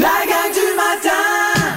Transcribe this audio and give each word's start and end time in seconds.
La 0.00 0.24
gang 0.26 0.52
du 0.52 0.76
matin! 0.76 1.76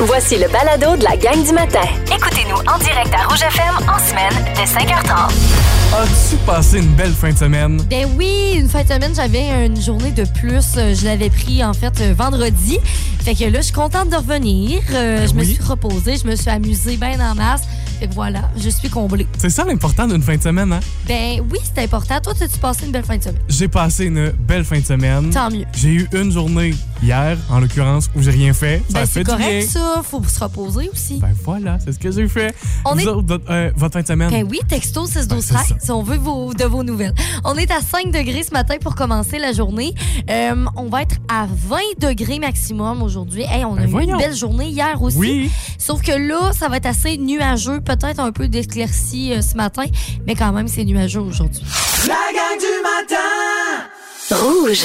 Voici 0.00 0.36
le 0.36 0.46
balado 0.48 0.96
de 0.96 1.02
la 1.04 1.16
gang 1.16 1.42
du 1.44 1.52
matin. 1.52 1.80
Écoutez-nous 2.06 2.56
en 2.56 2.78
direct 2.78 3.12
à 3.14 3.26
Rouge 3.26 3.40
FM 3.42 3.88
en 3.88 3.98
semaine 3.98 4.44
dès 4.54 4.64
5h30. 4.64 5.32
As-tu 5.94 6.36
passé 6.46 6.78
une 6.78 6.94
belle 6.94 7.12
fin 7.12 7.32
de 7.32 7.38
semaine? 7.38 7.80
Ben 7.88 8.06
oui, 8.16 8.54
une 8.56 8.68
fin 8.68 8.82
de 8.82 8.88
semaine, 8.88 9.12
j'avais 9.14 9.66
une 9.66 9.80
journée 9.80 10.10
de 10.10 10.24
plus. 10.24 10.76
Euh, 10.76 10.94
Je 10.94 11.04
l'avais 11.06 11.30
pris 11.30 11.64
en 11.64 11.72
fait 11.72 12.00
euh, 12.00 12.14
vendredi. 12.16 12.78
Fait 13.24 13.34
que 13.34 13.44
là, 13.44 13.58
je 13.60 13.64
suis 13.66 13.72
contente 13.72 14.10
de 14.10 14.16
revenir. 14.16 14.80
Euh, 14.92 15.26
je 15.26 15.34
me 15.34 15.42
suis 15.42 15.58
reposée, 15.62 16.16
je 16.22 16.28
me 16.28 16.36
suis 16.36 16.50
amusée 16.50 16.96
bien 16.96 17.18
en 17.20 17.34
masse. 17.34 17.62
Que 18.00 18.06
voilà, 18.14 18.48
je 18.56 18.68
suis 18.68 18.88
comblée. 18.88 19.26
C'est 19.38 19.50
ça 19.50 19.64
l'important 19.64 20.06
d'une 20.06 20.22
fin 20.22 20.36
de 20.36 20.42
semaine, 20.42 20.72
hein? 20.72 20.80
Ben 21.06 21.40
oui, 21.50 21.58
c'est 21.62 21.82
important. 21.82 22.20
Toi, 22.20 22.32
as-tu 22.40 22.58
passé 22.58 22.86
une 22.86 22.92
belle 22.92 23.04
fin 23.04 23.16
de 23.16 23.22
semaine? 23.22 23.40
J'ai 23.48 23.66
passé 23.68 24.04
une 24.06 24.30
belle 24.30 24.64
fin 24.64 24.78
de 24.78 24.84
semaine. 24.84 25.30
Tant 25.30 25.50
mieux. 25.50 25.64
J'ai 25.76 25.88
eu 25.90 26.08
une 26.12 26.30
journée 26.30 26.74
hier, 27.02 27.36
en 27.50 27.58
l'occurrence, 27.58 28.08
où 28.14 28.22
j'ai 28.22 28.30
rien 28.30 28.52
fait. 28.52 28.82
Ça 28.88 28.94
Ben 28.94 29.00
a 29.02 29.06
fait 29.06 29.20
du 29.24 29.26
correct 29.30 29.58
bien. 29.58 29.66
ça, 29.68 30.02
faut 30.04 30.22
se 30.22 30.38
reposer 30.38 30.88
aussi. 30.92 31.18
Ben 31.18 31.34
voilà, 31.44 31.78
c'est 31.84 31.92
ce 31.92 31.98
que 31.98 32.12
j'ai 32.12 32.28
fait. 32.28 32.54
On 32.84 32.94
Vous 32.94 33.00
est- 33.00 33.06
autres, 33.08 33.26
votre, 33.26 33.50
euh, 33.50 33.70
votre 33.76 33.94
fin 33.94 34.02
de 34.02 34.06
semaine? 34.06 34.30
Ben 34.30 34.46
oui, 34.48 34.60
texto 34.68 35.06
6 35.06 35.26
12 35.26 35.28
Ben, 35.28 35.40
c'est 35.42 35.54
13 35.54 35.66
ça. 35.68 35.74
si 35.80 35.90
on 35.90 36.02
veut 36.04 36.18
vos, 36.18 36.54
de 36.54 36.64
vos 36.64 36.84
nouvelles. 36.84 37.14
On 37.44 37.56
est 37.56 37.70
à 37.72 37.80
5 37.80 38.12
degrés 38.12 38.42
ce 38.44 38.52
matin 38.52 38.74
pour 38.80 38.94
commencer 38.94 39.38
la 39.38 39.52
journée. 39.52 39.92
Euh, 40.30 40.64
on 40.76 40.88
va 40.88 41.02
être 41.02 41.16
à 41.28 41.46
20 41.46 41.78
degrés 42.00 42.38
maximum 42.38 43.02
aujourd'hui. 43.02 43.42
Hey, 43.42 43.64
on 43.64 43.74
a 43.76 43.86
Ben 43.86 43.98
eu 43.98 44.02
une 44.04 44.16
belle 44.18 44.36
journée 44.36 44.68
hier 44.68 45.00
aussi. 45.02 45.16
Oui. 45.18 45.50
Sauf 45.78 46.00
que 46.02 46.12
là, 46.12 46.52
ça 46.52 46.68
va 46.68 46.76
être 46.76 46.86
assez 46.86 47.16
nuageux, 47.18 47.80
peut-être 47.88 48.20
un 48.20 48.32
peu 48.32 48.48
d'éclaircie 48.48 49.32
euh, 49.32 49.40
ce 49.40 49.56
matin, 49.56 49.84
mais 50.26 50.34
quand 50.34 50.52
même, 50.52 50.68
c'est 50.68 50.84
nuageux 50.84 51.20
aujourd'hui. 51.20 51.62
La 52.06 52.32
gang 52.34 52.58
du 52.58 52.82
matin! 52.82 53.88
Rouge. 54.30 54.84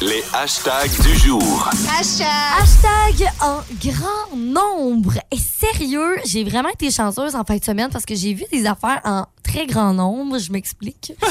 Les 0.00 0.24
hashtags 0.34 0.90
du 1.00 1.16
jour. 1.16 1.70
Hashtag 1.96 3.30
en 3.40 3.60
grand 3.80 4.36
nombre. 4.36 5.12
Et 5.30 5.36
sérieux, 5.38 6.16
j'ai 6.24 6.42
vraiment 6.42 6.70
été 6.70 6.90
chanceuse 6.90 7.36
en 7.36 7.44
fin 7.44 7.56
de 7.56 7.64
semaine 7.64 7.88
parce 7.92 8.04
que 8.04 8.16
j'ai 8.16 8.34
vu 8.34 8.44
des 8.50 8.66
affaires 8.66 9.00
en 9.04 9.26
très 9.48 9.66
grand 9.66 9.94
nombre. 9.94 10.38
Je 10.38 10.52
m'explique. 10.52 11.12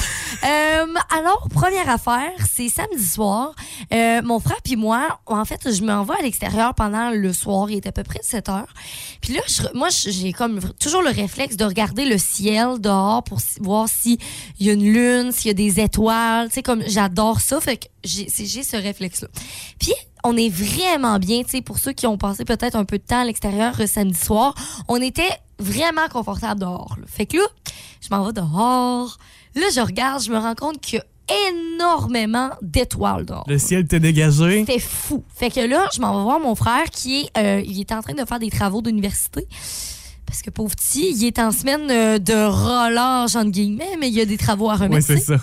Euh, 0.44 0.86
alors, 1.18 1.48
première 1.52 1.90
affaire, 1.90 2.32
c'est 2.54 2.70
samedi 2.70 3.04
soir. 3.04 3.56
Euh, 3.92 4.22
mon 4.24 4.40
frère 4.40 4.62
puis 4.64 4.76
moi, 4.76 5.20
en 5.26 5.44
fait, 5.46 5.74
je 5.74 5.84
m'en 5.84 6.04
vais 6.04 6.14
à 6.20 6.22
l'extérieur 6.22 6.76
pendant 6.76 7.10
le 7.10 7.34
soir. 7.34 7.72
Il 7.72 7.78
est 7.78 7.88
à 7.88 7.92
peu 7.92 8.04
près 8.04 8.20
7 8.22 8.48
heures. 8.50 8.72
Puis 9.20 9.34
là, 9.34 9.42
je- 9.48 9.76
moi, 9.76 9.88
j'ai 9.90 10.34
comme 10.34 10.60
toujours 10.80 11.02
le 11.02 11.10
réflexe 11.10 11.56
de 11.58 11.66
regarder 11.66 12.06
le 12.06 12.18
ciel 12.20 12.80
dehors 12.80 13.24
pour 13.24 13.40
voir 13.62 13.88
s'il 13.90 14.20
y 14.60 14.70
a 14.70 14.74
une 14.74 14.84
lune, 14.94 15.32
s'il 15.32 15.48
y 15.48 15.52
a 15.52 15.54
des 15.54 15.80
étoiles. 15.80 16.50
Tu 16.50 16.56
sais, 16.56 16.64
comme 16.64 16.84
j'adore 16.86 17.42
ça. 17.42 17.60
Fait 17.60 17.78
que 17.78 17.86
j'ai 18.04 18.28
ce 18.64 18.78
réflexe-là. 18.78 19.30
Puis, 19.80 19.94
on 20.28 20.36
est 20.38 20.50
vraiment 20.50 21.20
bien, 21.20 21.44
tu 21.44 21.50
sais, 21.52 21.62
pour 21.62 21.80
ceux 21.80 21.94
qui 21.94 22.06
ont 22.08 22.18
passé 22.18 22.46
peut-être 22.46 22.76
un 22.76 22.86
peu 22.86 22.98
de 22.98 23.04
temps 23.04 23.22
à 23.22 23.26
l'extérieur 23.26 23.74
euh, 23.80 23.88
samedi 23.88 24.20
soir, 24.20 24.54
on 24.88 25.02
était 25.02 25.30
vraiment 25.60 26.08
confortable 26.12 26.60
dehors. 26.62 26.96
là. 27.00 27.06
Fait 27.08 27.26
que 27.26 27.38
là, 27.38 27.44
je 28.02 28.08
m'en 28.12 28.24
vais 28.24 28.34
dehors. 28.34 29.18
Là, 29.56 29.66
je 29.74 29.80
regarde, 29.80 30.22
je 30.22 30.32
me 30.32 30.38
rends 30.38 30.56
compte 30.56 30.80
qu'il 30.82 31.00
y 31.00 31.02
a 31.02 31.50
énormément 31.50 32.50
d'étoiles 32.62 33.26
dehors. 33.26 33.46
Le 33.48 33.58
ciel 33.58 33.82
était 33.82 34.00
dégagé. 34.00 34.60
C'était 34.66 34.80
fou. 34.80 35.24
Fait 35.34 35.50
que 35.50 35.62
là, 35.62 35.88
je 35.94 36.00
m'en 36.02 36.18
vais 36.18 36.24
voir 36.24 36.40
mon 36.40 36.56
frère 36.56 36.86
qui 36.92 37.22
est, 37.22 37.38
euh, 37.38 37.62
il 37.66 37.80
est 37.80 37.92
en 37.92 38.02
train 38.02 38.14
de 38.14 38.26
faire 38.26 38.40
des 38.40 38.50
travaux 38.50 38.82
d'université. 38.82 39.48
Parce 40.26 40.42
que 40.42 40.50
pauvre 40.50 40.76
petit, 40.76 41.16
il 41.16 41.26
est 41.26 41.40
en 41.40 41.52
semaine 41.52 41.90
euh, 41.90 42.20
de 42.20 42.34
relâche, 42.34 43.36
entre 43.36 43.52
guillemets, 43.52 43.96
mais 44.00 44.10
il 44.10 44.14
y 44.14 44.22
a 44.22 44.26
des 44.26 44.38
travaux 44.38 44.70
à 44.70 44.76
remettre. 44.76 44.96
Oui, 45.10 45.18
c'est 45.18 45.24
ça. 45.24 45.38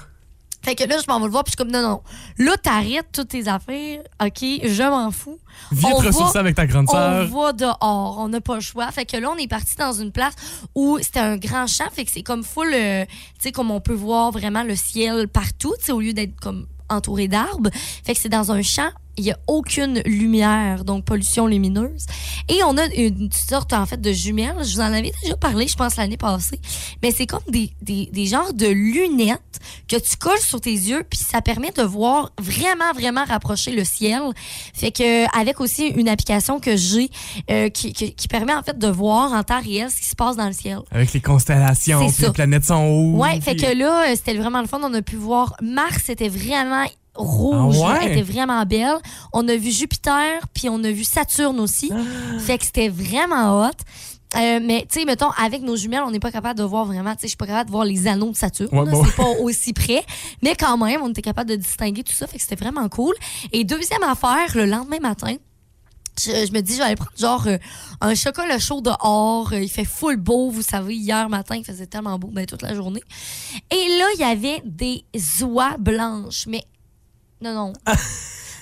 Fait 0.64 0.74
que 0.74 0.84
là, 0.84 0.96
je 1.00 1.06
m'en 1.08 1.18
vais 1.20 1.26
le 1.26 1.30
voir, 1.30 1.44
puis 1.44 1.52
je 1.52 1.56
suis 1.62 1.70
comme, 1.70 1.70
non, 1.72 1.86
non. 1.88 2.02
Là, 2.38 2.56
t'arrêtes 2.56 3.08
toutes 3.12 3.28
tes 3.28 3.48
affaires. 3.48 4.00
OK, 4.22 4.38
je 4.40 4.88
m'en 4.90 5.10
fous. 5.10 5.38
Viens 5.72 5.90
On 5.94 6.00
te 6.00 6.06
ressourcer 6.06 6.38
avec 6.38 6.54
ta 6.56 6.66
grande 6.66 6.86
On 6.88 6.92
sœur. 6.92 7.26
va 7.28 7.52
dehors, 7.52 8.16
on 8.18 8.28
n'a 8.28 8.40
pas 8.40 8.54
le 8.54 8.60
choix. 8.60 8.90
Fait 8.90 9.04
que 9.04 9.16
là, 9.16 9.30
on 9.30 9.36
est 9.36 9.48
parti 9.48 9.76
dans 9.76 9.92
une 9.92 10.10
place 10.10 10.34
où 10.74 10.98
c'était 11.00 11.20
un 11.20 11.36
grand 11.36 11.66
champ, 11.66 11.84
fait 11.92 12.04
que 12.04 12.10
c'est 12.10 12.22
comme 12.22 12.42
full, 12.42 12.72
euh, 12.74 13.04
tu 13.04 13.12
sais, 13.40 13.52
comme 13.52 13.70
on 13.70 13.80
peut 13.80 13.94
voir 13.94 14.30
vraiment 14.30 14.62
le 14.62 14.74
ciel 14.74 15.28
partout, 15.28 15.74
tu 15.78 15.86
sais, 15.86 15.92
au 15.92 16.00
lieu 16.00 16.12
d'être 16.12 16.38
comme 16.40 16.66
entouré 16.88 17.28
d'arbres. 17.28 17.70
Fait 18.04 18.14
que 18.14 18.20
c'est 18.20 18.28
dans 18.28 18.52
un 18.52 18.62
champ, 18.62 18.90
il 19.16 19.24
n'y 19.24 19.30
a 19.30 19.38
aucune 19.46 20.00
lumière, 20.06 20.84
donc 20.84 21.04
pollution 21.04 21.46
lumineuse. 21.46 22.06
Et 22.48 22.62
on 22.64 22.76
a 22.76 22.86
une 22.94 23.30
sorte, 23.32 23.72
en 23.72 23.86
fait, 23.86 24.00
de 24.00 24.12
jumelles. 24.12 24.56
Je 24.62 24.74
vous 24.74 24.80
en 24.80 24.92
avais 24.92 25.12
déjà 25.22 25.36
parlé, 25.36 25.66
je 25.66 25.76
pense, 25.76 25.96
l'année 25.96 26.16
passée. 26.16 26.60
Mais 27.02 27.10
c'est 27.10 27.26
comme 27.26 27.42
des, 27.48 27.70
des, 27.80 28.06
des 28.12 28.26
genres 28.26 28.52
de 28.52 28.66
lunettes 28.66 29.40
que 29.88 29.96
tu 29.96 30.16
colles 30.16 30.38
sur 30.38 30.60
tes 30.60 30.72
yeux, 30.72 31.04
puis 31.08 31.18
ça 31.18 31.40
permet 31.40 31.70
de 31.70 31.82
voir 31.82 32.32
vraiment, 32.40 32.92
vraiment 32.94 33.24
rapprocher 33.24 33.72
le 33.72 33.84
ciel. 33.84 34.22
Fait 34.74 34.90
que 34.90 35.38
avec 35.38 35.60
aussi 35.60 35.86
une 35.88 36.08
application 36.08 36.60
que 36.60 36.76
j'ai 36.76 37.10
euh, 37.50 37.68
qui, 37.68 37.92
qui, 37.92 38.14
qui 38.14 38.28
permet 38.28 38.54
en 38.54 38.62
fait 38.62 38.78
de 38.78 38.88
voir 38.88 39.32
en 39.32 39.42
temps 39.42 39.60
réel 39.60 39.90
ce 39.90 39.96
qui 39.96 40.06
se 40.06 40.16
passe 40.16 40.36
dans 40.36 40.46
le 40.46 40.52
ciel. 40.52 40.80
Avec 40.90 41.12
les 41.12 41.20
constellations, 41.20 42.08
puis 42.10 42.26
les 42.26 42.32
planètes 42.32 42.64
sont 42.64 42.84
hauts. 42.84 43.18
Ouais, 43.22 43.40
fait 43.40 43.56
que 43.56 43.76
là, 43.76 44.10
euh, 44.10 44.14
c'était 44.16 44.34
vraiment 44.34 44.60
le 44.60 44.66
fun. 44.66 44.80
On 44.82 44.92
a 44.94 45.02
pu 45.02 45.16
voir 45.16 45.54
Mars, 45.62 46.02
c'était 46.04 46.28
vraiment 46.28 46.84
rouge. 47.14 47.76
Ah 47.80 47.92
ouais? 47.92 47.98
Elle 48.02 48.12
était 48.12 48.22
vraiment 48.22 48.64
belle. 48.64 48.96
On 49.32 49.46
a 49.48 49.56
vu 49.56 49.70
Jupiter, 49.70 50.40
puis 50.52 50.68
on 50.68 50.82
a 50.84 50.90
vu 50.90 51.04
Saturne 51.04 51.60
aussi. 51.60 51.90
Fait 52.38 52.58
que 52.58 52.64
c'était 52.64 52.88
vraiment 52.88 53.66
hot. 53.66 53.70
Euh, 54.36 54.58
mais, 54.60 54.84
tu 54.90 54.98
sais, 54.98 55.04
mettons, 55.04 55.30
avec 55.30 55.62
nos 55.62 55.76
jumelles, 55.76 56.02
on 56.04 56.10
n'est 56.10 56.18
pas 56.18 56.32
capable 56.32 56.58
de 56.58 56.64
voir 56.64 56.86
vraiment, 56.86 57.12
tu 57.14 57.20
sais, 57.20 57.26
je 57.26 57.28
suis 57.28 57.36
pas 57.36 57.46
capable 57.46 57.66
de 57.66 57.72
voir 57.72 57.84
les 57.84 58.08
anneaux 58.08 58.32
de 58.32 58.36
Saturne. 58.36 58.76
Ouais, 58.76 58.90
bon. 58.90 59.04
C'est 59.04 59.14
pas 59.14 59.28
aussi 59.40 59.72
près. 59.72 60.04
Mais 60.42 60.56
quand 60.56 60.76
même, 60.76 61.02
on 61.02 61.10
était 61.10 61.22
capable 61.22 61.50
de 61.50 61.54
distinguer 61.56 62.02
tout 62.02 62.12
ça. 62.12 62.26
Fait 62.26 62.38
que 62.38 62.42
c'était 62.42 62.56
vraiment 62.56 62.88
cool. 62.88 63.14
Et 63.52 63.62
deuxième 63.62 64.02
affaire, 64.02 64.56
le 64.56 64.66
lendemain 64.66 64.98
matin, 65.00 65.36
je, 66.18 66.30
je 66.30 66.52
me 66.52 66.62
dis, 66.62 66.72
je 66.72 66.78
vais 66.78 66.84
aller 66.84 66.96
prendre 66.96 67.12
genre 67.16 67.46
euh, 67.46 67.58
un 68.00 68.16
chocolat 68.16 68.58
chaud 68.58 68.80
dehors. 68.80 69.52
Euh, 69.52 69.60
Il 69.60 69.68
fait 69.68 69.84
full 69.84 70.16
beau. 70.16 70.50
Vous 70.50 70.62
savez, 70.62 70.96
hier 70.96 71.28
matin, 71.28 71.54
il 71.54 71.64
faisait 71.64 71.86
tellement 71.86 72.18
beau, 72.18 72.30
ben, 72.32 72.44
toute 72.44 72.62
la 72.62 72.74
journée. 72.74 73.02
Et 73.70 73.88
là, 73.98 74.06
il 74.14 74.20
y 74.20 74.24
avait 74.24 74.62
des 74.64 75.04
oies 75.42 75.76
blanches. 75.78 76.46
Mais, 76.48 76.64
non, 77.44 77.54
non. 77.54 77.72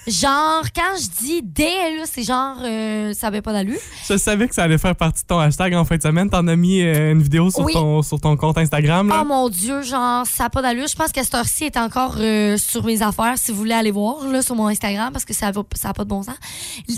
genre, 0.06 0.64
quand 0.74 0.96
je 0.98 1.08
dis 1.24 1.40
là, 1.58 2.04
c'est 2.10 2.24
genre, 2.24 2.56
euh, 2.62 3.14
ça 3.14 3.28
avait 3.28 3.42
pas 3.42 3.52
d'allure. 3.52 3.78
Je 4.08 4.16
savais 4.16 4.48
que 4.48 4.54
ça 4.54 4.64
allait 4.64 4.78
faire 4.78 4.96
partie 4.96 5.22
de 5.22 5.28
ton 5.28 5.38
hashtag 5.38 5.74
en 5.74 5.84
fin 5.84 5.96
de 5.96 6.02
semaine. 6.02 6.28
T'en 6.28 6.46
as 6.48 6.56
mis 6.56 6.82
euh, 6.82 7.12
une 7.12 7.22
vidéo 7.22 7.50
sur, 7.50 7.60
Oui. 7.64 7.72
ton, 7.72 8.02
sur 8.02 8.20
ton 8.20 8.36
compte 8.36 8.58
Instagram. 8.58 9.08
Là. 9.08 9.20
Oh 9.22 9.24
mon 9.24 9.48
Dieu, 9.48 9.82
genre, 9.82 10.26
ça 10.26 10.44
n'a 10.44 10.50
pas 10.50 10.62
d'allure. 10.62 10.88
Je 10.88 10.96
pense 10.96 11.12
que 11.12 11.22
cette 11.22 11.34
heure-ci 11.34 11.64
est 11.64 11.76
encore 11.76 12.16
euh, 12.18 12.56
sur 12.56 12.84
mes 12.84 13.00
affaires, 13.02 13.34
si 13.36 13.52
vous 13.52 13.58
voulez 13.58 13.74
aller 13.74 13.92
voir, 13.92 14.26
là, 14.26 14.42
sur 14.42 14.56
mon 14.56 14.66
Instagram, 14.66 15.12
parce 15.12 15.24
que 15.24 15.34
ça 15.34 15.52
n'a 15.52 15.62
ça 15.76 15.90
a 15.90 15.92
pas 15.92 16.04
de 16.04 16.08
bon 16.08 16.22
sens. 16.22 16.36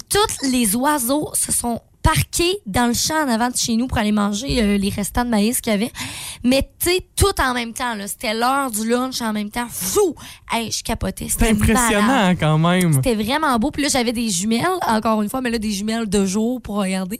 Tous 0.08 0.48
les 0.50 0.74
oiseaux 0.74 1.30
se 1.34 1.52
sont 1.52 1.80
parqués 2.04 2.58
dans 2.66 2.86
le 2.86 2.92
champ 2.92 3.24
en 3.24 3.28
avant 3.28 3.48
de 3.48 3.56
chez 3.56 3.74
nous 3.76 3.86
pour 3.88 3.96
aller 3.98 4.12
manger 4.12 4.62
euh, 4.62 4.76
les 4.76 4.90
restants 4.90 5.24
de 5.24 5.30
maïs 5.30 5.60
qu'il 5.62 5.72
y 5.72 5.74
avait. 5.74 5.90
Mais, 6.44 6.62
tu 6.78 6.90
sais, 6.90 7.06
tout 7.16 7.40
en 7.40 7.54
même 7.54 7.72
temps, 7.72 7.94
là. 7.94 8.06
C'était 8.06 8.34
l'heure 8.34 8.70
du 8.70 8.86
lunch 8.86 9.22
en 9.22 9.32
même 9.32 9.50
temps. 9.50 9.66
Fou! 9.70 10.14
Hey, 10.52 10.70
je 10.70 10.82
capotais. 10.82 11.28
C'était 11.30 11.48
impressionnant 11.50 12.06
malade. 12.06 12.36
quand 12.38 12.58
même. 12.58 12.92
C'était 12.92 13.14
vraiment 13.14 13.58
beau. 13.58 13.70
Puis 13.70 13.82
là, 13.82 13.88
j'avais 13.90 14.12
des 14.12 14.28
jumelles, 14.28 14.66
encore 14.86 15.22
une 15.22 15.30
fois, 15.30 15.40
mais 15.40 15.50
là, 15.50 15.58
des 15.58 15.72
jumelles 15.72 16.08
de 16.08 16.26
jour 16.26 16.60
pour 16.60 16.76
regarder. 16.76 17.18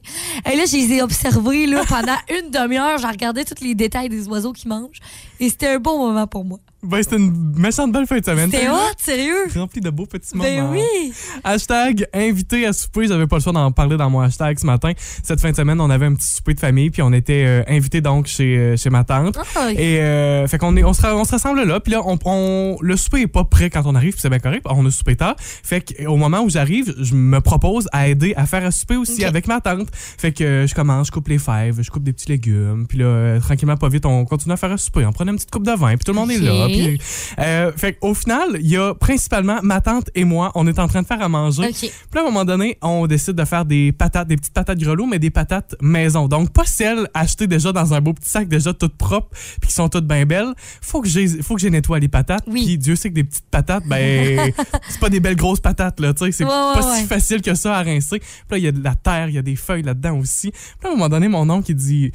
Et 0.53 0.55
là, 0.55 0.65
je 0.67 0.77
les 0.77 0.93
ai 0.93 1.03
observées 1.03 1.67
là, 1.67 1.83
pendant 1.89 2.17
une 2.45 2.51
demi-heure. 2.51 2.99
J'ai 2.99 3.07
regardé 3.07 3.45
tous 3.45 3.65
les 3.65 3.75
détails 3.75 4.11
des 4.11 4.29
oiseaux 4.29 4.53
qui 4.53 4.69
mangent. 4.69 5.01
Et 5.41 5.49
c'était 5.49 5.69
un 5.69 5.79
bon 5.79 5.99
moment 5.99 6.27
pour 6.27 6.45
moi. 6.45 6.59
Ben, 6.83 7.03
c'était 7.03 7.17
une 7.17 7.55
méchante 7.57 7.93
belle 7.93 8.07
fin 8.07 8.19
de 8.19 8.25
semaine. 8.25 8.51
C'était 8.51 8.69
hot, 8.69 8.75
sérieux? 8.99 9.47
Rempli 9.57 9.81
de 9.81 9.89
beaux 9.89 10.05
petits 10.05 10.37
Ben 10.37 10.65
moments. 10.65 10.73
oui! 10.73 11.15
Hashtag 11.43 12.07
invité 12.13 12.67
à 12.67 12.75
souper. 12.75 13.07
J'avais 13.09 13.27
pas 13.27 13.37
le 13.37 13.43
choix 13.43 13.55
d'en 13.55 13.73
parler 13.73 13.97
dans 13.97 14.11
mon 14.11 14.21
hashtag 14.21 14.59
ce 14.59 14.67
matin. 14.67 14.74
Cette 15.23 15.41
fin 15.41 15.51
de 15.51 15.57
semaine, 15.57 15.81
on 15.81 15.91
avait 15.91 16.07
un 16.07 16.15
petit 16.15 16.27
souper 16.29 16.55
de 16.55 16.61
famille, 16.61 16.91
puis 16.91 17.03
on 17.03 17.13
était 17.13 17.45
euh, 17.47 17.63
invités 17.69 18.01
donc 18.01 18.27
chez, 18.27 18.57
euh, 18.57 18.77
chez 18.77 18.91
ma 18.91 19.05
tante. 19.05 19.37
Ah. 19.57 19.71
Et 19.73 20.01
euh, 20.01 20.47
fait 20.47 20.59
qu'on 20.59 20.77
est, 20.77 20.85
on 20.85 20.93
se, 20.93 21.07
on 21.07 21.25
se 21.25 21.31
rassemble 21.33 21.63
là, 21.65 21.81
puis 21.81 21.93
là, 21.93 22.03
on, 22.05 22.19
on- 22.25 22.77
le 22.81 22.97
souper 22.97 23.23
est 23.23 23.27
pas 23.27 23.45
prêt 23.45 23.71
quand 23.71 23.83
on 23.87 23.95
arrive, 23.95 24.13
puis 24.13 24.21
c'est 24.21 24.31
bien 24.31 24.39
correct. 24.39 24.65
On 24.69 24.85
a 24.87 24.91
soupé 24.91 25.17
tard. 25.17 25.37
Fait 25.39 25.81
qu'au 25.81 26.17
moment 26.17 26.41
où 26.41 26.51
j'arrive, 26.51 26.95
je 27.01 27.15
me 27.15 27.41
propose 27.41 27.89
à 27.93 28.09
aider 28.09 28.35
à 28.37 28.47
faire 28.47 28.65
un 28.65 28.71
souper 28.71 28.97
aussi 28.97 29.25
avec 29.25 29.47
ma 29.47 29.61
tante. 29.61 29.89
Fait 29.93 30.33
que 30.33 30.67
je 30.69 30.75
commence, 30.75 31.09
je 31.09 31.13
coupe 31.13 31.29
les 31.29 31.39
fèves, 31.39 31.81
je 31.83 31.91
coupe 31.91 32.03
des 32.05 32.13
petits 32.13 32.29
légumes, 32.31 32.87
puis 32.89 32.99
là, 32.99 33.05
euh, 33.07 33.41
tranquillement, 33.41 33.77
pas 33.77 33.89
vite, 33.89 34.07
on 34.07 34.25
continue 34.25 34.53
à 34.55 34.57
faire 34.57 34.73
un 34.73 34.77
souper. 34.77 35.05
On 35.07 35.13
prenait 35.13 35.31
une 35.31 35.37
petite 35.37 35.51
coupe 35.51 35.67
de 35.67 35.73
vin, 35.73 35.89
puis 35.97 36.05
tout 36.05 36.13
le 36.13 36.19
monde 36.19 36.31
est 36.31 36.39
là. 36.39 36.67
Puis, 36.67 36.99
euh, 37.39 37.73
fait 37.77 37.95
qu'au 37.95 38.15
final, 38.15 38.49
il 38.61 38.67
y 38.69 38.77
a 38.77 38.95
principalement 38.95 39.59
ma 39.63 39.81
tante 39.81 40.11
et 40.15 40.25
moi, 40.25 40.51
on 40.55 40.67
est 40.67 40.79
en 40.79 40.89
train 40.89 41.03
de 41.03 41.07
faire 41.07 41.23
à 41.23 41.29
manger. 41.29 41.63
Puis 41.89 41.91
là, 42.15 42.21
à 42.21 42.25
un 42.25 42.27
moment 42.27 42.45
donné, 42.45 42.79
on 42.83 43.07
décide 43.07 43.35
de 43.35 43.45
faire 43.45 43.65
des 43.65 43.93
patates, 43.93 44.29
des 44.29 44.37
petites 44.37 44.53
patates 44.53 44.64
grelots, 44.73 45.07
mais 45.07 45.19
des 45.19 45.31
patates 45.31 45.75
maison. 45.81 46.29
Donc, 46.29 46.53
pas 46.53 46.65
celles 46.65 47.09
achetées 47.15 47.47
déjà 47.47 47.73
dans 47.73 47.93
un 47.95 48.01
beau 48.01 48.13
petit 48.13 48.29
sac, 48.31 48.49
déjà 48.49 48.73
toutes 48.73 48.97
propres, 48.97 49.29
puis 49.61 49.69
qui 49.69 49.75
sont 49.75 49.89
toutes 49.89 50.07
bien 50.07 50.25
belles. 50.25 50.53
Faut 50.81 51.01
que 51.03 51.09
j'ai, 51.09 51.27
faut 51.43 51.55
que 51.55 51.61
j'ai 51.61 51.71
nettoie 51.71 51.99
les 51.99 52.09
patates. 52.09 52.45
Oui. 52.47 52.65
Puis 52.65 52.79
Dieu 52.79 52.97
sait 52.97 53.11
que 53.11 53.15
des 53.15 53.25
petites 53.25 53.49
patates, 53.51 53.85
ben, 53.87 54.53
c'est 54.89 55.01
pas 55.01 55.11
des 55.11 55.21
belles 55.21 55.37
grosses 55.37 55.61
patates, 55.61 56.01
là, 56.01 56.15
tu 56.15 56.25
sais. 56.25 56.33
C'est 56.33 56.45
Ouais, 56.45 56.51
pas 56.51 56.77
ouais, 56.77 56.83
si 56.97 57.03
ouais. 57.03 57.07
facile 57.09 57.43
que 57.43 57.55
ça 57.55 57.77
à 57.77 57.83
rincer. 57.83 58.19
Puis 58.21 58.29
là, 58.51 58.59
il 58.59 58.65
y 58.65 58.69
a 58.69 58.73
de 58.73 58.83
la 58.83 58.95
terre, 58.95 59.29
il 59.29 59.35
y 59.35 59.39
a 59.39 59.43
des 59.43 59.57
feuilles 59.57 59.83
là-dedans 59.83 60.19
aussi. 60.19 60.51
Puis 60.51 60.61
là, 60.85 60.89
à 60.89 60.93
un 60.93 60.97
moment 60.97 61.09
donné, 61.09 61.29
mon 61.29 61.49
oncle, 61.51 61.71
il 61.71 61.77
dit, 61.77 62.13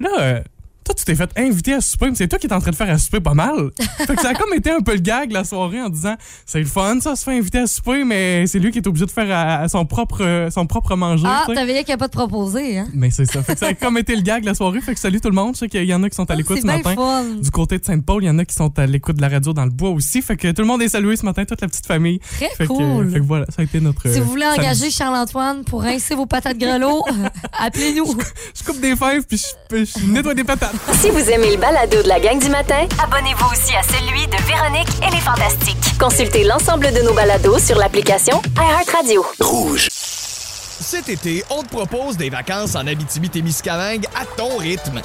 là, 0.00 0.10
euh, 0.20 0.40
toi, 0.84 0.94
tu 0.94 1.04
t'es 1.04 1.14
fait 1.14 1.30
inviter 1.36 1.74
à 1.74 1.80
souper, 1.80 2.08
mais 2.10 2.14
c'est 2.16 2.28
toi 2.28 2.38
qui 2.38 2.46
es 2.46 2.52
en 2.52 2.60
train 2.60 2.70
de 2.70 2.76
faire 2.76 2.90
à 2.90 2.98
souper 2.98 3.20
pas 3.20 3.34
mal. 3.34 3.70
fait 3.98 4.14
que 4.16 4.22
ça 4.22 4.30
a 4.30 4.34
comme 4.34 4.52
été 4.54 4.70
un 4.70 4.80
peu 4.80 4.92
le 4.94 5.00
gag 5.00 5.30
la 5.32 5.44
soirée 5.44 5.80
en 5.80 5.88
disant 5.88 6.14
c'est 6.46 6.58
le 6.60 6.66
fun, 6.66 6.98
ça, 7.00 7.16
se 7.16 7.24
fait 7.24 7.36
inviter 7.38 7.58
à 7.58 7.66
souper, 7.66 8.04
mais 8.04 8.46
c'est 8.46 8.58
lui 8.58 8.70
qui 8.70 8.78
est 8.78 8.86
obligé 8.86 9.06
de 9.06 9.10
faire 9.10 9.30
à, 9.30 9.58
à 9.60 9.68
son, 9.68 9.84
propre, 9.86 10.48
son 10.50 10.66
propre 10.66 10.96
manger. 10.96 11.24
Ah, 11.26 11.44
t'avais 11.46 11.74
qu'il 11.78 11.86
n'y 11.88 11.92
a 11.92 11.98
pas 11.98 12.08
de 12.08 12.12
proposé, 12.12 12.78
hein? 12.78 12.88
Mais 12.92 13.10
c'est 13.10 13.26
ça. 13.26 13.42
Fait 13.42 13.54
que 13.54 13.60
ça 13.60 13.66
a 13.68 13.74
comme 13.74 13.98
été 13.98 14.14
le 14.16 14.22
gag 14.22 14.44
la 14.44 14.54
soirée. 14.54 14.80
Fait 14.80 14.94
que 14.94 15.00
salut 15.00 15.20
tout 15.20 15.28
le 15.30 15.34
monde. 15.34 15.54
Je 15.54 15.60
sais 15.60 15.68
qu'il 15.68 15.84
y 15.84 15.94
en 15.94 16.02
a 16.02 16.08
qui 16.10 16.16
sont 16.16 16.30
à 16.30 16.34
l'écoute 16.34 16.56
C'est 16.56 16.62
ce 16.62 16.66
matin. 16.66 16.94
fun. 16.94 17.24
Du 17.40 17.50
côté 17.50 17.78
de 17.78 17.84
Sainte-Paul, 17.84 18.22
il 18.22 18.26
y 18.26 18.30
en 18.30 18.38
a 18.38 18.44
qui 18.44 18.54
sont 18.54 18.78
à 18.78 18.86
l'écoute 18.86 19.16
de 19.16 19.22
la 19.22 19.28
radio 19.28 19.52
dans 19.52 19.64
le 19.64 19.70
bois 19.70 19.90
aussi. 19.90 20.22
Fait 20.22 20.36
que 20.36 20.50
tout 20.52 20.62
le 20.62 20.68
monde 20.68 20.82
est 20.82 20.88
salué 20.88 21.16
ce 21.16 21.24
matin, 21.24 21.44
toute 21.44 21.60
la 21.60 21.68
petite 21.68 21.86
famille. 21.86 22.18
Très 22.18 22.48
Fait 22.50 22.66
que, 22.66 22.72
cool. 22.72 23.10
fait 23.10 23.20
que 23.20 23.24
voilà, 23.24 23.46
ça 23.48 23.62
a 23.62 23.64
été 23.64 23.80
notre. 23.80 24.08
Si 24.08 24.18
euh, 24.18 24.22
vous 24.22 24.30
voulez 24.30 24.46
engager 24.46 24.90
Charles-Antoine 24.90 25.64
pour 25.64 25.82
rincer 25.82 26.14
vos 26.14 26.26
patates 26.26 26.58
grelots, 26.58 27.04
appelez-nous. 27.58 28.16
Je 28.56 28.64
coupe 28.64 28.80
des 28.80 28.96
fèves 28.96 29.24
puis 29.26 29.38
je, 29.70 29.84
je 29.84 30.06
nettoie 30.06 30.34
des 30.34 30.44
patates. 30.44 30.71
Si 31.00 31.10
vous 31.10 31.30
aimez 31.30 31.50
le 31.50 31.58
balado 31.58 32.02
de 32.02 32.08
la 32.08 32.18
gang 32.18 32.38
du 32.38 32.48
matin, 32.48 32.86
abonnez-vous 33.02 33.46
aussi 33.52 33.74
à 33.74 33.82
celui 33.82 34.26
de 34.26 34.36
Véronique 34.46 34.88
et 35.06 35.10
les 35.10 35.20
Fantastiques. 35.20 35.98
Consultez 35.98 36.44
l'ensemble 36.44 36.90
de 36.92 37.02
nos 37.02 37.12
balados 37.12 37.58
sur 37.58 37.76
l'application 37.76 38.40
iHeartRadio. 38.56 39.22
Rouge. 39.40 39.88
Cet 39.90 41.10
été, 41.10 41.44
on 41.50 41.62
te 41.62 41.68
propose 41.68 42.16
des 42.16 42.30
vacances 42.30 42.74
en 42.74 42.86
Abitibi-Témiscamingue 42.86 44.06
à 44.18 44.24
ton 44.24 44.56
rythme. 44.56 45.02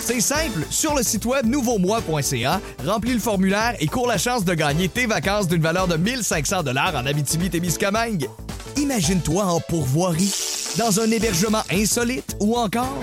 C'est 0.00 0.22
simple, 0.22 0.64
sur 0.70 0.94
le 0.94 1.02
site 1.02 1.26
web 1.26 1.44
nouveaumois.ca, 1.44 2.60
remplis 2.86 3.12
le 3.12 3.20
formulaire 3.20 3.74
et 3.78 3.86
cours 3.88 4.06
la 4.06 4.16
chance 4.16 4.44
de 4.46 4.54
gagner 4.54 4.88
tes 4.88 5.04
vacances 5.04 5.48
d'une 5.48 5.62
valeur 5.62 5.86
de 5.86 5.96
1500 5.96 6.62
dollars 6.62 6.94
en 6.96 7.04
Abitibi-Témiscamingue. 7.04 8.28
Imagine-toi 8.76 9.44
en 9.44 9.60
pourvoirie, 9.60 10.34
dans 10.78 10.98
un 10.98 11.10
hébergement 11.10 11.62
insolite 11.70 12.36
ou 12.40 12.56
encore 12.56 12.96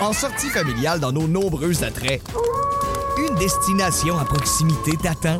en 0.00 0.12
sortie 0.12 0.48
familiale 0.48 0.98
dans 0.98 1.12
nos 1.12 1.28
nombreux 1.28 1.84
attraits. 1.84 2.22
Une 3.18 3.34
destination 3.36 4.18
à 4.18 4.24
proximité 4.24 4.96
t'attend. 4.96 5.36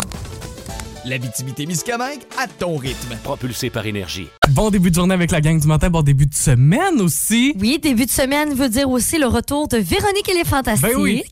L'Abitibi-Témiscamingue 1.06 2.20
à 2.38 2.46
ton 2.46 2.76
rythme. 2.76 3.16
Propulsé 3.22 3.70
par 3.70 3.86
énergie. 3.86 4.28
Bon 4.50 4.70
début 4.70 4.90
de 4.90 4.96
journée 4.96 5.14
avec 5.14 5.30
la 5.30 5.40
gang 5.40 5.58
du 5.58 5.66
matin. 5.66 5.88
Bon 5.88 6.02
début 6.02 6.26
de 6.26 6.34
semaine 6.34 7.00
aussi. 7.00 7.54
Oui, 7.58 7.78
début 7.80 8.04
de 8.04 8.10
semaine 8.10 8.52
veut 8.52 8.68
dire 8.68 8.90
aussi 8.90 9.18
le 9.18 9.26
retour 9.26 9.68
de 9.68 9.78
Véronique 9.78 10.28
et 10.28 10.34
les 10.34 10.44
Fantastiques. 10.44 10.90
Ben 10.90 11.00
oui. 11.00 11.22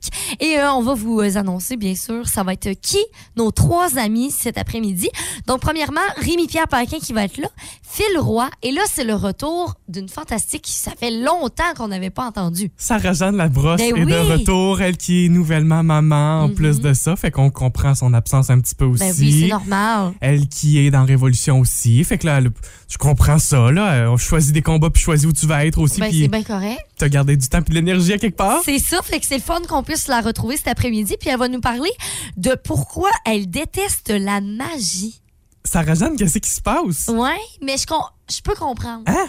Et 0.40 0.58
euh, 0.58 0.72
on 0.72 0.82
va 0.82 0.94
vous 0.94 1.20
euh, 1.20 1.36
annoncer, 1.36 1.76
bien 1.76 1.94
sûr, 1.94 2.26
ça 2.28 2.44
va 2.44 2.54
être 2.54 2.70
qui? 2.80 2.98
Nos 3.36 3.50
trois 3.50 3.98
amis 3.98 4.30
cet 4.30 4.56
après-midi. 4.56 5.10
Donc, 5.46 5.60
premièrement, 5.60 6.00
Rémi-Pierre 6.16 6.68
Paquin 6.68 6.98
qui 6.98 7.12
va 7.12 7.24
être 7.24 7.38
là, 7.38 7.48
Phil 7.82 8.18
Roy. 8.18 8.48
Et 8.62 8.72
là, 8.72 8.82
c'est 8.90 9.04
le 9.04 9.14
retour 9.14 9.74
d'une 9.88 10.08
Fantastique 10.08 10.62
qui 10.62 10.72
ça 10.72 10.92
fait 10.98 11.10
longtemps 11.10 11.74
qu'on 11.76 11.88
n'avait 11.88 12.10
pas 12.10 12.24
entendu. 12.24 12.70
Sarah-Jeanne 12.76 13.36
Labrosse 13.36 13.78
Ben 13.78 13.96
est 13.96 14.00
de 14.00 14.04
oui. 14.04 14.12
Mm-hmm. 14.12 14.32
retour. 14.32 14.80
Elle 14.80 14.96
qui 14.96 15.26
est 15.26 15.28
nouvellement 15.28 15.82
maman 15.82 16.44
en 16.44 16.48
plus 16.48 16.80
de 16.80 16.94
ça. 16.94 17.16
Fait 17.16 17.30
qu'on 17.30 17.50
comprend 17.50 17.94
son 17.94 18.14
absence 18.14 18.48
un 18.50 18.60
petit 18.60 18.74
peu 18.74 18.84
aussi. 18.84 19.04
Ben 19.04 19.14
oui, 19.18 19.46
c'est 19.48 19.57
normal. 19.66 20.12
Elle 20.20 20.48
qui 20.48 20.78
est 20.78 20.90
dans 20.90 21.04
Révolution 21.04 21.60
aussi. 21.60 22.02
Fait 22.04 22.18
que 22.18 22.26
là, 22.26 22.38
elle- 22.38 22.50
je 22.88 22.96
comprends 22.98 23.38
ça. 23.38 23.70
Là, 23.70 23.92
Euh, 23.92 24.10
on 24.10 24.16
choisit 24.16 24.52
des 24.52 24.62
combats 24.62 24.90
puis 24.90 25.02
choisit 25.02 25.26
où 25.28 25.32
tu 25.32 25.46
vas 25.46 25.64
être 25.66 25.78
aussi. 25.78 26.00
Ben, 26.00 26.10
c'est 26.12 26.28
bien 26.28 26.42
correct. 26.42 26.80
t'as 26.96 27.08
gardé 27.08 27.36
du 27.36 27.48
temps 27.48 27.62
puis 27.62 27.70
de 27.70 27.74
l'énergie 27.74 28.12
à 28.12 28.18
quelque 28.18 28.36
part. 28.36 28.60
C'est 28.64 28.78
ça, 28.78 29.00
fait 29.02 29.20
que 29.20 29.26
c'est 29.26 29.36
le 29.36 29.42
fun 29.42 29.60
qu'on 29.68 29.82
puisse 29.82 30.08
la 30.08 30.20
retrouver 30.20 30.56
cet 30.56 30.68
après-midi. 30.68 31.16
Puis 31.20 31.30
elle 31.30 31.38
va 31.38 31.48
nous 31.48 31.60
parler 31.60 31.90
de 32.36 32.56
pourquoi 32.64 33.10
elle 33.24 33.48
déteste 33.48 34.10
la 34.10 34.40
magie. 34.40 35.20
Sarah-Jeanne, 35.64 36.16
qu'est-ce 36.16 36.38
qui 36.38 36.48
se 36.50 36.60
passe? 36.60 37.08
Ouais, 37.08 37.36
mais 37.62 37.76
je, 37.76 38.42
peux 38.42 38.54
comprendre. 38.54 39.02
Hein? 39.06 39.26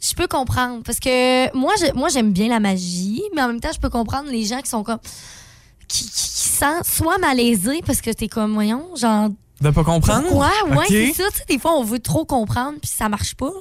Je 0.00 0.14
peux 0.14 0.28
comprendre 0.28 0.82
parce 0.84 1.00
que 1.00 1.54
moi, 1.56 1.72
je- 1.80 1.92
moi 1.98 2.08
j'aime 2.08 2.32
bien 2.32 2.48
la 2.48 2.60
magie, 2.60 3.22
mais 3.34 3.42
en 3.42 3.48
même 3.48 3.60
temps, 3.60 3.72
je 3.74 3.80
peux 3.80 3.90
comprendre 3.90 4.30
les 4.30 4.44
gens 4.44 4.60
qui 4.60 4.70
sont 4.70 4.82
comme. 4.84 4.98
qui, 5.88 6.04
qui, 6.04 6.10
qui 6.10 6.48
sentent 6.48 6.86
soit 6.86 7.18
malaisés 7.18 7.80
parce 7.84 8.00
que 8.00 8.10
t'es 8.10 8.28
comme, 8.28 8.54
voyons, 8.54 8.86
genre. 8.96 9.30
De 9.60 9.70
pas 9.70 9.84
comprendre? 9.84 10.26
Pourquoi? 10.26 10.50
Ouais, 10.70 10.86
c'est 10.88 11.12
ça. 11.12 11.24
Tu 11.30 11.38
sais, 11.38 11.44
des 11.48 11.58
fois, 11.58 11.72
on 11.76 11.84
veut 11.84 11.98
trop 11.98 12.24
comprendre 12.24 12.78
puis 12.80 12.90
ça 12.90 13.08
marche 13.08 13.34
pas. 13.34 13.52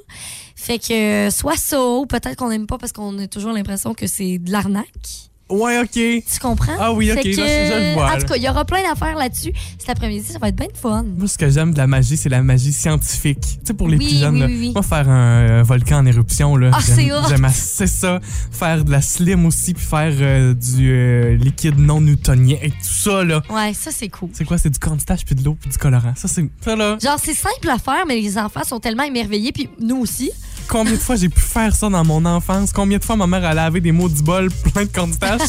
Fait 0.55 0.79
que 0.79 0.93
euh, 1.27 1.29
soit 1.29 1.57
ça 1.57 1.81
ou 1.81 2.05
peut-être 2.05 2.35
qu'on 2.35 2.49
n'aime 2.49 2.67
pas 2.67 2.77
parce 2.77 2.91
qu'on 2.93 3.17
a 3.19 3.27
toujours 3.27 3.51
l'impression 3.51 3.93
que 3.93 4.07
c'est 4.07 4.37
de 4.37 4.51
l'arnaque. 4.51 5.28
Ouais, 5.49 5.79
OK. 5.79 5.91
Tu 5.91 6.21
comprends? 6.41 6.73
Ah 6.79 6.93
oui, 6.93 7.11
ok, 7.11 7.17
Fait 7.23 7.31
que, 7.31 7.37
là, 7.37 7.45
je- 7.47 7.87
le 7.89 7.93
vois, 7.95 8.13
En 8.13 8.17
tout 8.19 8.25
cas, 8.27 8.35
il 8.35 8.43
y 8.43 8.49
aura 8.49 8.65
plein 8.65 8.83
d'affaires 8.87 9.15
là-dessus. 9.17 9.51
Cet 9.79 9.89
après-midi, 9.89 10.25
ça 10.31 10.37
va 10.39 10.49
être 10.49 10.55
bien 10.55 10.67
de 10.67 10.77
fun. 10.77 11.03
Moi, 11.17 11.27
ce 11.27 11.37
que 11.37 11.49
j'aime 11.49 11.73
de 11.73 11.77
la 11.79 11.87
magie, 11.87 12.17
c'est 12.17 12.29
la 12.29 12.43
magie 12.43 12.71
scientifique. 12.71 13.39
Tu 13.41 13.57
sais, 13.65 13.73
pour 13.73 13.87
les 13.87 13.97
Oui, 13.97 14.07
plus 14.07 14.17
jeunes, 14.19 14.43
oui, 14.43 14.57
oui, 14.59 14.71
moi, 14.73 14.83
faire 14.83 15.09
un, 15.09 15.39
euh, 15.59 15.63
volcan 15.63 15.97
en 15.97 16.05
éruption, 16.05 16.55
là, 16.55 16.69
Ah, 16.73 16.79
j'aime- 16.85 16.95
c'est 16.95 17.29
j'aime 17.29 17.45
assez 17.45 17.87
ça. 17.87 18.19
Faire 18.51 18.83
de 18.85 18.91
la 18.91 19.01
slim 19.01 19.45
aussi, 19.45 19.73
puis 19.73 19.83
faire 19.85 20.13
euh, 20.19 20.53
du 20.53 20.91
euh, 20.91 21.35
liquide 21.37 21.79
non 21.79 21.99
newtonien 22.01 22.57
et 22.61 22.69
tout 22.69 22.75
ça, 22.81 23.23
là. 23.23 23.41
Ouais, 23.49 23.73
ça, 23.73 23.91
c'est 23.91 24.09
cool. 24.09 24.29
C'est 24.33 24.45
quoi? 24.45 24.57
C'est 24.57 24.69
du 24.69 24.79
cornstarch, 24.79 25.25
puis 25.25 25.35
de 25.35 25.43
l'eau, 25.43 25.57
puis 25.59 25.69
du 25.69 25.77
colorant. 25.77 26.13
Ça, 26.15 26.27
c'est 26.27 26.47
ça, 26.63 26.75
là. 26.75 26.97
Genre, 27.01 27.17
c'est 27.23 27.33
simple 27.33 27.69
à 27.69 27.77
faire, 27.79 28.05
mais 28.07 28.15
les 28.21 28.37
enfants 28.37 28.63
sont 28.63 28.79
tellement 28.79 29.03
émerveillés, 29.03 29.51
puis 29.51 29.69
nous 29.81 29.97
aussi. 29.97 30.31
Combien 30.69 30.93
de 30.93 30.99
fois 30.99 31.15
j'ai 31.15 31.29
pu 31.29 31.41
faire 31.41 31.75
ça 31.75 31.89
dans 31.89 32.05
mon 32.05 32.23
enfance? 32.25 32.71
Combien 32.71 32.99
de 32.99 33.03
fois 33.03 33.15
ma 33.15 33.25
mère 33.25 33.43
a 33.43 33.55
lavé 33.55 33.81
des 33.81 33.91
mots 33.91 34.07
du 34.07 34.21
bol 34.21 34.49
plein 34.71 34.83
de 34.83 34.89
cornstarch? 34.89 35.41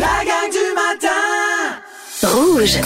La 0.00 0.24
gang 0.24 0.50
du 0.50 0.58
matin 0.74 1.08
Rouge. 2.22 2.80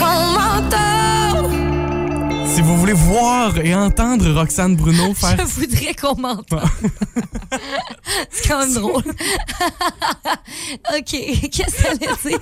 Si 2.56 2.62
vous 2.62 2.78
voulez 2.78 2.94
voir 2.94 3.58
et 3.58 3.74
entendre 3.74 4.32
Roxane 4.32 4.76
Bruno 4.76 5.12
faire 5.14 5.36
Je 5.36 5.42
voudrais 5.42 5.94
qu'on 5.94 6.16
m'entende. 6.16 6.62
c'est 8.30 8.48
quand 8.48 8.60
même 8.60 8.72
drôle. 8.72 9.02
OK, 10.96 11.04
qu'est-ce 11.04 11.66
que 11.66 11.70
ça 11.70 11.90
allait 11.90 12.08
dire? 12.24 12.38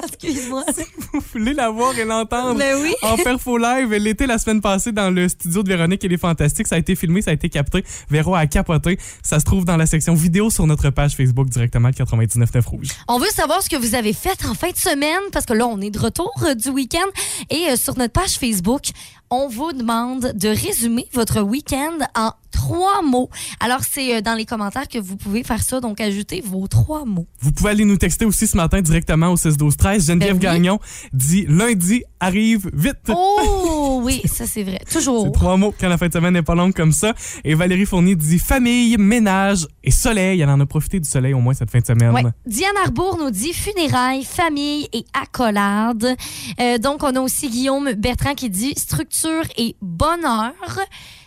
Excuse-moi. 0.00 0.64
vous 1.12 1.20
voulez 1.32 1.54
la 1.54 1.70
voir 1.70 1.98
et 1.98 2.04
l'entendre 2.04 2.56
Ben 2.56 2.76
oui. 2.80 2.94
en 3.02 3.16
faire 3.16 3.40
faux 3.40 3.58
live. 3.58 3.92
Elle 3.92 4.06
était 4.06 4.28
la 4.28 4.38
semaine 4.38 4.60
passée 4.60 4.92
dans 4.92 5.10
le 5.10 5.28
studio 5.28 5.64
de 5.64 5.68
Véronique 5.68 6.04
et 6.04 6.08
les 6.08 6.18
Fantastiques. 6.18 6.68
Ça 6.68 6.76
a 6.76 6.78
été 6.78 6.94
filmé, 6.94 7.20
ça 7.20 7.32
a 7.32 7.34
été 7.34 7.48
capté. 7.48 7.84
Véro 8.10 8.36
a 8.36 8.46
capoté. 8.46 8.96
Ça 9.24 9.40
se 9.40 9.44
trouve 9.44 9.64
dans 9.64 9.76
la 9.76 9.86
section 9.86 10.14
vidéo 10.14 10.50
sur 10.50 10.68
notre 10.68 10.90
page 10.90 11.16
Facebook 11.16 11.48
directement, 11.48 11.88
le 11.88 11.94
99.9 11.94 12.64
Rouge. 12.64 12.88
On 13.08 13.18
veut 13.18 13.30
savoir 13.34 13.60
ce 13.60 13.68
que 13.68 13.76
vous 13.76 13.96
avez 13.96 14.12
fait 14.12 14.38
en 14.46 14.54
fin 14.54 14.70
de 14.70 14.76
semaine, 14.76 15.18
parce 15.32 15.46
que 15.46 15.54
là, 15.54 15.66
on 15.66 15.80
est 15.80 15.90
de 15.90 15.98
retour 15.98 16.32
euh, 16.44 16.54
du 16.54 16.68
week-end. 16.68 17.08
Et 17.50 17.70
euh, 17.70 17.76
sur 17.76 17.98
notre 17.98 18.12
page 18.12 18.38
Facebook, 18.38 18.92
on 19.30 19.48
vous 19.48 19.72
demande 19.72 20.32
de 20.34 20.48
résumer 20.48 21.08
votre 21.12 21.40
week-end 21.40 21.98
en 22.14 22.32
trois 22.50 23.02
mots. 23.02 23.28
Alors, 23.60 23.80
c'est 23.88 24.16
euh, 24.16 24.20
dans 24.20 24.34
les 24.34 24.44
commentaires 24.44 24.88
que 24.88 24.98
vous 24.98 25.16
pouvez 25.16 25.42
faire 25.42 25.62
ça. 25.62 25.80
Donc, 25.80 26.00
ajoutez 26.00 26.40
vos 26.40 26.66
trois 26.66 27.04
mots. 27.04 27.26
Vous 27.40 27.52
pouvez 27.52 27.70
aller 27.70 27.84
nous 27.84 27.96
texter 27.96 28.24
aussi 28.24 28.46
ce 28.46 28.56
matin 28.56 28.80
directement 28.80 29.28
au 29.32 29.36
6 29.36 29.56
12 29.56 29.76
13 29.76 30.06
Geneviève 30.06 30.38
Ben 30.38 30.48
oui. 30.48 30.54
Gagnon 30.54 30.78
dit 31.12 31.46
lundi 31.48 32.02
arrive 32.20 32.70
vite. 32.72 32.96
Oh 33.08 34.00
oui, 34.02 34.22
ça 34.26 34.46
c'est 34.46 34.62
vrai. 34.62 34.80
Toujours. 34.90 35.26
C'est 35.26 35.32
trois 35.32 35.56
mots 35.56 35.74
quand 35.78 35.88
la 35.88 35.98
fin 35.98 36.08
de 36.08 36.12
semaine 36.12 36.34
n'est 36.34 36.42
pas 36.42 36.54
longue 36.54 36.74
comme 36.74 36.92
ça. 36.92 37.14
Et 37.44 37.54
Valérie 37.54 37.86
Fournier 37.86 38.16
dit 38.16 38.38
famille, 38.38 38.96
ménage 38.98 39.66
et 39.84 39.90
soleil. 39.90 40.40
Elle 40.40 40.50
en 40.50 40.60
a 40.60 40.66
profité 40.66 41.00
du 41.00 41.08
soleil 41.08 41.34
au 41.34 41.40
moins 41.40 41.54
cette 41.54 41.70
fin 41.70 41.80
de 41.80 41.86
semaine. 41.86 42.12
Ouais. 42.12 42.24
Diane 42.46 42.76
Arbour 42.84 43.18
nous 43.18 43.30
dit 43.30 43.52
funérailles, 43.52 44.24
famille 44.24 44.88
et 44.92 45.04
accolade. 45.12 46.16
Euh, 46.60 46.78
donc, 46.78 47.02
on 47.02 47.14
a 47.14 47.20
aussi 47.20 47.48
Guillaume 47.48 47.92
Bertrand 47.92 48.34
qui 48.34 48.50
dit 48.50 48.74
structure 48.76 49.44
et 49.56 49.76
bonheur. 49.80 50.52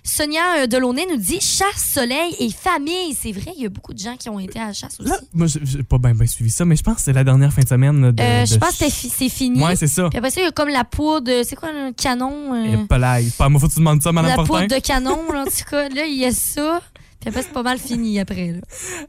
Sonia 0.04 0.42
euh, 0.64 0.68
Delaunay 0.68 1.06
nous 1.10 1.18
dit 1.18 1.40
chasse, 1.40 1.92
soleil 1.94 2.36
et 2.40 2.50
famille. 2.50 3.14
C'est 3.20 3.32
vrai, 3.32 3.54
il 3.56 3.64
y 3.64 3.66
a 3.66 3.70
beaucoup 3.70 3.94
de 3.94 4.00
gens 4.00 4.16
qui 4.18 4.30
ont 4.30 4.40
été 4.40 4.60
à 4.60 4.68
la 4.68 4.74
chasse 4.74 5.00
aussi. 5.00 5.10
Là, 5.10 5.18
moi, 5.34 5.46
j'ai 5.48 5.84
pas 5.84 5.98
bien 6.00 6.14
suivi 6.26 6.50
ça, 6.50 6.66
mais 6.66 6.76
je 6.76 6.82
pense 6.84 6.96
que 6.96 7.02
c'est 7.02 7.14
la 7.14 7.24
dernière 7.24 7.54
fin 7.54 7.62
de 7.62 7.68
semaine. 7.68 8.12
De, 8.12 8.22
Euh, 8.24 8.46
je 8.46 8.56
de- 8.56 8.60
pense 8.60 8.72
que 8.72 8.76
c'est 8.86 8.90
fi- 8.90 9.10
c'est 9.16 9.30
fini. 9.30 9.64
Ouais, 9.64 9.76
c'est 9.76 9.88
ça. 9.88 10.10
Puis 10.10 10.18
après 10.18 10.32
ça, 10.32 10.42
il 10.42 10.46
y 10.46 10.48
a 10.48 10.52
comme 10.52 10.70
la 10.70 10.84
poudre, 10.86 11.32
c'est 11.44 11.56
quoi 11.56 11.72
le 11.72 11.92
canon? 11.94 12.54
euh, 12.56 12.84
Et 12.84 12.88
pas 12.88 12.98
là, 12.98 13.20
pas 13.38 13.48
moi, 13.50 13.60
faut 13.62 13.68
que 13.68 13.74
tu 13.74 13.80
demandes 13.80 14.02
ça, 14.02 14.12
Madame 14.12 14.32
la 14.32 14.36
Portin. 14.38 14.62
poudre 14.64 14.76
de 14.76 14.82
canon, 14.82 15.32
là, 15.32 15.42
en 15.42 15.46
tout 15.46 15.70
cas. 15.70 15.88
Là, 15.90 16.06
il 16.06 16.18
y 16.18 16.26
a 16.26 16.32
ça. 16.32 16.82
Puis 17.22 17.30
après, 17.30 17.44
c'est 17.44 17.54
pas 17.54 17.62
mal 17.62 17.78
fini 17.78 18.20
après. 18.20 18.54
Là. 18.54 18.60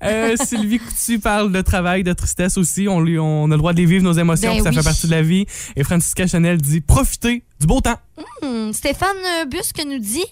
Euh, 0.05 0.37
Sylvie 0.37 0.79
Coutu 0.79 1.19
parle 1.19 1.51
de 1.51 1.63
travail, 1.63 2.05
de 2.05 2.13
tristesse 2.13 2.59
aussi. 2.59 2.87
On, 2.87 3.01
lui, 3.01 3.19
on 3.19 3.47
a 3.47 3.49
le 3.49 3.57
droit 3.57 3.73
de 3.73 3.79
les 3.79 3.87
vivre, 3.87 4.05
nos 4.05 4.13
émotions, 4.13 4.55
Ben 4.55 4.63
ça 4.63 4.69
oui. 4.69 4.77
fait 4.77 4.83
partie 4.83 5.07
de 5.07 5.13
la 5.13 5.23
vie. 5.23 5.47
Et 5.77 5.83
Francisca 5.83 6.27
Chanel 6.27 6.61
dit 6.61 6.83
profitez 6.83 7.43
du 7.59 7.67
beau 7.67 7.81
temps. 7.81 7.97
Hmm, 8.43 8.73
Stéphane 8.73 9.17
euh, 9.41 9.47
Busque 9.47 9.83
nous 9.87 9.99
dit 9.99 10.25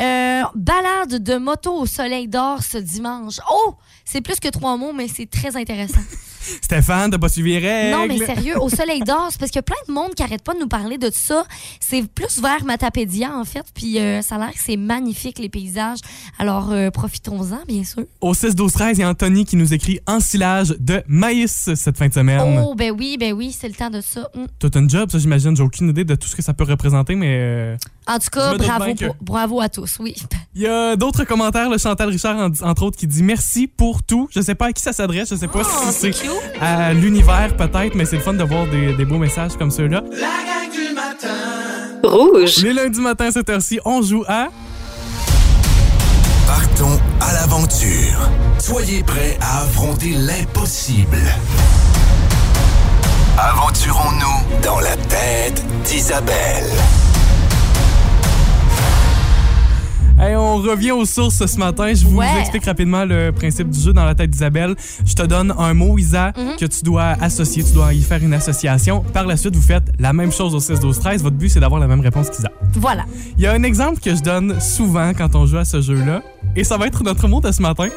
euh, 0.00 0.42
balade 0.54 1.22
de 1.22 1.36
moto 1.36 1.74
au 1.74 1.86
soleil 1.86 2.28
d'or 2.28 2.62
ce 2.62 2.78
dimanche. 2.78 3.40
Oh, 3.50 3.74
c'est 4.04 4.20
plus 4.20 4.38
que 4.38 4.48
trois 4.48 4.76
mots, 4.76 4.92
mais 4.92 5.08
c'est 5.08 5.28
très 5.28 5.56
intéressant. 5.56 6.00
Stéphane, 6.62 7.10
t'as 7.10 7.18
pas 7.18 7.28
suivi 7.28 7.52
les 7.52 7.58
règles. 7.58 7.96
Non, 7.96 8.06
mais 8.06 8.18
sérieux, 8.18 8.58
au 8.60 8.68
soleil 8.68 9.00
d'or, 9.00 9.28
c'est 9.30 9.38
parce 9.38 9.50
qu'il 9.50 9.58
y 9.58 9.60
a 9.60 9.62
plein 9.62 9.76
de 9.88 9.92
monde 9.92 10.14
qui 10.14 10.22
arrête 10.22 10.42
pas 10.42 10.54
de 10.54 10.58
nous 10.60 10.68
parler 10.68 10.98
de 10.98 11.10
ça. 11.12 11.44
C'est 11.80 12.06
plus 12.08 12.40
vers 12.40 12.64
Matapédia, 12.64 13.32
en 13.36 13.44
fait. 13.44 13.64
Puis 13.74 13.98
euh, 13.98 14.22
ça 14.22 14.36
a 14.36 14.38
l'air 14.38 14.52
que 14.52 14.58
c'est 14.64 14.76
magnifique, 14.76 15.38
les 15.38 15.48
paysages. 15.48 15.98
Alors, 16.38 16.70
euh, 16.72 16.90
profitons-en, 16.90 17.60
bien 17.66 17.84
sûr. 17.84 18.02
Au 18.20 18.34
6 18.34 18.54
12 18.54 18.72
13 18.72 18.98
il 18.98 19.00
y 19.00 19.04
a 19.04 19.08
Anthony 19.10 19.44
qui 19.44 19.56
nous 19.56 19.72
écrit 19.74 20.00
ensilage 20.06 20.74
de 20.78 21.02
maïs 21.06 21.70
cette 21.74 21.96
fin 21.98 22.08
de 22.08 22.14
semaine. 22.14 22.40
Oh, 22.64 22.74
ben 22.74 22.92
oui, 22.96 23.16
ben 23.18 23.32
oui, 23.32 23.54
c'est 23.58 23.68
le 23.68 23.74
temps 23.74 23.90
de 23.90 24.00
ça. 24.00 24.28
Hmm. 24.34 24.46
Tout 24.58 24.70
un 24.74 24.88
job, 24.88 25.10
ça 25.10 25.18
j'imagine. 25.18 25.56
J'ai 25.56 25.62
aucune 25.62 25.88
idée 25.90 26.04
de 26.04 26.14
tout 26.14 26.28
ce 26.28 26.36
que 26.36 26.42
ça 26.42 26.54
peut 26.54 26.64
représenter, 26.64 27.14
mais 27.14 27.36
euh, 27.40 27.76
En 28.06 28.18
tout 28.18 28.28
cas, 28.32 28.54
bravo, 28.56 28.94
que- 28.94 29.04
bravo 29.20 29.60
à 29.60 29.68
tous, 29.68 29.98
oui. 30.00 30.14
il 30.54 30.62
y 30.62 30.66
a 30.66 30.96
d'autres 30.96 31.24
commentaires. 31.24 31.68
Le 31.70 31.78
Chantal 31.78 32.08
Richard, 32.08 32.36
en- 32.36 32.66
entre 32.68 32.82
autres, 32.84 32.96
qui 32.98 33.06
dit 33.06 33.22
merci 33.22 33.66
pour 33.66 34.02
tout. 34.02 34.28
Je 34.32 34.40
sais 34.40 34.54
pas 34.54 34.66
à 34.66 34.72
qui 34.72 34.82
ça 34.82 34.92
s'adresse, 34.92 35.30
je 35.30 35.36
sais 35.36 35.48
pas 35.48 35.62
Oh, 35.64 35.90
si 35.90 36.12
c'est. 36.12 36.12
À 36.60 36.92
l'univers 36.92 37.56
peut-être, 37.56 37.94
mais 37.94 38.04
c'est 38.04 38.16
le 38.16 38.22
fun 38.22 38.34
de 38.34 38.44
voir 38.44 38.66
des, 38.66 38.92
des 38.94 39.04
beaux 39.04 39.18
messages 39.18 39.56
comme 39.56 39.70
ceux-là. 39.70 40.02
La 40.12 40.18
gang 40.20 40.70
du 40.72 40.94
matin. 40.94 41.28
Rouge. 42.02 42.58
Les 42.62 42.72
lundis 42.72 43.00
matin 43.00 43.30
cette 43.30 43.48
heure-ci, 43.48 43.80
on 43.84 44.02
joue 44.02 44.24
à 44.28 44.48
Partons 46.46 47.00
à 47.20 47.32
l'aventure. 47.32 48.30
Soyez 48.58 49.02
prêts 49.02 49.38
à 49.40 49.62
affronter 49.62 50.10
l'impossible. 50.10 51.18
Aventurons-nous 53.38 54.62
dans 54.62 54.80
la 54.80 54.96
tête 54.96 55.64
d'Isabelle. 55.84 56.70
Hey, 60.18 60.36
on 60.36 60.56
revient 60.58 60.92
aux 60.92 61.04
sources 61.04 61.44
ce 61.44 61.58
matin. 61.58 61.92
Je 61.92 62.06
vous 62.06 62.16
Ouais. 62.18 62.26
explique 62.40 62.64
rapidement 62.64 63.04
le 63.04 63.32
principe 63.32 63.68
du 63.68 63.80
jeu 63.80 63.92
dans 63.92 64.04
la 64.04 64.14
tête 64.14 64.30
d'Isabelle. 64.30 64.76
Je 65.04 65.12
te 65.12 65.22
donne 65.22 65.52
un 65.58 65.74
mot, 65.74 65.98
Isa, 65.98 66.32
Mhm. 66.36 66.56
que 66.58 66.66
tu 66.66 66.82
dois 66.84 67.16
associer. 67.20 67.64
Tu 67.64 67.72
dois 67.72 67.92
y 67.92 68.00
faire 68.00 68.22
une 68.22 68.32
association. 68.32 69.00
Par 69.12 69.26
la 69.26 69.36
suite, 69.36 69.56
vous 69.56 69.60
faites 69.62 69.90
la 69.98 70.12
même 70.12 70.30
chose 70.30 70.54
au 70.54 70.60
6 70.60 70.78
12 70.78 71.00
13 71.00 71.22
Votre 71.22 71.36
but, 71.36 71.48
c'est 71.48 71.60
d'avoir 71.60 71.80
la 71.80 71.88
même 71.88 72.00
réponse 72.00 72.30
qu'Isa. 72.30 72.50
Voilà. 72.74 73.04
Il 73.36 73.42
y 73.42 73.46
a 73.48 73.52
un 73.52 73.62
exemple 73.64 74.00
que 74.00 74.14
je 74.14 74.22
donne 74.22 74.60
souvent 74.60 75.12
quand 75.14 75.34
on 75.34 75.46
joue 75.46 75.58
à 75.58 75.64
ce 75.64 75.80
jeu-là. 75.80 76.22
Et 76.54 76.62
ça 76.62 76.76
va 76.76 76.86
être 76.86 77.02
notre 77.02 77.26
mot 77.26 77.40
de 77.40 77.50
ce 77.50 77.60
matin. 77.60 77.88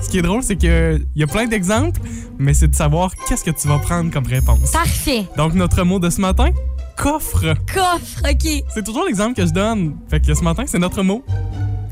Ce 0.00 0.08
qui 0.08 0.18
est 0.18 0.22
drôle, 0.22 0.42
c'est 0.44 0.56
qu'il 0.56 1.04
y 1.16 1.22
a 1.22 1.26
plein 1.26 1.46
d'exemples, 1.46 2.00
mais 2.38 2.54
c'est 2.54 2.68
de 2.68 2.74
savoir 2.74 3.12
qu'est-ce 3.28 3.44
que 3.44 3.50
tu 3.50 3.66
vas 3.68 3.78
prendre 3.78 4.10
comme 4.12 4.26
réponse. 4.26 4.70
Parfait. 4.72 5.24
Donc, 5.36 5.54
notre 5.54 5.82
mot 5.84 5.98
de 5.98 6.10
ce 6.10 6.20
matin, 6.20 6.50
coffre. 6.96 7.54
Coffre, 7.72 8.22
OK. 8.28 8.64
C'est 8.74 8.84
toujours 8.84 9.04
l'exemple 9.04 9.34
que 9.34 9.46
je 9.46 9.52
donne. 9.52 9.96
Fait 10.08 10.20
que 10.20 10.34
ce 10.34 10.42
matin, 10.42 10.64
c'est 10.66 10.78
notre 10.78 11.02
mot. 11.02 11.24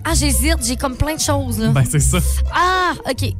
Ah, 0.04 0.12
j'hésite, 0.14 0.58
j'ai 0.62 0.76
comme 0.76 0.96
plein 0.96 1.14
de 1.14 1.20
choses, 1.20 1.58
là. 1.58 1.68
Ben, 1.68 1.84
c'est 1.88 2.00
ça. 2.00 2.18
Ah, 2.52 2.92
OK. 3.08 3.34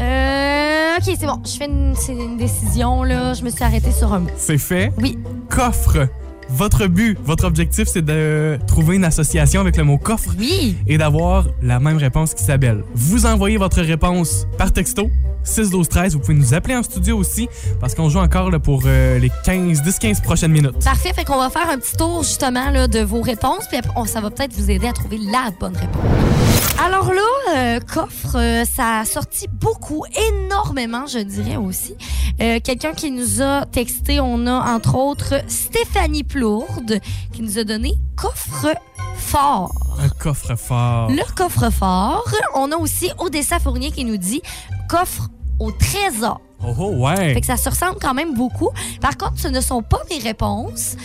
Euh, 0.00 0.96
OK, 0.96 1.16
c'est 1.18 1.26
bon. 1.26 1.40
Je 1.44 1.56
fais 1.56 1.66
une, 1.66 2.36
décision, 2.36 3.02
là. 3.04 3.34
Je 3.34 3.42
me 3.42 3.50
suis 3.50 3.62
arrêtée 3.62 3.92
sur 3.92 4.12
un 4.12 4.20
mot. 4.20 4.30
C'est 4.36 4.58
fait. 4.58 4.92
Oui. 4.98 5.18
Coffre. 5.48 6.08
Votre 6.50 6.86
but, 6.86 7.18
votre 7.24 7.44
objectif, 7.46 7.88
c'est 7.88 8.04
de 8.04 8.58
trouver 8.66 8.96
une 8.96 9.04
association 9.04 9.60
avec 9.60 9.76
le 9.76 9.84
mot 9.84 9.98
coffre 9.98 10.30
Oui. 10.38 10.76
et 10.86 10.98
d'avoir 10.98 11.46
la 11.62 11.80
même 11.80 11.96
réponse 11.96 12.34
qu'Isabelle. 12.34 12.84
Vous 12.94 13.24
envoyez 13.26 13.56
votre 13.56 13.80
réponse 13.80 14.46
par 14.58 14.72
texto. 14.72 15.10
6 15.44 15.70
12 15.70 15.88
13 15.88 16.14
vous 16.14 16.20
pouvez 16.20 16.34
nous 16.34 16.54
appeler 16.54 16.76
en 16.76 16.82
studio 16.82 17.16
aussi 17.16 17.48
parce 17.80 17.94
qu'on 17.94 18.08
joue 18.08 18.18
encore 18.18 18.50
là, 18.50 18.58
pour 18.58 18.82
euh, 18.86 19.18
les 19.18 19.30
15 19.44 19.82
10 19.82 19.98
15 19.98 20.20
prochaines 20.20 20.52
minutes. 20.52 20.82
Parfait. 20.84 21.12
Fait 21.12 21.24
qu'on 21.24 21.38
va 21.38 21.50
faire 21.50 21.68
un 21.68 21.78
petit 21.78 21.96
tour, 21.96 22.22
justement, 22.22 22.70
là, 22.70 22.88
de 22.88 23.00
vos 23.00 23.20
réponses. 23.20 23.64
Puis 23.70 23.80
ça 24.06 24.20
va 24.20 24.30
peut-être 24.30 24.52
vous 24.52 24.70
aider 24.70 24.88
à 24.88 24.92
trouver 24.92 25.18
la 25.18 25.50
bonne 25.58 25.76
réponse. 25.76 26.33
Alors 26.82 27.12
là, 27.12 27.22
euh, 27.56 27.80
coffre, 27.80 28.36
euh, 28.36 28.64
ça 28.64 28.98
a 28.98 29.04
sorti 29.04 29.46
beaucoup, 29.48 30.04
énormément, 30.30 31.06
je 31.06 31.20
dirais 31.20 31.56
aussi. 31.56 31.94
Euh, 32.42 32.58
Quelqu'un 32.62 32.92
qui 32.92 33.10
nous 33.10 33.40
a 33.42 33.64
texté, 33.66 34.18
on 34.20 34.46
a 34.46 34.74
entre 34.74 34.96
autres 34.96 35.34
Stéphanie 35.46 36.24
Plourde 36.24 36.98
qui 37.32 37.42
nous 37.42 37.58
a 37.58 37.64
donné 37.64 37.94
coffre 38.16 38.74
fort. 39.16 39.72
Un 40.00 40.08
coffre 40.08 40.56
fort. 40.56 41.10
Le 41.10 41.34
coffre-fort. 41.34 42.28
On 42.54 42.72
a 42.72 42.76
aussi 42.76 43.10
Odessa 43.18 43.60
Fournier 43.60 43.92
qui 43.92 44.04
nous 44.04 44.16
dit 44.16 44.42
coffre 44.88 45.28
au 45.60 45.70
trésor. 45.70 46.40
Oh, 46.62 46.74
oh 46.78 46.90
ouais. 46.96 47.34
Fait 47.34 47.40
que 47.40 47.46
ça 47.46 47.56
se 47.56 47.68
ressemble 47.68 47.98
quand 48.00 48.14
même 48.14 48.34
beaucoup. 48.34 48.70
Par 49.00 49.16
contre, 49.16 49.38
ce 49.38 49.48
ne 49.48 49.60
sont 49.60 49.82
pas 49.82 50.00
mes 50.10 50.18
réponses. 50.18 50.96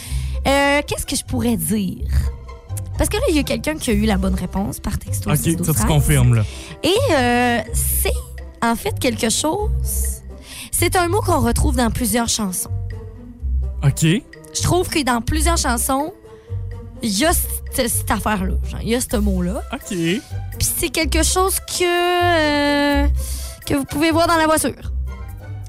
Qu'est-ce 0.44 1.06
que 1.06 1.16
je 1.16 1.24
pourrais 1.24 1.58
dire? 1.58 2.08
Parce 3.00 3.10
que 3.10 3.16
là, 3.16 3.24
il 3.30 3.36
y 3.38 3.40
a 3.40 3.44
quelqu'un 3.44 3.76
qui 3.76 3.92
a 3.92 3.94
eu 3.94 4.06
la 4.06 4.18
bonne 4.18 4.36
réponse 4.36 4.82
par 4.82 5.00
texto. 5.00 5.32
OK, 5.32 5.38
6 5.38 5.52
ça 5.52 5.58
12 5.58 5.76
tu 5.80 5.86
confirmes 5.88 6.36
là. 6.36 6.44
Et 6.84 6.94
euh, 7.14 7.62
c'est 7.74 8.12
en 8.62 8.76
fait 8.76 9.00
quelque 9.00 9.30
chose. 9.30 10.20
C'est 10.70 10.98
un 10.98 11.08
mot 11.08 11.22
qu'on 11.22 11.40
retrouve 11.40 11.78
dans 11.78 11.92
plusieurs 11.92 12.28
chansons. 12.28 12.70
OK. 13.86 14.04
Je 14.04 14.62
trouve 14.64 14.90
que 14.90 15.02
dans 15.02 15.22
plusieurs 15.22 15.56
chansons, 15.56 16.14
il 17.02 17.18
y 17.18 17.24
a 17.24 17.32
cette, 17.32 17.90
cette 17.90 18.12
affaire-là. 18.12 18.56
Il 18.82 18.90
y 18.90 18.96
a 18.96 19.00
ce 19.00 19.16
mot-là. 19.16 19.64
OK. 19.72 19.88
Puis 19.88 20.22
c'est 20.60 20.90
quelque 20.90 21.24
chose 21.24 21.58
que, 21.62 23.06
euh, 23.06 23.08
que 23.66 23.76
vous 23.76 23.86
pouvez 23.86 24.12
voir 24.12 24.28
dans 24.28 24.36
la 24.36 24.46
voiture. 24.46 24.92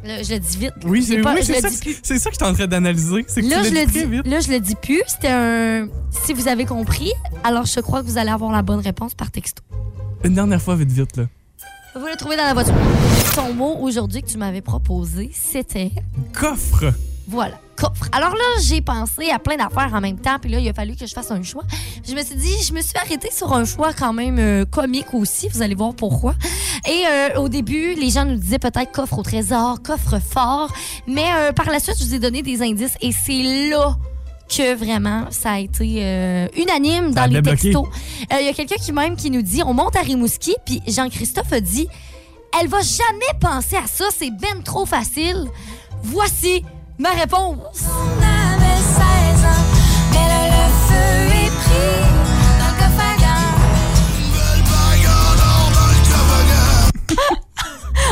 Là, 0.05 0.23
je 0.23 0.33
le 0.33 0.39
dis 0.41 0.57
vite. 0.57 0.73
Oui, 0.85 1.03
c'est 1.03 1.17
oui, 1.17 1.45
ça, 1.45 1.55
ça 1.55 1.69
que 1.69 2.31
je 2.31 2.37
suis 2.37 2.45
en 2.45 2.55
train 2.55 2.67
d'analyser, 2.67 3.27
Là, 3.43 3.63
je 3.63 3.71
le 3.71 3.87
dit 3.87 3.93
dis, 3.93 4.05
vite. 4.07 4.27
là, 4.27 4.41
je 4.41 4.51
le 4.51 4.59
dis 4.61 4.75
plus. 4.75 5.03
C'était 5.07 5.29
un. 5.29 5.89
Si 6.25 6.33
vous 6.33 6.49
avez 6.49 6.65
compris, 6.65 7.13
alors 7.45 7.67
je 7.67 7.81
crois 7.81 8.01
que 8.03 8.07
vous 8.07 8.17
allez 8.19 8.31
avoir 8.31 8.51
la 8.51 8.63
bonne 8.63 8.81
réponse 8.81 9.15
par 9.15 9.31
texto. 9.31 9.63
Une 10.25 10.35
dernière 10.35 10.61
fois 10.63 10.75
vite 10.77 10.91
vite 10.91 11.17
là. 11.17 11.25
Vous 11.95 12.07
le 12.07 12.17
trouvez 12.17 12.37
dans 12.37 12.45
la 12.45 12.55
voiture. 12.55 12.75
Ton 13.35 13.53
mot 13.53 13.77
aujourd'hui 13.81 14.23
que 14.23 14.29
tu 14.29 14.39
m'avais 14.39 14.61
proposé, 14.63 15.31
c'était 15.35 15.91
Coffre. 16.33 16.93
Voilà, 17.29 17.61
coffre. 17.77 18.09
Alors 18.13 18.31
là, 18.35 18.45
j'ai 18.63 18.81
pensé 18.81 19.31
à 19.31 19.39
plein 19.39 19.57
d'affaires 19.57 19.93
en 19.95 20.01
même 20.01 20.19
temps, 20.19 20.39
puis 20.41 20.51
là, 20.51 20.59
il 20.59 20.69
a 20.69 20.73
fallu 20.73 20.97
que 20.97 21.07
je 21.07 21.13
fasse 21.15 21.31
un 21.31 21.43
choix. 21.43 21.65
Je 22.07 22.15
me 22.15 22.23
suis 22.23 22.35
dit, 22.35 22.55
je 22.67 22.73
me 22.73 22.81
suis 22.81 22.97
arrêtée 22.97 23.31
sur 23.31 23.53
un 23.53 23.65
choix 23.65 23.93
quand 23.93 24.13
même 24.13 24.39
euh, 24.39 24.65
comique 24.65 25.15
aussi, 25.15 25.49
vous 25.49 25.63
allez 25.63 25.75
voir 25.75 25.95
pourquoi. 25.95 26.35
Et 26.89 27.05
euh, 27.07 27.41
au 27.41 27.49
début, 27.49 27.95
les 27.95 28.11
gens 28.11 28.25
nous 28.25 28.37
disaient 28.37 28.59
peut-être 28.59 28.93
coffre 28.93 29.19
au 29.19 29.23
trésor, 29.23 29.83
coffre 29.83 30.19
fort, 30.19 30.73
mais 31.07 31.27
euh, 31.35 31.53
par 31.53 31.67
la 31.67 31.79
suite, 31.79 31.97
je 31.99 32.05
vous 32.05 32.15
ai 32.15 32.19
donné 32.19 32.43
des 32.43 32.63
indices 32.63 32.95
et 33.01 33.13
c'est 33.13 33.71
là 33.71 33.97
que 34.51 34.75
vraiment 34.75 35.27
ça 35.31 35.53
a 35.53 35.59
été 35.61 36.05
euh, 36.05 36.49
unanime 36.57 37.15
dans 37.15 37.31
les 37.31 37.41
textos. 37.41 37.87
Euh, 38.33 38.37
Il 38.41 38.47
y 38.47 38.49
a 38.49 38.53
quelqu'un 38.53 38.77
qui 38.77 38.93
même 38.93 39.17
qui 39.17 39.31
nous 39.31 39.43
dit 39.43 39.63
on 39.65 39.75
monte 39.75 39.97
à 39.97 40.01
Rimouski 40.01 40.57
puis 40.67 40.83
Jean-Christophe 40.89 41.53
a 41.53 41.61
dit 41.61 41.87
elle 42.61 42.67
va 42.67 42.81
jamais 42.81 43.39
penser 43.41 43.77
à 43.77 43.87
ça, 43.87 44.07
c'est 44.11 44.31
ben 44.31 44.63
trop 44.65 44.85
facile. 44.87 45.47
Voici 46.03 46.65
ma 47.01 47.11
réponse. 47.11 47.57
On 47.89 48.19
avait 48.23 48.83
16 48.83 49.45
ans, 49.45 49.65
mais 50.13 50.29
là 50.29 50.41
le 50.47 50.65
feu 50.87 51.11
est 51.35 51.53
pris 51.57 51.99
dans 52.61 52.71
le 52.71 52.77
coffre 52.79 53.01
à. 53.01 53.05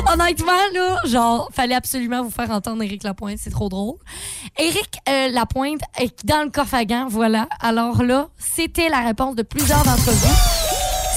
Honnêtement, 0.12 0.62
là, 0.72 0.96
genre, 1.04 1.50
fallait 1.52 1.74
absolument 1.74 2.22
vous 2.22 2.30
faire 2.30 2.50
entendre 2.50 2.82
Éric 2.82 3.02
Lapointe, 3.02 3.38
c'est 3.38 3.50
trop 3.50 3.68
drôle. 3.68 3.96
Éric 4.58 4.98
euh, 5.08 5.28
Lapointe 5.28 5.82
est 5.98 6.24
dans 6.24 6.42
le 6.44 6.50
coffre 6.50 6.74
à 6.74 6.84
gants, 6.86 7.08
voilà. 7.10 7.46
Alors 7.60 8.02
là, 8.02 8.28
c'était 8.38 8.88
la 8.88 9.00
réponse 9.00 9.36
de 9.36 9.42
plusieurs 9.42 9.82
d'entre 9.84 10.10
vous. 10.10 10.57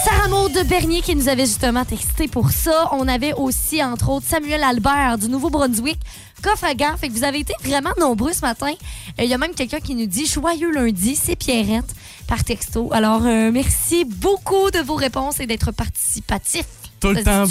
Sarah 0.04 0.28
Maud 0.30 0.52
de 0.52 0.64
Bernier 0.64 1.02
qui 1.02 1.16
nous 1.16 1.30
avait 1.30 1.46
justement 1.46 1.86
texté 1.86 2.28
pour 2.28 2.50
ça. 2.52 2.90
On 2.94 3.08
avait 3.08 3.34
aussi, 3.34 3.84
entre 3.84 4.10
autres, 4.10 4.26
Samuel 4.28 4.64
Albert 4.64 5.18
du 5.20 5.30
Nouveau-Brunswick. 5.30 6.00
Coffre 6.42 6.66
à 6.66 6.74
gants. 6.74 6.98
Fait 6.98 7.08
que 7.08 7.14
vous 7.14 7.24
avez 7.24 7.40
été 7.40 7.54
vraiment 7.64 7.92
nombreux 8.00 8.34
ce 8.34 8.42
matin. 8.42 8.72
Euh, 9.20 9.24
Il 9.24 9.30
y 9.30 9.34
a 9.34 9.38
même 9.38 9.54
quelqu'un 9.54 9.80
qui 9.80 9.94
nous 9.94 10.08
dit 10.08 10.26
Joyeux 10.26 10.72
lundi, 10.72 11.16
c'est 11.16 11.36
Pierrette 11.36 11.94
par 12.28 12.44
texto. 12.44 12.90
Alors, 12.94 13.26
euh, 13.26 13.52
merci 13.52 14.04
beaucoup 14.06 14.72
de 14.72 14.80
vos 14.80 14.96
réponses 14.96 15.40
et 15.40 15.46
d'être 15.46 15.72
participatif. 15.72 16.66
Tout 17.00 17.10
le 17.12 17.24
temps. 17.24 17.46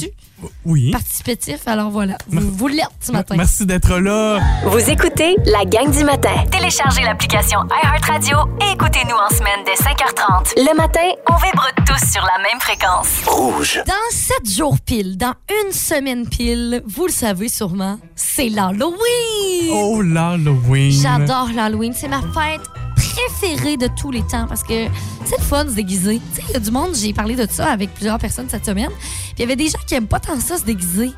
Oui. 0.65 0.91
Participatif, 0.91 1.67
alors 1.67 1.91
voilà. 1.91 2.17
Vous, 2.29 2.51
vous 2.51 2.69
l'êtes 2.69 2.87
ce 3.01 3.13
matin. 3.13 3.35
Merci 3.37 3.67
d'être 3.67 3.99
là. 3.99 4.41
Vous 4.65 4.91
écoutez 4.91 5.37
la 5.47 5.65
gang 5.65 5.91
du 5.91 6.05
matin. 6.05 6.31
Téléchargez 6.51 7.03
l'application 7.03 7.59
iHeartRadio 7.83 8.37
et 8.61 8.73
écoutez-nous 8.73 9.17
en 9.17 9.35
semaine 9.35 9.61
dès 9.65 9.75
5h30. 9.75 10.53
Le 10.57 10.77
matin, 10.77 11.01
on 11.29 11.37
vibre 11.37 11.67
tous 11.87 12.11
sur 12.13 12.23
la 12.23 12.43
même 12.43 12.61
fréquence. 12.61 13.09
Rouge. 13.27 13.83
Dans 13.87 13.95
sept 14.11 14.51
jours 14.51 14.77
pile, 14.85 15.17
dans 15.17 15.35
une 15.65 15.73
semaine 15.73 16.27
pile, 16.29 16.83
vous 16.87 17.07
le 17.07 17.13
savez 17.13 17.49
sûrement, 17.49 17.99
c'est 18.15 18.49
l'Halloween! 18.49 19.71
Oh 19.73 20.03
l'Halloween. 20.03 20.91
J'adore 20.91 21.49
l'Halloween. 21.55 21.93
C'est 21.95 22.09
ma 22.09 22.21
fête 22.21 22.61
préférés 23.01 23.77
de 23.77 23.89
tous 23.89 24.11
les 24.11 24.23
temps 24.23 24.47
parce 24.49 24.63
que 24.63 24.87
c'est 25.25 25.39
le 25.39 25.43
fun 25.45 25.65
de 25.65 25.71
se 25.71 25.75
déguiser. 25.75 26.21
Tu 26.35 26.41
sais, 26.41 26.47
il 26.49 26.53
y 26.53 26.57
a 26.57 26.61
du 26.61 26.71
monde, 26.71 26.95
j'ai 26.95 27.13
parlé 27.13 27.35
de 27.37 27.47
ça 27.51 27.71
avec 27.71 27.93
plusieurs 27.95 28.19
personnes 28.19 28.47
cette 28.51 28.67
semaine. 28.67 28.91
Puis 28.99 29.35
il 29.39 29.41
y 29.41 29.45
avait 29.45 29.57
des 29.57 29.69
gens 29.69 29.79
qui 29.87 29.95
aiment 29.95 30.07
pas 30.07 30.21
tant 30.21 30.39
ça 30.41 30.59
se 30.59 30.65
déguiser. 30.65 31.13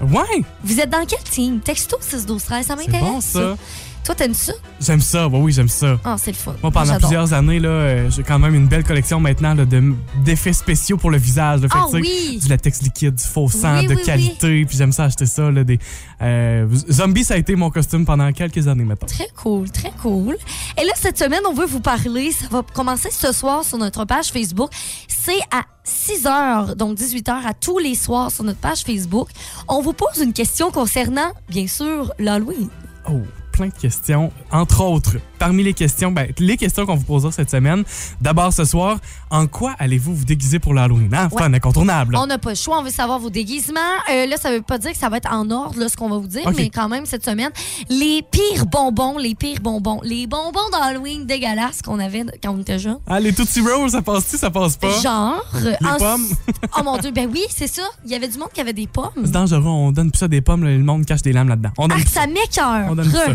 Ouais, 0.00 0.44
Vous 0.62 0.78
êtes 0.80 0.90
dans 0.90 1.04
quel 1.04 1.22
team? 1.24 1.58
Texto 1.60 1.96
6 2.00 2.24
12 2.26 2.44
13, 2.44 2.66
ça 2.66 2.76
m'intéresse. 2.76 3.00
bon 3.02 3.20
ça. 3.20 3.56
Toi, 4.08 4.14
t'aimes 4.14 4.32
ça? 4.32 4.54
J'aime 4.80 5.02
ça, 5.02 5.28
bah 5.28 5.36
oui, 5.38 5.52
j'aime 5.52 5.68
ça. 5.68 5.98
Ah, 6.02 6.16
c'est 6.18 6.30
le 6.30 6.36
fun. 6.38 6.54
Moi, 6.62 6.72
pendant 6.72 6.96
plusieurs 6.96 7.34
années, 7.34 7.58
là, 7.60 7.68
euh, 7.68 8.10
j'ai 8.10 8.22
quand 8.22 8.38
même 8.38 8.54
une 8.54 8.66
belle 8.66 8.82
collection 8.82 9.20
maintenant 9.20 9.52
là, 9.52 9.66
de- 9.66 9.92
d'effets 10.24 10.54
spéciaux 10.54 10.96
pour 10.96 11.10
le 11.10 11.18
visage. 11.18 11.60
là. 11.60 11.68
Fait 11.68 11.74
Ah 11.78 11.84
oui! 11.92 12.38
Du 12.40 12.48
latex 12.48 12.80
liquide, 12.80 13.16
du 13.16 13.22
faux 13.24 13.50
sang 13.50 13.80
Oui, 13.80 13.86
de 13.86 13.94
oui, 13.96 14.02
qualité. 14.02 14.64
Puis 14.64 14.78
j'aime 14.78 14.92
ça 14.92 15.04
acheter 15.04 15.26
ça. 15.26 15.50
Là, 15.50 15.62
des, 15.62 15.78
euh, 16.22 16.66
zombie, 16.90 17.22
ça 17.22 17.34
a 17.34 17.36
été 17.36 17.54
mon 17.54 17.68
costume 17.68 18.06
pendant 18.06 18.32
quelques 18.32 18.66
années 18.66 18.84
maintenant. 18.84 19.08
Très 19.08 19.28
cool, 19.36 19.70
très 19.70 19.92
cool. 20.00 20.38
Et 20.80 20.86
là, 20.86 20.92
cette 20.96 21.18
semaine, 21.18 21.42
on 21.46 21.52
veut 21.52 21.66
vous 21.66 21.80
parler. 21.80 22.32
Ça 22.32 22.46
va 22.50 22.62
commencer 22.62 23.10
ce 23.10 23.30
soir 23.32 23.62
sur 23.62 23.76
notre 23.76 24.06
page 24.06 24.28
Facebook. 24.28 24.70
C'est 25.06 25.40
à 25.52 25.64
6 25.84 26.24
h, 26.24 26.76
donc 26.76 26.94
18 26.94 27.26
h 27.28 27.46
à 27.46 27.52
tous 27.52 27.76
les 27.76 27.94
soirs 27.94 28.30
sur 28.30 28.42
notre 28.44 28.60
page 28.60 28.84
Facebook. 28.84 29.28
On 29.68 29.82
vous 29.82 29.92
pose 29.92 30.22
une 30.22 30.32
question 30.32 30.70
concernant, 30.70 31.30
bien 31.50 31.66
sûr, 31.66 32.10
l'Halloween. 32.18 32.70
Oh, 33.06 33.20
plein 33.58 33.66
de 33.68 33.72
questions. 33.74 34.30
Entre 34.52 34.80
autres, 34.82 35.16
parmi 35.38 35.64
les 35.64 35.74
questions, 35.74 36.12
ben, 36.12 36.28
les 36.38 36.56
questions 36.56 36.86
qu'on 36.86 36.94
vous 36.94 37.04
posera 37.04 37.32
cette 37.32 37.50
semaine. 37.50 37.82
D'abord 38.20 38.52
ce 38.52 38.64
soir, 38.64 38.98
en 39.30 39.48
quoi 39.48 39.74
allez-vous 39.80 40.14
vous 40.14 40.24
déguiser 40.24 40.60
pour 40.60 40.74
l'Halloween? 40.74 41.12
Hein? 41.12 41.28
Ouais. 41.32 41.42
Fun, 41.42 41.52
incontournable. 41.52 42.14
On 42.16 42.26
n'a 42.26 42.38
pas 42.38 42.50
le 42.50 42.54
choix, 42.56 42.78
on 42.78 42.82
veut 42.84 42.90
savoir 42.90 43.18
vos 43.18 43.30
déguisements. 43.30 43.80
Euh, 44.12 44.26
là, 44.26 44.36
ça 44.36 44.52
veut 44.52 44.62
pas 44.62 44.78
dire 44.78 44.92
que 44.92 44.96
ça 44.96 45.08
va 45.08 45.16
être 45.16 45.32
en 45.32 45.50
ordre, 45.50 45.78
là, 45.80 45.88
ce 45.88 45.96
qu'on 45.96 46.08
va 46.08 46.18
vous 46.18 46.28
dire, 46.28 46.48
mais 46.56 46.70
quand 46.70 46.88
même, 46.88 47.04
cette 47.04 47.24
semaine, 47.24 47.50
les 47.90 48.22
pires 48.30 48.64
bonbons, 48.66 49.18
les 49.18 49.34
pires 49.34 49.60
bonbons, 49.60 50.00
les 50.04 50.28
bonbons 50.28 50.68
d'Halloween 50.70 51.26
dégueulasses 51.26 51.82
qu'on 51.82 51.98
avait 51.98 52.24
quand 52.40 52.52
on 52.54 52.60
était 52.60 52.78
jeunes. 52.78 53.00
Ah, 53.08 53.18
les 53.18 53.32
Tootsie 53.32 53.60
Rolls, 53.60 53.90
ça 53.90 54.02
passe-tu, 54.02 54.36
ça 54.38 54.50
passe 54.50 54.76
pas? 54.76 55.00
Genre. 55.00 55.44
Les 55.60 55.74
pommes? 55.98 56.26
oh 56.78 56.82
mon 56.84 56.96
Dieu, 56.98 57.10
ben 57.10 57.28
oui, 57.32 57.42
c'est 57.50 57.66
ça. 57.66 57.82
Il 58.04 58.12
y 58.12 58.14
avait 58.14 58.28
du 58.28 58.38
monde 58.38 58.50
qui 58.54 58.60
avait 58.60 58.72
des 58.72 58.86
pommes. 58.86 59.10
C'est 59.24 59.32
dangereux, 59.32 59.62
on 59.66 59.90
donne 59.90 60.12
plus 60.12 60.18
ça 60.20 60.28
des 60.28 60.40
pommes, 60.42 60.62
là, 60.62 60.70
le 60.70 60.78
monde 60.84 61.04
cache 61.04 61.22
des 61.22 61.32
lames 61.32 61.48
là-dedans. 61.48 61.70
On 61.76 61.86
Ah, 61.86 61.88
donne 61.88 61.98
plus 61.98 62.08
ça. 62.08 62.20
ça 62.22 62.26
m'écœure. 62.28 62.86
On 62.90 62.94
donne 62.94 63.10
ça. 63.10 63.26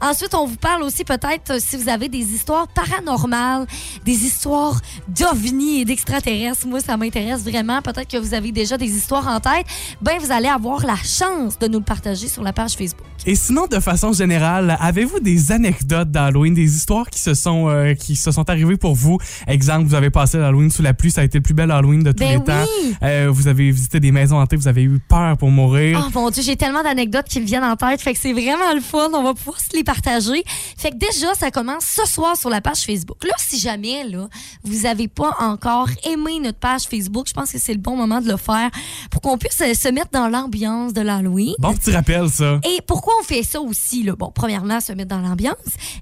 Ensuite, 0.00 0.34
on 0.34 0.46
vous 0.46 0.56
parle 0.56 0.82
aussi 0.82 1.04
peut-être 1.04 1.52
euh, 1.52 1.58
si 1.58 1.76
vous 1.76 1.88
avez 1.88 2.08
des 2.08 2.18
histoires 2.34 2.68
paranormales, 2.68 3.66
des 4.04 4.24
histoires 4.24 4.80
d'ovnis 5.08 5.80
et 5.80 5.84
d'extraterrestres. 5.84 6.66
Moi, 6.66 6.80
ça 6.80 6.96
m'intéresse 6.96 7.42
vraiment. 7.42 7.82
Peut-être 7.82 8.08
que 8.10 8.16
vous 8.18 8.34
avez 8.34 8.52
déjà 8.52 8.76
des 8.76 8.88
histoires 8.96 9.26
en 9.28 9.40
tête. 9.40 9.66
Ben, 10.02 10.18
vous 10.20 10.32
allez 10.32 10.48
avoir 10.48 10.84
la 10.86 10.96
chance 10.96 11.58
de 11.58 11.68
nous 11.68 11.78
le 11.78 11.84
partager 11.84 12.28
sur 12.28 12.42
la 12.42 12.52
page 12.52 12.72
Facebook. 12.74 13.04
Et 13.26 13.34
sinon, 13.34 13.66
de 13.66 13.80
façon 13.80 14.12
générale, 14.12 14.76
avez-vous 14.80 15.20
des 15.20 15.50
anecdotes 15.52 16.10
d'Halloween, 16.10 16.54
des 16.54 16.76
histoires 16.76 17.10
qui 17.10 17.20
se 17.20 17.34
sont 17.34 17.68
euh, 17.68 17.94
qui 17.94 18.14
se 18.14 18.30
sont 18.30 18.48
arrivées 18.48 18.76
pour 18.76 18.94
vous? 18.94 19.18
Exemple, 19.48 19.86
vous 19.86 19.94
avez 19.94 20.10
passé 20.10 20.38
l'Halloween 20.38 20.70
sous 20.70 20.82
la 20.82 20.94
pluie, 20.94 21.10
ça 21.10 21.22
a 21.22 21.24
été 21.24 21.38
le 21.38 21.42
plus 21.42 21.54
bel 21.54 21.70
Halloween 21.70 22.02
de 22.02 22.12
tous 22.12 22.18
Ben 22.20 22.38
les 22.38 22.44
temps. 22.44 22.64
oui. 22.82 22.94
Euh, 23.02 23.28
vous 23.30 23.48
avez 23.48 23.70
visité 23.70 23.98
des 24.00 24.12
maisons 24.12 24.38
hantées, 24.38 24.56
vous 24.56 24.68
avez 24.68 24.82
eu 24.84 24.98
peur 25.08 25.36
pour 25.38 25.50
mourir. 25.50 26.04
Oh 26.06 26.10
mon 26.14 26.30
Dieu, 26.30 26.42
j'ai 26.42 26.56
tellement 26.56 26.82
d'anecdotes 26.82 27.26
qui 27.26 27.40
me 27.40 27.46
viennent 27.46 27.64
en 27.64 27.74
tête. 27.76 28.00
Fait 28.00 28.12
que 28.12 28.18
c'est 28.20 28.32
vraiment 28.32 28.72
le 28.74 28.80
fun. 28.80 29.08
On 29.12 29.22
va 29.24 29.34
pouvoir 29.34 29.58
les 29.72 29.84
partager. 29.84 30.44
Fait 30.76 30.90
que 30.90 30.96
déjà, 30.96 31.34
ça 31.34 31.50
commence 31.50 31.84
ce 31.84 32.06
soir 32.06 32.36
sur 32.36 32.50
la 32.50 32.60
page 32.60 32.80
Facebook. 32.80 33.24
Là, 33.24 33.34
si 33.38 33.58
jamais, 33.58 34.04
là, 34.04 34.28
vous 34.64 34.82
n'avez 34.82 35.08
pas 35.08 35.34
encore 35.40 35.88
aimé 36.04 36.40
notre 36.40 36.58
page 36.58 36.82
Facebook, 36.82 37.26
je 37.28 37.34
pense 37.34 37.52
que 37.52 37.58
c'est 37.58 37.72
le 37.72 37.80
bon 37.80 37.96
moment 37.96 38.20
de 38.20 38.28
le 38.28 38.36
faire 38.36 38.70
pour 39.10 39.20
qu'on 39.20 39.38
puisse 39.38 39.60
euh, 39.60 39.74
se 39.74 39.88
mettre 39.88 40.10
dans 40.12 40.28
l'ambiance 40.28 40.92
de 40.92 41.00
l'Halloween. 41.00 41.54
Bon 41.58 41.74
petit 41.74 41.90
rappel, 41.92 42.28
ça. 42.28 42.60
Et 42.64 42.80
pourquoi 42.86 43.14
on 43.20 43.22
fait 43.22 43.42
ça 43.42 43.60
aussi? 43.60 44.02
Là? 44.02 44.14
Bon, 44.16 44.30
premièrement, 44.34 44.80
se 44.80 44.92
mettre 44.92 45.10
dans 45.10 45.20
l'ambiance. 45.20 45.56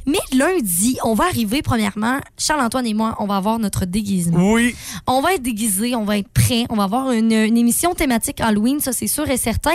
Mais 0.07 0.19
lundi, 0.33 0.99
on 1.05 1.15
va 1.15 1.25
arriver, 1.25 1.63
premièrement, 1.63 2.19
Charles-Antoine 2.39 2.87
et 2.87 2.95
moi, 2.95 3.17
on 3.19 3.27
va 3.27 3.37
avoir 3.37 3.59
notre 3.59 3.85
déguisement. 3.85 4.53
Oui. 4.53 4.75
On 5.07 5.21
va 5.21 5.35
être 5.35 5.43
déguisés, 5.43 5.95
on 5.95 6.05
va 6.05 6.19
être 6.19 6.29
prêts, 6.29 6.67
on 6.69 6.77
va 6.77 6.85
avoir 6.85 7.11
une, 7.13 7.33
une 7.33 7.57
émission 7.57 7.95
thématique 7.95 8.41
Halloween, 8.41 8.81
ça 8.81 8.93
c'est 8.93 9.07
sûr 9.07 9.29
et 9.29 9.37
certain. 9.37 9.75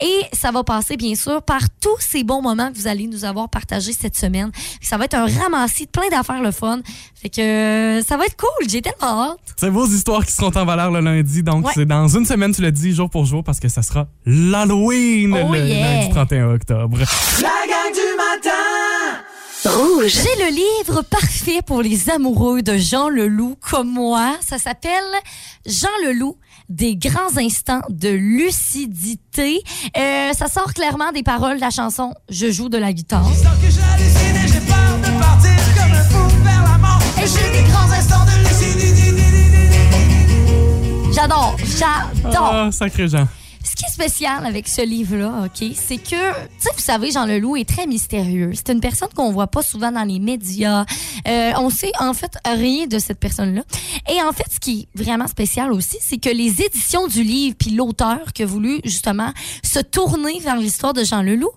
Et 0.00 0.22
ça 0.32 0.50
va 0.50 0.64
passer 0.64 0.96
bien 0.96 1.14
sûr 1.14 1.42
par 1.42 1.60
tous 1.80 1.98
ces 2.00 2.24
bons 2.24 2.42
moments 2.42 2.70
que 2.70 2.76
vous 2.76 2.86
allez 2.86 3.06
nous 3.06 3.24
avoir 3.24 3.27
partagés 3.48 3.92
cette 3.92 4.16
semaine. 4.16 4.50
Ça 4.80 4.96
va 4.96 5.04
être 5.04 5.14
un 5.14 5.26
ramassis 5.26 5.86
de 5.86 5.90
plein 5.90 6.08
d'affaires 6.10 6.42
le 6.42 6.50
fun. 6.50 6.80
Fait 7.20 7.28
que 7.28 7.40
euh, 7.40 8.02
ça 8.02 8.16
va 8.16 8.24
être 8.26 8.36
cool, 8.36 8.68
j'ai 8.68 8.80
tellement 8.82 9.30
hâte. 9.32 9.38
C'est 9.56 9.68
vos 9.70 9.86
histoires 9.86 10.24
qui 10.24 10.32
seront 10.32 10.52
en 10.56 10.64
valeur 10.64 10.90
le 10.90 11.00
lundi. 11.00 11.42
Donc, 11.42 11.66
Ouais. 11.66 11.72
c'est 11.74 11.86
dans 11.86 12.06
une 12.08 12.24
semaine, 12.24 12.52
tu 12.54 12.62
le 12.62 12.70
dis, 12.72 12.92
jour 12.94 13.10
pour 13.10 13.24
jour, 13.26 13.42
parce 13.44 13.60
que 13.60 13.68
ça 13.68 13.82
sera 13.82 14.06
l'Halloween 14.24 15.32
Oh 15.34 15.52
le 15.52 15.58
yeah. 15.66 16.00
lundi 16.00 16.10
31 16.10 16.54
octobre. 16.54 16.98
La 16.98 17.48
gang 17.68 17.92
du 17.92 18.07
Rouge. 19.64 20.12
J'ai 20.12 20.44
le 20.44 20.50
livre 20.50 21.02
parfait 21.02 21.60
pour 21.66 21.82
les 21.82 22.10
amoureux 22.10 22.62
de 22.62 22.76
Jean 22.76 23.08
Leloup 23.08 23.56
comme 23.60 23.90
moi. 23.90 24.36
Ça 24.40 24.58
s'appelle 24.58 24.90
Jean 25.66 25.88
Leloup. 26.06 26.36
Des 26.68 26.96
grands 26.96 27.36
instants 27.38 27.80
de 27.88 28.10
lucidité. 28.10 29.62
Euh, 29.96 30.32
ça 30.34 30.48
sort 30.48 30.74
clairement 30.74 31.12
des 31.12 31.22
paroles 31.22 31.56
de 31.56 31.60
la 31.62 31.70
chanson 31.70 32.12
Je 32.28 32.50
joue 32.52 32.68
de 32.68 32.76
la 32.76 32.92
guitare. 32.92 33.26
J'adore, 41.12 41.56
j'adore. 41.78 42.50
Ah, 42.52 42.68
sacré 42.70 43.08
Jean. 43.08 43.26
Est 43.88 43.92
spécial 43.92 44.44
avec 44.44 44.68
ce 44.68 44.82
livre-là, 44.82 45.44
OK, 45.46 45.70
c'est 45.74 45.96
que, 45.96 46.08
tu 46.10 46.48
sais, 46.58 46.70
vous 46.74 46.82
savez, 46.82 47.10
Jean 47.10 47.24
Leloup 47.26 47.56
est 47.56 47.68
très 47.68 47.86
mystérieux. 47.86 48.50
C'est 48.54 48.70
une 48.70 48.80
personne 48.80 49.08
qu'on 49.14 49.30
voit 49.32 49.46
pas 49.46 49.62
souvent 49.62 49.90
dans 49.90 50.04
les 50.04 50.18
médias. 50.18 50.84
Euh, 51.26 51.52
on 51.58 51.70
sait, 51.70 51.92
en 51.98 52.12
fait, 52.12 52.36
rien 52.44 52.86
de 52.86 52.98
cette 52.98 53.18
personne-là. 53.18 53.62
Et 54.10 54.20
en 54.22 54.32
fait, 54.32 54.44
ce 54.52 54.60
qui 54.60 54.88
est 54.94 54.98
vraiment 55.02 55.26
spécial 55.26 55.72
aussi, 55.72 55.96
c'est 56.00 56.18
que 56.18 56.28
les 56.28 56.60
éditions 56.60 57.06
du 57.06 57.22
livre, 57.22 57.56
puis 57.58 57.70
l'auteur 57.70 58.32
qui 58.34 58.42
a 58.42 58.46
voulu, 58.46 58.80
justement, 58.84 59.32
se 59.62 59.80
tourner 59.80 60.38
vers 60.40 60.56
l'histoire 60.56 60.92
de 60.92 61.04
Jean 61.04 61.22
Leloup, 61.22 61.52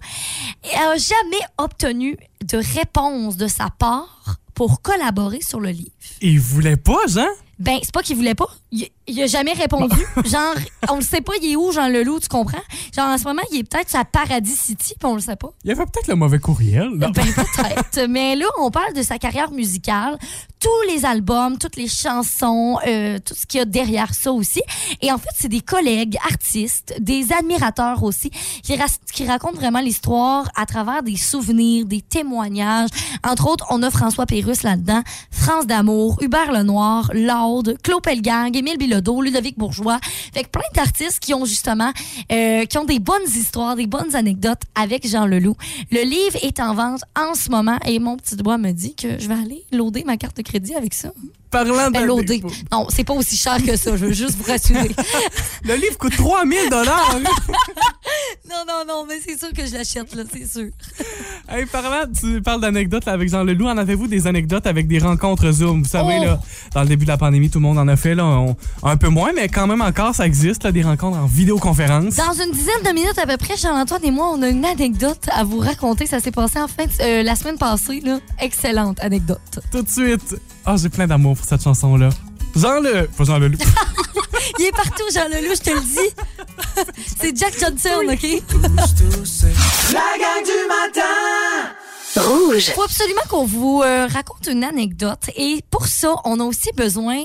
a 0.76 0.98
jamais 0.98 1.44
obtenu 1.58 2.18
de 2.46 2.58
réponse 2.58 3.36
de 3.36 3.48
sa 3.48 3.70
part 3.70 4.38
pour 4.54 4.82
collaborer 4.82 5.42
sur 5.42 5.60
le 5.60 5.70
livre. 5.70 5.92
Il 6.22 6.40
voulait 6.40 6.78
pas, 6.78 7.00
Jean? 7.08 7.28
Ben, 7.60 7.80
c'est 7.84 7.94
pas 7.94 8.04
qu'il 8.04 8.16
voulait 8.16 8.36
pas. 8.36 8.50
Il, 8.72 8.88
il 9.08 9.22
a 9.22 9.28
jamais 9.28 9.52
répondu. 9.54 9.96
Genre, 10.26 10.56
on 10.90 10.96
le 10.96 11.02
sait 11.02 11.20
pas, 11.22 11.34
il 11.42 11.52
est 11.52 11.56
où, 11.58 11.72
Jean 11.72 11.90
Leloup, 11.90 12.20
tu 12.22 12.30
comprends? 12.30 12.62
Genre, 12.96 13.08
en 13.10 13.18
ce 13.18 13.26
moment, 13.26 13.42
il 13.52 13.60
est 13.60 13.64
peut-être 13.70 13.94
à 13.96 14.06
Paradis 14.06 14.56
City, 14.56 14.94
puis 14.98 15.10
on 15.10 15.16
le 15.16 15.20
sait 15.22 15.36
pas. 15.36 15.50
Il 15.66 15.72
avait 15.72 15.84
peut-être 15.86 16.08
le 16.08 16.16
mauvais 16.16 16.40
courriel. 16.40 16.90
là. 16.98 17.10
Ben, 17.10 17.26
peut-être. 17.34 18.08
Mais 18.10 18.36
là, 18.38 18.46
on 18.60 18.72
parle 18.72 18.94
de 18.94 19.02
sa 19.02 19.18
carrière 19.18 19.52
musicale, 19.52 20.18
tous 20.60 20.70
les 20.94 21.04
albums, 21.06 21.58
toutes 21.58 21.76
les 21.76 21.88
chansons, 21.90 22.78
euh, 22.88 23.20
tout 23.20 23.34
ce 23.36 23.46
qu'il 23.46 23.58
y 23.58 23.62
a 23.62 23.66
derrière 23.66 24.14
ça 24.14 24.32
aussi. 24.32 24.62
Et 25.02 25.12
en 25.12 25.18
fait, 25.18 25.30
c'est 25.38 25.50
des 25.50 25.62
collègues 25.62 26.18
artistes, 26.30 26.94
des 27.00 27.34
admirateurs 27.34 28.04
aussi, 28.04 28.30
qui, 28.64 28.76
ras- 28.78 29.00
qui 29.12 29.26
racontent 29.28 29.58
vraiment 29.58 29.82
l'histoire 29.82 30.48
à 30.56 30.66
travers 30.66 31.04
des 31.04 31.18
souvenirs, 31.18 31.86
des 31.86 32.02
témoignages. 32.02 32.90
Entre 33.28 33.48
autres, 33.48 33.66
on 33.70 33.82
a 33.84 33.90
François 33.92 34.26
Pérusse 34.26 34.64
là-dedans, 34.64 35.02
France 35.32 35.66
d'Amour, 35.68 36.18
Hubert 36.22 36.52
Lenoir, 36.54 37.10
Laude, 37.14 37.78
Claude 37.84 38.04
Pelgang, 38.04 38.56
Émile 38.62 38.78
Bilodeau, 38.78 39.24
Ludovic 39.24 39.58
Bourgeois. 39.58 40.00
Que 40.36 40.48
plein 40.48 40.62
d'artistes 40.76 41.20
qui 41.20 41.34
ont 41.34 41.46
justement, 41.46 41.92
euh, 42.32 42.66
qui 42.66 42.78
ont 42.78 42.86
des 42.86 43.00
bonnes 43.00 43.28
histoires, 43.28 43.76
des 43.76 43.88
bonnes 43.88 44.16
anecdotes 44.16 44.62
avec 44.76 45.08
Jean 45.08 45.26
Leloup. 45.26 45.56
Le 45.92 46.04
livre 46.04 46.38
est 46.44 46.60
en 46.60 46.76
vente 46.76 47.02
en 47.20 47.34
ce 47.34 47.50
moment 47.50 47.80
et 47.86 47.98
mon 47.98 48.18
petit 48.18 48.36
doigt 48.36 48.60
me 48.60 48.72
dit 48.72 48.94
que 48.94 49.20
je 49.20 49.28
vais 49.28 49.34
aller 49.34 49.64
loader 49.72 50.04
ma 50.04 50.18
carte 50.18 50.38
de 50.38 50.44
crédit 50.44 50.76
avec 50.76 50.94
ça. 50.94 51.12
Parlant 51.52 51.88
de. 51.88 51.94
Ben, 51.94 52.06
loader. 52.06 52.42
Non, 52.72 52.88
c'est 52.90 53.04
pas 53.04 53.14
aussi 53.14 53.36
cher 53.38 53.58
que 53.64 53.76
ça, 53.76 53.92
je 53.98 54.06
veux 54.06 54.14
juste 54.14 54.38
vous 54.38 54.50
rassurer. 54.50 54.92
Le 55.66 55.76
livre 55.76 55.98
coûte 55.98 56.16
3000 56.16 56.70
dollars. 56.70 57.20
non, 58.50 58.64
non, 58.68 58.84
non, 58.88 59.06
mais 59.08 59.16
c'est 59.26 59.38
sûr 59.38 59.52
que 59.54 59.66
je 59.66 59.74
l'achète, 59.74 60.14
là, 60.16 60.24
c'est 60.32 60.50
sûr. 60.52 60.70
hey, 61.50 61.66
parlant, 61.66 62.06
tu 62.20 62.42
parles 62.42 62.62
d'anecdotes 62.62 63.08
avec 63.08 63.30
Jean 63.30 63.44
Leloup. 63.44 63.68
En 63.68 63.78
avez-vous 63.78 64.08
des 64.08 64.28
anecdotes 64.28 64.66
avec 64.68 64.88
des 64.88 65.00
rencontres 65.00 65.52
Zoom? 65.52 65.84
Vous 65.84 65.90
savez, 65.90 66.18
Oh! 66.22 66.26
là, 66.26 66.40
dans 66.74 66.82
le 66.82 66.88
début 66.88 67.06
de 67.06 67.12
la 67.12 67.18
pandémie, 67.18 67.50
tout 67.50 67.60
le 67.60 67.64
monde 67.64 67.78
en 67.78 67.88
a 67.88 67.96
fait. 67.96 68.16
Là, 68.16 68.26
on- 68.26 68.56
un 68.84 68.98
peu 68.98 69.10
moins, 69.10 69.32
mais 69.34 69.48
quand 69.50 69.68
même 69.68 69.82
encore, 69.82 70.16
ça 70.16 70.26
existe, 70.26 70.64
là, 70.64 70.72
des 70.72 70.82
rencontres 70.84 71.18
en 71.18 71.26
vidéoconférence. 71.26 72.16
Dans 72.16 72.34
une 72.34 72.52
dizaine 72.52 72.82
de 72.86 72.94
minutes 72.94 73.18
à 73.22 73.28
peu 73.28 73.38
près, 73.38 73.58
Jean-Antoine 73.58 74.04
et 74.06 74.12
moi, 74.12 74.32
on 74.34 74.42
a 74.42 74.50
une 74.50 74.66
anecdote 74.66 75.26
à 75.32 75.44
vous 75.44 75.60
raconter. 75.60 76.06
Ça 76.06 76.20
s'est 76.20 76.32
passé 76.32 76.60
en 76.60 76.66
de- 76.66 76.72
euh, 77.02 77.24
la 77.24 77.36
semaine 77.36 77.58
passée, 77.58 78.00
là. 78.04 78.20
Excellente 78.40 79.00
anecdote. 79.02 79.60
Tout 79.72 79.82
de 79.82 79.90
suite. 79.90 80.36
Ah, 80.66 80.76
j'ai 80.78 80.90
plein 80.90 81.08
d'amour 81.08 81.36
pour 81.36 81.46
cette 81.46 81.64
chanson-là. 81.64 82.10
Jean 82.56 82.80
Le... 82.80 83.08
Pas 83.08 83.24
Jean 83.24 83.40
Leloup. 83.40 83.58
Il 84.60 84.66
est 84.66 84.72
partout, 84.72 85.04
Jean 85.14 85.28
Leloup, 85.28 85.56
je 85.56 85.62
te 85.62 85.70
le 85.72 85.82
dis. 85.82 86.14
c'est 87.20 87.36
Jack 87.36 87.60
Johnson, 87.60 88.02
OK? 88.08 88.24
La 89.94 90.18
gang 90.20 90.44
du 90.44 90.68
matin 90.68 91.72
Rouge. 92.18 92.72
faut 92.76 92.84
absolument 92.84 93.22
qu'on 93.30 93.46
vous 93.46 93.82
euh, 93.84 94.06
raconte 94.08 94.48
une 94.48 94.64
anecdote. 94.64 95.30
Et 95.36 95.64
pour 95.72 95.88
ça, 95.88 96.16
on 96.26 96.40
a 96.40 96.44
aussi 96.44 96.70
besoin 96.76 97.24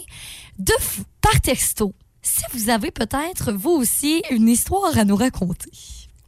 de 0.58 0.72
vous 0.80 1.02
par 1.20 1.40
texto. 1.40 1.92
Si 2.22 2.42
vous 2.54 2.70
avez 2.70 2.90
peut-être, 2.90 3.52
vous 3.52 3.70
aussi, 3.70 4.22
une 4.30 4.48
histoire 4.48 4.96
à 4.96 5.04
nous 5.04 5.16
raconter. 5.16 5.70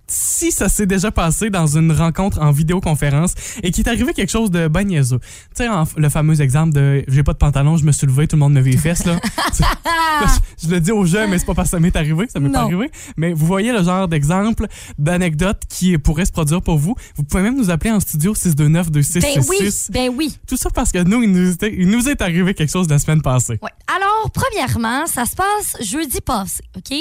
Si 0.09 0.51
ça 0.53 0.69
s'est 0.69 0.87
déjà 0.87 1.11
passé 1.11 1.51
dans 1.51 1.67
une 1.67 1.93
rencontre 1.93 2.41
en 2.41 2.51
vidéoconférence 2.51 3.35
et 3.63 3.71
qu'il 3.71 3.87
est 3.87 3.91
arrivé 3.91 4.13
quelque 4.15 4.31
chose 4.31 4.51
de 4.51 4.69
ben 4.69 4.85
niaiseux. 4.85 5.21
Tu 5.55 5.65
sais, 5.65 5.69
le 5.97 6.09
fameux 6.09 6.41
exemple 6.41 6.73
de 6.73 7.05
j'ai 7.09 7.23
pas 7.23 7.33
de 7.33 7.39
pantalon, 7.39 7.77
je 7.77 7.85
me 7.85 7.93
suis 7.93 8.07
levé, 8.07 8.27
tout 8.27 8.37
le 8.37 8.41
monde 8.41 8.55
me 8.55 8.61
vit 8.61 8.73
les 8.73 8.77
fesses, 8.77 9.05
là. 9.05 9.19
je, 9.59 10.67
je 10.67 10.71
le 10.71 10.81
dis 10.81 10.93
aux 10.93 11.05
jeunes, 11.05 11.31
mais 11.31 11.39
c'est 11.39 11.47
pas 11.47 11.55
parce 11.55 11.69
que 11.69 11.77
ça 11.77 11.81
m'est 11.81 11.95
arrivé, 11.97 12.27
ça 12.29 12.41
m'est 12.41 12.51
pas 12.51 12.63
arrivé. 12.63 12.91
Mais 13.17 13.33
vous 13.33 13.47
voyez 13.47 13.73
le 13.73 13.83
genre 13.83 14.09
d'exemple, 14.09 14.67
d'anecdote 14.99 15.63
qui 15.69 15.97
pourrait 15.99 16.25
se 16.25 16.33
produire 16.33 16.63
pour 16.63 16.79
vous. 16.79 16.95
Vous 17.17 17.23
pouvez 17.23 17.43
même 17.43 17.57
nous 17.57 17.71
appeler 17.71 17.91
en 17.91 18.01
studio 18.01 18.35
629 18.35 18.87
Ben 18.87 18.93
2666 18.93 19.91
oui, 19.91 19.95
ben 19.95 20.15
oui. 20.17 20.39
Tout 20.47 20.57
ça 20.57 20.71
parce 20.71 20.93
que 20.93 21.03
nous, 21.03 21.23
il 21.23 21.33
nous, 21.33 21.53
était- 21.53 21.75
il 21.77 21.89
nous 21.89 22.09
est 22.09 22.21
arrivé 22.23 22.55
quelque 22.55 22.71
chose 22.73 22.89
la 22.89 22.99
semaine 22.99 23.23
passée. 23.23 23.59
Ouais. 23.63 23.71
Alors, 23.95 24.31
premièrement, 24.33 25.07
ça 25.07 25.25
se 25.25 25.35
passe 25.35 25.77
jeudi 25.81 26.21
passé, 26.21 26.63
OK? 26.77 26.97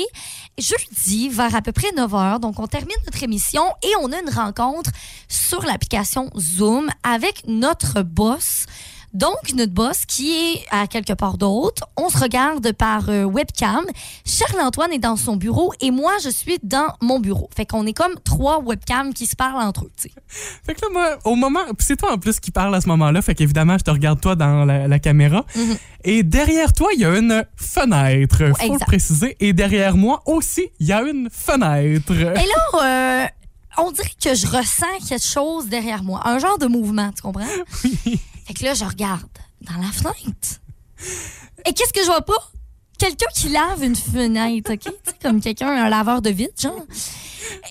Jeudi, 0.58 1.30
vers 1.30 1.54
à 1.56 1.62
peu 1.62 1.72
près 1.72 1.88
9 1.96 2.12
h, 2.12 2.39
donc 2.39 2.60
on 2.60 2.67
termine 2.67 2.97
notre 3.06 3.24
émission 3.24 3.64
et 3.84 3.92
on 4.02 4.12
a 4.12 4.20
une 4.20 4.30
rencontre 4.30 4.92
sur 5.28 5.62
l'application 5.64 6.30
Zoom 6.38 6.90
avec 7.04 7.44
notre 7.48 8.02
boss. 8.02 8.66
Donc, 9.13 9.54
notre 9.56 9.74
boss 9.74 10.06
qui 10.06 10.32
est 10.34 10.65
à 10.70 10.88
quelque 10.88 11.13
part 11.13 11.38
d'autre, 11.38 11.88
on 11.98 12.10
se 12.10 12.17
regarde 12.17 12.72
par 12.74 13.10
euh, 13.10 13.24
webcam. 13.24 13.86
Charles-Antoine 14.26 14.91
est 14.91 15.00
dans 15.00 15.15
son 15.15 15.38
bureau 15.38 15.74
et 15.82 15.91
moi, 15.91 16.13
je 16.24 16.30
suis 16.30 16.58
dans 16.63 16.88
mon 17.02 17.20
bureau. 17.20 17.50
Fait 17.56 17.65
qu'on 17.65 17.86
est 17.86 17.93
comme 17.93 18.15
trois 18.24 18.62
webcams 18.62 19.13
qui 19.13 19.26
se 19.26 19.36
parlent 19.36 19.62
entre 19.62 19.86
eux, 19.86 19.91
tu 19.96 20.10
sais. 20.10 20.15
Fait 20.65 20.76
que 20.76 20.82
là, 20.82 20.88
moi, 20.91 21.17
au 21.26 21.36
moment, 21.36 21.62
c'est 21.80 21.96
toi 21.96 22.13
en 22.13 22.17
plus 22.17 22.39
qui 22.39 22.52
parle 22.52 22.76
à 22.76 22.82
ce 22.82 22.88
moment-là, 22.89 23.22
fait 23.22 23.36
qu'évidemment, 23.36 23.78
je 23.78 23.84
te 23.84 23.91
regarde 23.91 24.20
toi 24.20 24.36
dans 24.36 24.65
la, 24.65 24.88
la 24.88 25.00
caméra. 25.00 25.46
Et 26.04 26.24
derrière 26.24 26.74
toi, 26.74 26.89
il 26.93 27.00
y 27.00 27.06
a 27.06 27.17
une 27.17 27.46
fenêtre, 27.56 28.38
faut 28.58 28.74
le 28.74 28.86
préciser. 28.86 29.36
Et 29.39 29.54
derrière 29.54 29.96
moi 29.96 30.22
aussi, 30.26 30.70
il 30.80 30.88
y 30.88 30.91
a 30.91 31.02
une 31.02 31.30
fenêtre. 31.32 32.12
Et 32.12 32.24
là, 32.24 32.84
euh, 32.84 33.26
on 33.78 33.91
dirait 33.91 34.12
que 34.22 34.34
je 34.36 34.48
ressens 34.48 34.86
quelque 35.08 35.24
chose 35.26 35.67
derrière 35.67 36.04
moi. 36.04 36.22
Un 36.26 36.39
genre 36.39 36.58
de 36.58 36.67
mouvement, 36.67 37.12
tu 37.15 37.22
comprends? 37.22 37.46
Fait 38.48 38.54
que 38.54 38.64
là, 38.64 38.74
je 38.74 38.86
regarde 38.86 39.28
dans 39.62 39.76
la 39.82 39.92
fenêtre. 39.92 40.62
Et 41.66 41.74
qu'est-ce 41.74 41.92
que 41.92 42.02
je 42.02 42.06
vois 42.06 42.22
pas? 42.22 42.52
Quelqu'un 42.98 43.28
qui 43.36 43.50
lave 43.50 43.84
une 43.84 43.96
fenêtre, 43.96 44.72
OK? 44.74 44.94
Comme 45.22 45.42
quelqu'un, 45.42 45.68
un 45.68 45.90
laveur 45.90 46.22
de 46.22 46.30
vitre, 46.30 46.60
genre. 46.62 46.86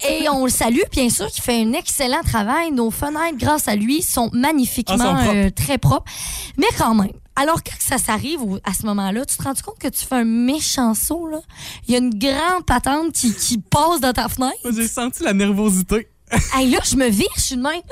Et 0.09 0.29
on 0.29 0.45
le 0.45 0.51
salue, 0.51 0.81
bien 0.93 1.09
sûr, 1.09 1.27
qui 1.29 1.41
fait 1.41 1.62
un 1.62 1.73
excellent 1.73 2.23
travail. 2.23 2.71
Nos 2.71 2.91
fenêtres, 2.91 3.37
grâce 3.37 3.69
à 3.69 3.75
lui, 3.75 4.03
sont 4.03 4.31
magnifiquement 4.33 4.97
Ah, 5.17 5.25
sont 5.25 5.35
euh, 5.35 5.51
très 5.51 5.79
propres. 5.79 6.11
Mais 6.57 6.67
quand 6.79 6.95
même, 6.95 7.12
alors 7.35 7.62
quand 7.62 7.77
ça 7.81 7.99
s'arrive 7.99 8.41
à 8.65 8.73
ce 8.73 8.87
moment-là, 8.87 9.25
tu 9.25 9.37
te 9.37 9.43
rends 9.43 9.55
compte 9.55 9.79
que 9.79 9.89
tu 9.89 10.05
fais 10.07 10.17
un 10.17 10.25
méchant 10.25 10.95
saut, 10.95 11.27
là? 11.27 11.41
Il 11.89 11.93
y 11.93 11.95
a 11.95 11.99
une 11.99 12.17
grande 12.17 12.65
patente 12.67 13.12
qui, 13.12 13.35
qui 13.35 13.59
passe 13.59 14.01
dans 14.01 14.12
ta 14.12 14.29
fenêtre. 14.29 14.57
J'ai 14.75 14.89
senti 14.89 15.23
la 15.25 15.33
nervosité. 15.33 16.09
Hey, 16.55 16.71
là, 16.71 16.79
je 16.85 16.97
me 16.97 17.09
vire, 17.09 17.29
je 17.37 17.41
suis 17.43 17.57
de 17.57 17.62
même. 17.62 17.83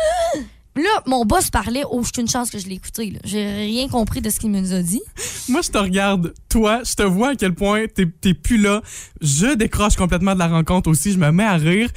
Là, 0.77 1.03
mon 1.07 1.25
boss 1.25 1.51
parlait. 1.51 1.83
Oh, 1.91 2.03
j'ai 2.15 2.21
une 2.23 2.29
chance 2.29 2.51
que 2.51 2.59
je 2.59 2.67
l'ai 2.67 2.75
écouté. 2.75 3.11
là. 3.11 3.19
J'ai 3.25 3.47
rien 3.47 3.89
compris 3.89 4.21
de 4.21 4.29
ce 4.31 4.41
qu'il 4.41 4.51
nous 4.51 4.73
a 4.73 4.83
dit. 4.83 5.01
Moi, 5.49 5.63
je 5.63 5.71
te 5.71 5.79
regarde, 5.79 6.35
toi, 6.49 6.83
je 6.85 6.95
te 6.95 7.03
vois 7.05 7.31
à 7.31 7.35
quel 7.37 7.55
point 7.55 7.85
t'es 7.87 8.07
t'es 8.07 8.35
plus 8.35 8.59
là. 8.59 8.83
Je 9.21 9.55
décroche 9.55 9.95
complètement 9.97 10.35
de 10.35 10.39
la 10.41 10.49
rencontre 10.49 10.91
aussi, 10.91 11.13
je 11.13 11.19
me 11.19 11.31
mets 11.31 11.45
à 11.45 11.55
rire. 11.57 11.91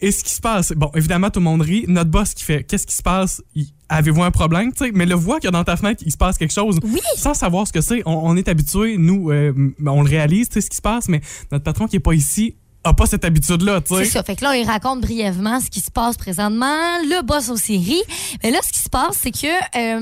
Et 0.00 0.10
ce 0.10 0.24
qui 0.24 0.34
se 0.34 0.40
passe, 0.40 0.72
bon, 0.72 0.90
évidemment, 0.94 1.30
tout 1.30 1.38
le 1.40 1.44
monde 1.44 1.62
rit. 1.62 1.84
Notre 1.88 2.10
boss 2.10 2.34
qui 2.34 2.44
fait, 2.44 2.64
qu'est-ce 2.64 2.86
qui 2.86 2.94
se 2.94 3.02
passe? 3.02 3.42
Il- 3.54 3.68
Avez-vous 3.90 4.22
un 4.22 4.30
problème? 4.30 4.72
Tu 4.72 4.86
sais, 4.86 4.90
mais 4.92 5.04
le 5.06 5.14
voit 5.14 5.38
que 5.40 5.48
dans 5.48 5.62
ta 5.62 5.76
fenêtre, 5.76 6.02
il 6.06 6.10
se 6.10 6.16
passe 6.16 6.36
quelque 6.38 6.52
chose. 6.54 6.78
Oui. 6.82 7.00
Sans 7.16 7.34
savoir 7.34 7.68
ce 7.68 7.72
que 7.72 7.82
c'est. 7.82 8.02
On, 8.06 8.28
on 8.30 8.34
est 8.36 8.48
habitué, 8.48 8.96
nous, 8.96 9.30
euh, 9.30 9.52
on 9.86 10.02
le 10.02 10.08
réalise, 10.08 10.48
tu 10.48 10.54
sais, 10.54 10.60
ce 10.62 10.70
qui 10.70 10.76
se 10.78 10.82
passe, 10.82 11.06
mais 11.08 11.20
notre 11.52 11.64
patron 11.64 11.86
qui 11.86 11.96
est 11.96 12.00
pas 12.00 12.14
ici 12.14 12.56
a 12.84 12.92
pas 12.94 13.06
cette 13.06 13.24
habitude-là, 13.24 13.80
tu 13.80 13.94
C'est 13.96 14.04
ça. 14.04 14.22
Fait 14.22 14.36
que 14.36 14.44
là, 14.44 14.56
il 14.56 14.66
raconte 14.66 15.00
brièvement 15.00 15.60
ce 15.60 15.68
qui 15.70 15.80
se 15.80 15.90
passe 15.90 16.16
présentement. 16.16 16.98
Le 17.02 17.22
boss 17.22 17.48
aussi 17.48 17.78
rit. 17.78 18.02
Mais 18.42 18.50
là, 18.50 18.58
ce 18.62 18.72
qui 18.72 18.80
se 18.80 18.88
passe, 18.90 19.18
c'est 19.20 19.30
que, 19.32 19.46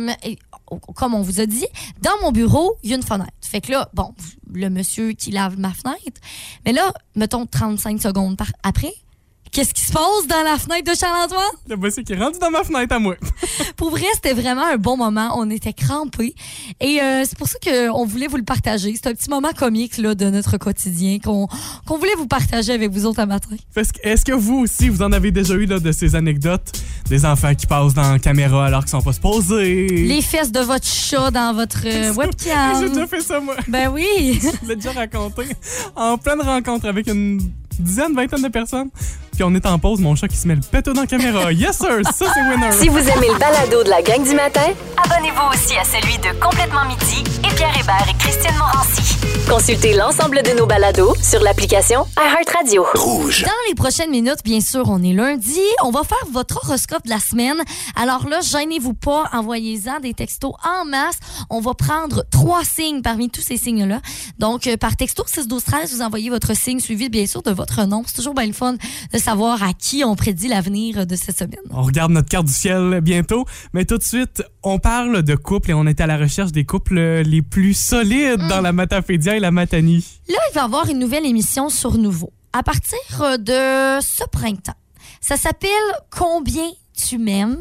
euh, 0.09 0.13
et- 0.25 0.39
comme 0.97 1.15
on 1.15 1.23
vous 1.23 1.41
a 1.41 1.47
dit, 1.47 1.67
dans 2.01 2.11
mon 2.23 2.33
bureau, 2.33 2.77
il 2.83 2.91
y 2.91 2.93
a 2.93 2.97
une 2.97 3.03
fenêtre. 3.03 3.31
Fait 3.41 3.61
que 3.61 3.73
là, 3.73 3.89
bon, 3.95 4.15
le 4.53 4.69
monsieur 4.71 5.13
qui 5.13 5.31
lave 5.31 5.59
ma 5.59 5.71
fenêtre. 5.71 6.21
Mais 6.65 6.73
là, 6.73 6.93
mettons 7.15 7.47
35 7.47 8.01
secondes 8.01 8.37
après. 8.63 8.93
Qu'est-ce 9.53 9.75
qui 9.75 9.83
se 9.85 9.93
passe 9.93 10.27
dans 10.31 10.43
la 10.51 10.57
fenêtre 10.57 10.91
de 10.91 10.97
Charles-Antoine? 10.99 11.45
Le 11.69 11.77
boss 11.77 11.97
qui 11.97 12.11
est 12.15 12.17
rendu 12.17 12.39
dans 12.39 12.51
ma 12.51 12.65
fenêtre 12.65 12.95
à 12.97 12.99
moi. 12.99 13.17
Pour 13.77 13.91
vrai, 13.91 14.07
c'était 14.15 14.33
vraiment 14.33 14.65
un 14.65 14.79
bon 14.79 14.97
moment. 14.97 15.35
On 15.37 15.51
était 15.51 15.75
crampés. 15.75 16.35
Et 16.81 17.03
euh, 17.03 17.25
c'est 17.27 17.37
pour 17.37 17.49
ça 17.49 17.59
qu'on 17.63 18.07
voulait 18.07 18.29
vous 18.29 18.39
le 18.39 18.45
partager. 18.45 18.95
C'est 18.95 19.11
un 19.11 19.15
petit 19.15 19.29
moment 19.29 19.51
comique 19.55 19.99
là, 19.99 20.15
de 20.15 20.31
notre 20.31 20.57
quotidien 20.57 21.19
qu'on 21.19 21.49
voulait 21.87 22.15
vous 22.17 22.27
partager 22.27 22.73
avec 22.73 22.91
vous 22.93 23.05
autres 23.05 23.21
un 23.21 23.27
matin. 23.27 23.55
Est-ce 23.77 24.25
que, 24.25 24.33
vous 24.33 24.61
aussi, 24.61 24.89
vous 24.89 25.03
en 25.03 25.13
avez 25.13 25.31
déjà 25.31 25.53
eu 25.53 25.67
là, 25.67 25.79
de 25.79 25.93
ces 25.93 26.15
anecdotes? 26.15 26.73
Des 27.11 27.27
enfants 27.27 27.55
qui 27.55 27.67
passent 27.67 27.93
dans 27.93 28.11
la 28.11 28.19
caméra 28.19 28.65
alors 28.65 28.81
qu'ils 28.81 28.91
sont 28.93 29.03
pas 29.03 29.13
supposés? 29.13 29.87
Les 29.87 30.23
fesses 30.23 30.51
de 30.51 30.61
votre 30.61 30.87
chat 30.87 31.31
dans 31.31 31.53
votre 31.53 31.83
euh, 31.85 32.05
J'ai 32.15 32.19
webcam. 32.19 32.89
déjà 32.89 33.07
fait 33.07 33.21
ça, 33.21 33.39
moi. 33.39 33.57
Ben 33.69 33.91
oui. 33.93 34.41
Je 34.63 34.67
l'ai 34.69 34.77
déjà 34.77 34.93
raconté. 34.93 35.43
En 35.95 36.17
pleine 36.17 36.41
rencontre 36.41 36.87
avec 36.87 37.07
une 37.07 37.39
dizaine, 37.79 38.15
vingtaine 38.15 38.43
de 38.43 38.49
personnes. 38.49 38.89
Puis 39.33 39.45
on 39.45 39.55
est 39.55 39.67
en 39.67 39.79
pause, 39.79 40.01
mon 40.01 40.15
chat 40.15 40.29
qui 40.29 40.37
se 40.37 40.47
met 40.47 40.55
le 40.55 40.61
péto 40.61 40.93
dans 40.93 41.03
la 41.03 41.07
caméra. 41.07 41.53
Yes, 41.63 41.79
sir! 41.79 42.01
Ça, 42.05 42.27
c'est 42.35 42.43
winner! 42.51 42.73
Si 42.73 42.89
vous 42.89 42.99
aimez 42.99 43.29
le 43.33 43.39
balado 43.39 43.85
de 43.85 43.91
la 43.91 44.03
gang 44.03 44.23
du 44.23 44.35
matin, 44.35 44.73
abonnez-vous 44.97 45.49
aussi 45.53 45.77
à 45.77 45.85
celui 45.85 46.17
de 46.19 46.39
Complètement 46.41 46.85
Midi 46.87 47.25
et 47.45 47.55
Pierre 47.55 47.77
Hébert 47.79 48.07
et 48.09 48.19
Christine 48.19 48.57
Morancy. 48.59 49.17
Consultez 49.49 49.95
l'ensemble 49.95 50.43
de 50.43 50.57
nos 50.59 50.67
balados 50.67 51.15
sur 51.21 51.41
l'application 51.43 52.07
iHeartRadio. 52.17 52.87
Rouge. 52.95 53.43
Dans 53.43 53.51
les 53.69 53.75
prochaines 53.75 54.11
minutes, 54.11 54.43
bien 54.45 54.61
sûr, 54.61 54.85
on 54.89 55.03
est 55.03 55.13
lundi. 55.13 55.61
On 55.85 55.91
va 55.91 56.05
faire 56.05 56.27
votre 56.33 56.59
horoscope 56.65 57.05
de 57.05 57.11
la 57.11 57.19
semaine. 57.19 57.57
Alors 57.97 58.29
là, 58.29 58.41
gênez-vous 58.41 58.95
pas, 58.95 59.29
envoyez-en 59.33 60.01
des 60.01 60.15
textos 60.15 60.53
en 60.65 60.85
masse. 60.85 61.19
On 61.51 61.61
va 61.61 61.75
prendre 61.75 62.25
trois 62.31 62.65
signes 62.65 63.03
parmi 63.03 63.31
tous 63.31 63.43
ces 63.43 63.57
signes-là. 63.57 64.01
Donc, 64.39 64.67
euh, 64.67 64.77
par 64.77 64.97
texto 64.97 65.25
6 65.27 65.49
12 65.49 65.65
13 65.65 65.95
vous 65.95 66.03
envoyez 66.03 66.31
votre 66.31 66.57
signe 66.57 66.81
suivi, 66.81 67.09
bien 67.09 67.27
sûr, 67.27 67.43
de 67.43 67.51
votre 67.51 67.85
nom. 67.85 68.05
C'est 68.07 68.17
toujours 68.17 68.35
bien 68.35 68.47
le 68.47 68.53
fun 68.53 68.75
de 69.13 69.19
savoir 69.23 69.63
à 69.63 69.73
qui 69.73 70.05
on 70.05 70.17
prédit 70.17 70.49
l'avenir 70.49 71.07
de 71.07 71.17
cette 71.17 71.39
semaine. 71.39 71.61
On 71.71 71.83
regarde 71.83 72.13
notre 72.13 72.29
carte 72.29 72.47
du 72.47 72.53
ciel 72.53 73.01
bientôt, 73.01 73.45
mais 73.73 73.85
tout 73.85 73.97
de 73.97 74.03
suite, 74.03 74.43
on 74.63 74.79
parle 74.79 75.23
de 75.23 75.35
couples 75.35 75.71
et 75.71 75.75
on 75.75 75.87
est 75.87 76.01
à 76.01 76.07
la 76.07 76.17
recherche 76.17 76.53
des 76.53 76.65
couples 76.65 76.97
les 76.97 77.43
plus 77.43 77.75
solides 77.75 78.47
dans 78.49 78.61
la 78.61 78.73
Matapédia 78.73 79.37
et 79.37 79.41
la 79.41 79.51
Matanie. 79.51 80.05
Là, 80.29 80.39
il 80.51 80.55
va 80.55 80.63
y 80.63 80.65
avoir 80.65 80.89
une 80.89 80.99
nouvelle 80.99 81.25
émission 81.25 81.69
sur 81.69 81.97
Nouveau. 81.99 82.33
À 82.53 82.63
partir 82.63 82.99
euh, 83.21 83.37
de 83.39 84.05
ce 84.05 84.25
printemps. 84.31 84.75
Ça 85.21 85.37
s'appelle 85.37 85.71
Combien 86.11 86.69
tu 86.95 87.19
m'aimes? 87.19 87.59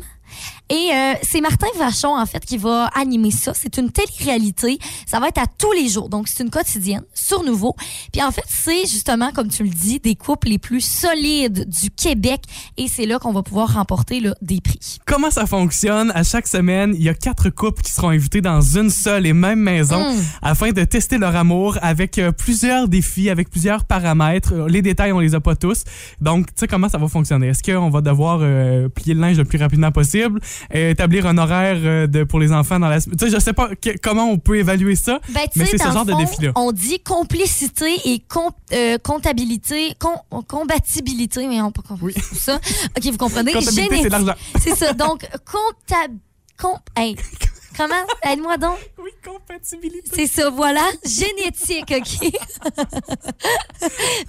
Et 0.72 0.90
euh, 0.94 1.14
c'est 1.22 1.42
Martin 1.42 1.68
Vachon, 1.78 2.18
en 2.18 2.26
fait, 2.26 2.46
qui 2.46 2.58
va 2.58 2.86
animer 2.96 3.32
ça. 3.32 3.52
C'est 3.54 3.78
une 3.78 3.92
télé-réalité. 3.92 4.80
Ça 5.06 5.20
va 5.20 5.28
être 5.28 5.40
à 5.40 5.46
tous 5.46 5.74
les 5.74 5.90
jours. 5.90 6.08
Donc, 6.08 6.30
c'est 6.30 6.44
une 6.44 6.50
quotidienne 6.50 7.04
sur 7.14 7.44
Nouveau. 7.44 7.76
Puis, 8.14 8.24
en 8.24 8.32
fait, 8.32 8.46
c'est 8.48 8.86
justement, 8.88 9.32
comme 9.34 9.50
tu 9.50 9.64
le 9.64 9.70
dis, 9.70 10.00
des 10.00 10.16
couples 10.16 10.48
les 10.48 10.60
plus 10.60 10.80
solides 10.80 11.68
du 11.68 11.90
Québec. 11.92 12.42
Et 12.78 12.88
c'est 12.88 13.06
là 13.06 13.20
qu'on 13.20 13.34
va 13.34 13.44
pouvoir 13.44 13.74
remporter 13.74 14.22
là, 14.22 14.34
des 14.42 14.62
prix. 14.62 15.00
Comment 15.06 15.30
ça 15.30 15.46
fonctionne? 15.46 16.12
À 16.16 16.24
chaque 16.24 16.48
semaine, 16.48 16.94
il 16.96 17.04
y 17.04 17.10
a 17.10 17.14
quatre 17.14 17.50
couples 17.50 17.82
qui 17.84 17.92
seront 17.92 18.10
invités 18.10 18.40
dans 18.42 18.62
une 18.62 18.90
seule 18.90 19.26
et 19.26 19.34
même 19.34 19.60
maison 19.60 19.92
Mm. 20.02 20.22
afin 20.42 20.72
de 20.72 20.84
tester 20.84 21.18
leur 21.18 21.36
amour 21.36 21.78
avec 21.82 22.18
euh, 22.18 22.32
plusieurs 22.32 22.88
défis, 22.88 23.30
avec 23.30 23.50
plusieurs 23.50 23.84
paramètres. 23.86 24.54
Les 24.68 24.82
détails, 24.82 25.12
on 25.12 25.20
les 25.20 25.36
a 25.36 25.42
pas 25.42 25.56
tous. 25.56 25.84
Donc, 26.22 26.48
tu 26.48 26.54
sais 26.56 26.68
comment 26.68 26.88
ça 26.90 26.98
va 26.98 27.08
fonctionner? 27.08 27.48
Est-ce 27.48 27.62
qu'on 27.64 27.90
va 27.90 28.02
devoir 28.02 28.40
euh, 28.42 28.88
plier 28.90 29.14
le 29.14 29.22
linge 29.22 29.38
le 29.38 29.44
plus 29.46 29.60
rapidement 29.60 29.92
possible, 29.92 30.40
établir 30.74 31.26
un 31.26 31.38
horaire 31.38 31.78
euh, 31.84 32.08
de, 32.08 32.24
pour 32.24 32.40
les 32.40 32.52
enfants 32.52 32.80
dans 32.80 32.88
la 32.90 33.00
semaine? 33.00 33.18
Tu 33.18 33.26
sais, 33.26 33.32
je 33.36 33.40
sais 33.40 33.54
pas 33.54 33.70
que- 33.76 33.98
comment 34.02 34.26
on 34.30 34.38
peut 34.38 34.58
évaluer 34.58 34.96
ça, 34.96 35.20
Ben, 35.30 35.42
mais 35.56 35.66
c'est 35.66 35.78
ce 35.78 35.92
genre 35.92 36.06
de 36.06 36.14
défi-là. 36.14 36.52
On 36.56 36.72
dit 36.72 37.00
complicité 37.02 37.96
et 38.06 38.20
com- 38.28 38.52
euh, 38.74 38.98
comptabilité, 39.04 39.94
com- 40.00 40.18
compatibilité, 40.48 41.48
mais 41.48 41.62
on 41.62 41.72
peut 41.72 41.82
Oui. 42.02 42.14
ça. 42.34 42.56
OK, 42.56 43.06
vous 43.12 43.18
comprenez? 43.18 43.54
Comptabilité, 43.54 44.02
c'est 44.04 44.10
l'argent. 44.10 44.34
C'est 44.62 44.76
ça. 44.76 44.94
Donc, 44.94 45.28
comptab... 45.52 46.12
Com... 46.58 46.78
Hey, 46.96 47.16
comment? 47.78 47.96
Aide-moi 48.24 48.58
donc. 48.58 48.78
Oui, 48.98 49.12
compatibilité. 49.24 50.10
C'est 50.14 50.28
ça, 50.28 50.50
voilà. 50.50 50.86
Génétique, 51.06 51.92
OK? 51.96 52.32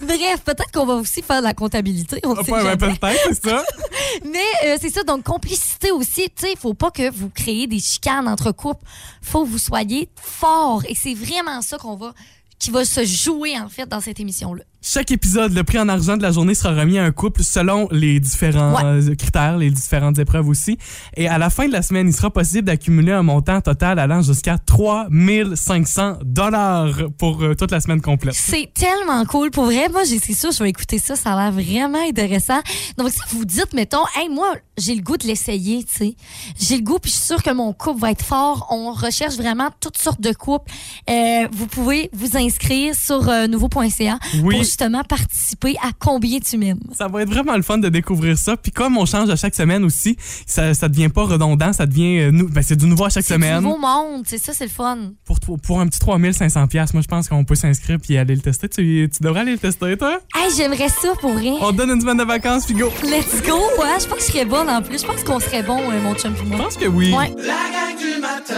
Bref, 0.00 0.40
peut-être 0.44 0.70
qu'on 0.72 0.86
va 0.86 0.94
aussi 0.94 1.22
faire 1.22 1.38
de 1.40 1.44
la 1.46 1.54
comptabilité. 1.54 2.20
On 2.24 2.34
Ah, 2.34 2.44
sait 2.44 2.52
ouais, 2.52 2.62
jamais. 2.62 2.76
peut-être, 2.76 3.20
c'est 3.28 3.48
ça. 3.48 3.64
Mais 4.24 4.38
euh, 4.66 4.76
c'est 4.80 4.90
ça, 4.90 5.02
donc 5.04 5.24
complicité 5.24 5.90
aussi. 5.90 6.30
Tu 6.30 6.46
sais, 6.46 6.52
il 6.52 6.58
faut 6.58 6.74
pas 6.74 6.90
que 6.90 7.10
vous 7.10 7.30
créez 7.30 7.66
des 7.66 7.80
chicanes 7.80 8.28
entre 8.28 8.52
couples. 8.52 8.84
faut 9.22 9.44
que 9.44 9.50
vous 9.50 9.58
soyez 9.58 10.08
forts. 10.20 10.82
Et 10.88 10.94
c'est 10.94 11.14
vraiment 11.14 11.60
ça 11.62 11.78
qu'on 11.78 11.96
va, 11.96 12.12
qui 12.58 12.70
va 12.70 12.84
se 12.84 13.04
jouer, 13.04 13.58
en 13.58 13.68
fait, 13.68 13.86
dans 13.86 14.00
cette 14.00 14.20
émission-là. 14.20 14.64
Chaque 14.84 15.12
épisode, 15.12 15.52
le 15.54 15.62
prix 15.62 15.78
en 15.78 15.88
argent 15.88 16.16
de 16.16 16.22
la 16.22 16.32
journée 16.32 16.56
sera 16.56 16.74
remis 16.74 16.98
à 16.98 17.04
un 17.04 17.12
couple 17.12 17.44
selon 17.44 17.86
les 17.92 18.18
différents 18.18 18.74
critères, 19.16 19.56
les 19.56 19.70
différentes 19.70 20.18
épreuves 20.18 20.48
aussi. 20.48 20.76
Et 21.16 21.28
à 21.28 21.38
la 21.38 21.50
fin 21.50 21.68
de 21.68 21.72
la 21.72 21.82
semaine, 21.82 22.08
il 22.08 22.12
sera 22.12 22.30
possible 22.30 22.64
d'accumuler 22.64 23.12
un 23.12 23.22
montant 23.22 23.60
total 23.60 24.00
allant 24.00 24.22
jusqu'à 24.22 24.58
3500 24.58 26.18
dollars 26.24 26.96
pour 27.16 27.42
euh, 27.44 27.54
toute 27.54 27.70
la 27.70 27.80
semaine 27.80 28.00
complète. 28.00 28.34
C'est 28.34 28.72
tellement 28.74 29.24
cool. 29.24 29.52
Pour 29.52 29.66
vrai, 29.66 29.88
moi, 29.88 30.02
c'est 30.04 30.34
sûr, 30.34 30.50
je 30.50 30.60
vais 30.64 30.70
écouter 30.70 30.98
ça. 30.98 31.14
Ça 31.14 31.34
a 31.34 31.36
l'air 31.44 31.52
vraiment 31.52 32.04
intéressant. 32.04 32.60
Donc, 32.98 33.10
si 33.10 33.20
vous 33.30 33.44
dites, 33.44 33.72
mettons, 33.74 34.02
hey, 34.16 34.28
moi, 34.28 34.52
j'ai 34.76 34.96
le 34.96 35.02
goût 35.02 35.16
de 35.16 35.28
l'essayer, 35.28 35.84
tu 35.84 35.94
sais. 35.96 36.16
J'ai 36.58 36.76
le 36.78 36.82
goût, 36.82 36.98
puis 36.98 37.12
je 37.12 37.16
suis 37.18 37.26
sûre 37.26 37.42
que 37.44 37.52
mon 37.52 37.72
couple 37.72 38.00
va 38.00 38.10
être 38.10 38.24
fort. 38.24 38.66
On 38.70 38.92
recherche 38.92 39.36
vraiment 39.36 39.70
toutes 39.78 39.98
sortes 39.98 40.20
de 40.20 40.32
couples. 40.32 40.72
Euh, 41.08 41.46
vous 41.52 41.68
pouvez 41.68 42.10
vous 42.12 42.36
inscrire 42.36 42.96
sur 42.96 43.28
euh, 43.28 43.46
nouveau.ca 43.46 44.18
Oui. 44.42 44.56
pour 44.56 44.64
justement 44.72 45.04
participer 45.04 45.76
à 45.82 45.90
combien 45.98 46.38
tu 46.40 46.56
m'aimes. 46.56 46.80
Ça 46.96 47.06
va 47.06 47.22
être 47.22 47.28
vraiment 47.28 47.54
le 47.56 47.62
fun 47.62 47.76
de 47.78 47.88
découvrir 47.90 48.38
ça. 48.38 48.56
Puis 48.56 48.72
comme 48.72 48.96
on 48.96 49.04
change 49.04 49.28
à 49.28 49.36
chaque 49.36 49.54
semaine 49.54 49.84
aussi, 49.84 50.16
ça, 50.46 50.72
ça 50.72 50.88
devient 50.88 51.10
pas 51.10 51.24
redondant, 51.24 51.72
ça 51.74 51.84
devient 51.84 52.20
euh, 52.20 52.30
ben, 52.50 52.62
c'est 52.62 52.76
du 52.76 52.86
nouveau 52.86 53.04
à 53.04 53.10
chaque 53.10 53.24
C'est 53.24 53.36
du 53.36 53.42
semaine. 53.44 53.62
nouveau 53.62 53.76
monde, 53.78 54.24
c'est 54.26 54.38
ça, 54.38 54.52
c'est 54.54 54.64
le 54.64 54.70
fun. 54.70 55.12
Pour, 55.26 55.38
pour, 55.60 55.80
un 55.80 55.86
petit 55.88 55.98
3500 55.98 56.66
pièces, 56.68 56.94
moi 56.94 57.02
je 57.02 57.08
pense 57.08 57.28
qu'on 57.28 57.44
peut 57.44 57.54
s'inscrire 57.54 57.98
puis 58.00 58.16
aller 58.16 58.34
le 58.34 58.40
tester. 58.40 58.68
Tu, 58.68 59.10
tu 59.14 59.22
devrais 59.22 59.40
aller 59.40 59.52
le 59.52 59.58
tester 59.58 59.96
toi? 59.98 60.18
Hey, 60.34 60.50
j'aimerais 60.56 60.88
ça 60.88 61.08
pour 61.20 61.34
rien. 61.36 61.54
On 61.60 61.70
te 61.72 61.76
donne 61.76 61.90
une 61.90 62.00
semaine 62.00 62.16
de 62.18 62.24
vacances, 62.24 62.64
Figo. 62.66 62.86
Let's 63.02 63.42
go, 63.46 63.56
ouais. 63.78 64.00
Je 64.00 64.06
pense 64.06 64.18
que 64.18 64.24
je 64.24 64.32
serais 64.32 64.44
bonne 64.46 64.70
en 64.70 64.80
plus. 64.80 65.02
Je 65.02 65.06
pense 65.06 65.22
qu'on 65.22 65.38
serait 65.40 65.62
bon, 65.62 65.78
euh, 65.90 66.00
mon 66.02 66.14
chum 66.14 66.32
et 66.34 66.38
Je 66.38 66.44
moi. 66.44 66.56
pense 66.58 66.76
que 66.78 66.86
oui. 66.86 67.12
Ouais. 67.12 67.34
La 67.36 67.44
gang 67.44 67.98
du 67.98 68.20
matin. 68.20 68.54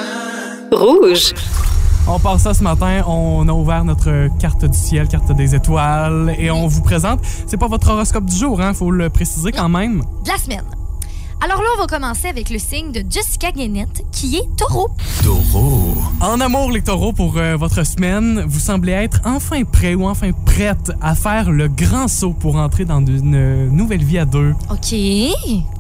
Rouge. 0.70 1.33
On 2.06 2.18
part 2.18 2.38
ça 2.38 2.52
ce 2.52 2.62
matin. 2.62 3.02
On 3.06 3.48
a 3.48 3.52
ouvert 3.52 3.82
notre 3.84 4.28
carte 4.38 4.66
du 4.66 4.76
ciel, 4.76 5.08
carte 5.08 5.32
des 5.32 5.54
étoiles, 5.54 6.34
et 6.38 6.50
on 6.50 6.66
vous 6.66 6.82
présente. 6.82 7.20
C'est 7.46 7.56
pas 7.56 7.66
votre 7.66 7.88
horoscope 7.90 8.26
du 8.26 8.36
jour, 8.36 8.60
hein, 8.60 8.74
faut 8.74 8.90
le 8.90 9.08
préciser 9.08 9.52
quand 9.52 9.70
même. 9.70 10.02
de 10.24 10.28
la 10.28 10.36
semaine. 10.36 10.64
Alors 11.42 11.60
là, 11.62 11.68
on 11.76 11.80
va 11.80 11.86
commencer 11.86 12.28
avec 12.28 12.48
le 12.50 12.58
signe 12.58 12.92
de 12.92 13.02
Jessica 13.08 13.52
Guénette, 13.52 14.02
qui 14.12 14.36
est 14.36 14.56
taureau. 14.56 14.88
Taureau. 15.22 15.94
En 16.20 16.40
amour, 16.40 16.70
les 16.70 16.82
taureaux, 16.82 17.12
pour 17.12 17.36
euh, 17.36 17.56
votre 17.56 17.84
semaine, 17.84 18.44
vous 18.46 18.60
semblez 18.60 18.92
être 18.92 19.20
enfin 19.24 19.64
prêt 19.64 19.94
ou 19.94 20.06
enfin 20.06 20.30
prête 20.46 20.92
à 21.02 21.14
faire 21.14 21.50
le 21.50 21.68
grand 21.68 22.08
saut 22.08 22.32
pour 22.32 22.56
entrer 22.56 22.84
dans 22.84 23.04
une 23.04 23.34
euh, 23.34 23.68
nouvelle 23.68 24.04
vie 24.04 24.18
à 24.18 24.24
deux. 24.24 24.54
OK. 24.70 24.94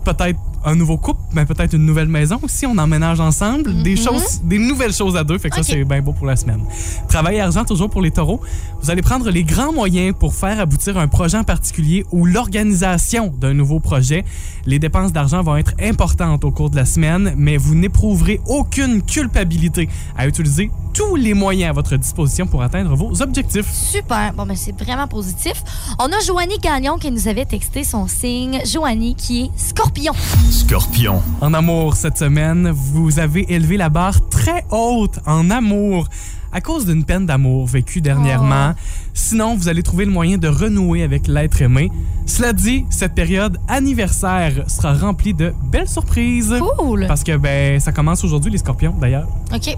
Peut-être 0.04 0.38
un 0.64 0.74
nouveau 0.74 0.96
couple, 0.96 1.20
mais 1.32 1.44
peut-être 1.44 1.74
une 1.74 1.84
nouvelle 1.84 2.08
maison 2.08 2.38
aussi. 2.42 2.66
On 2.66 2.76
emménage 2.78 3.20
ensemble. 3.20 3.82
Des 3.82 3.96
choses, 3.96 4.40
des 4.42 4.58
nouvelles 4.58 4.92
choses 4.92 5.16
à 5.16 5.24
deux. 5.24 5.38
Fait 5.38 5.50
que 5.50 5.56
ça, 5.56 5.62
c'est 5.62 5.84
bien 5.84 6.00
beau 6.00 6.12
pour 6.12 6.26
la 6.26 6.36
semaine. 6.36 6.64
Travail 7.08 7.36
et 7.36 7.40
argent, 7.40 7.64
toujours 7.64 7.90
pour 7.90 8.02
les 8.02 8.10
taureaux. 8.10 8.40
Vous 8.80 8.90
allez 8.90 9.02
prendre 9.02 9.30
les 9.30 9.44
grands 9.44 9.72
moyens 9.72 10.14
pour 10.18 10.34
faire 10.34 10.60
aboutir 10.60 10.98
un 10.98 11.08
projet 11.08 11.38
en 11.38 11.44
particulier 11.44 12.04
ou 12.12 12.26
l'organisation 12.26 13.32
d'un 13.38 13.54
nouveau 13.54 13.80
projet. 13.80 14.24
Les 14.66 14.78
dépenses 14.78 15.12
d'argent 15.12 15.42
vont 15.42 15.56
être 15.56 15.72
importantes 15.80 16.44
au 16.44 16.50
cours 16.50 16.70
de 16.70 16.76
la 16.76 16.84
semaine, 16.84 17.34
mais 17.36 17.56
vous 17.56 17.74
n'éprouverez 17.74 18.40
aucune 18.46 19.02
culpabilité 19.02 19.88
à 20.16 20.26
utiliser 20.26 20.70
tous 20.94 21.16
les 21.16 21.34
moyens 21.34 21.70
à 21.70 21.72
votre 21.72 21.96
disposition 21.96 22.46
pour 22.46 22.62
atteindre 22.62 22.94
vos 22.94 23.20
objectifs. 23.20 23.70
Super. 23.72 24.32
Bon, 24.32 24.46
ben, 24.46 24.56
c'est 24.56 24.78
vraiment 24.78 25.08
positif. 25.08 25.62
On 25.98 26.06
a 26.06 26.20
Joanie 26.24 26.58
Gagnon 26.58 26.98
qui 26.98 27.10
nous 27.10 27.28
avait 27.28 27.44
texté 27.44 27.84
son 27.84 28.06
signe. 28.06 28.60
Joanie 28.64 29.16
qui 29.16 29.42
est 29.42 29.50
scorpion. 29.58 30.12
Scorpion. 30.54 31.20
En 31.40 31.52
amour 31.52 31.96
cette 31.96 32.16
semaine, 32.16 32.70
vous 32.70 33.18
avez 33.18 33.52
élevé 33.52 33.76
la 33.76 33.88
barre 33.88 34.28
très 34.28 34.64
haute 34.70 35.18
en 35.26 35.50
amour 35.50 36.08
à 36.52 36.60
cause 36.60 36.86
d'une 36.86 37.04
peine 37.04 37.26
d'amour 37.26 37.66
vécue 37.66 38.00
dernièrement. 38.00 38.74
Sinon, 39.14 39.56
vous 39.56 39.68
allez 39.68 39.82
trouver 39.82 40.04
le 40.04 40.12
moyen 40.12 40.38
de 40.38 40.46
renouer 40.46 41.02
avec 41.02 41.26
l'être 41.26 41.60
aimé. 41.60 41.90
Cela 42.24 42.52
dit, 42.52 42.86
cette 42.88 43.14
période 43.14 43.58
anniversaire 43.66 44.62
sera 44.70 44.94
remplie 44.94 45.34
de 45.34 45.52
belles 45.72 45.88
surprises. 45.88 46.54
Cool. 46.78 47.06
Parce 47.08 47.24
que 47.24 47.36
ben 47.36 47.80
ça 47.80 47.90
commence 47.90 48.22
aujourd'hui 48.22 48.52
les 48.52 48.58
scorpions 48.58 48.94
d'ailleurs. 48.96 49.26
OK. 49.52 49.76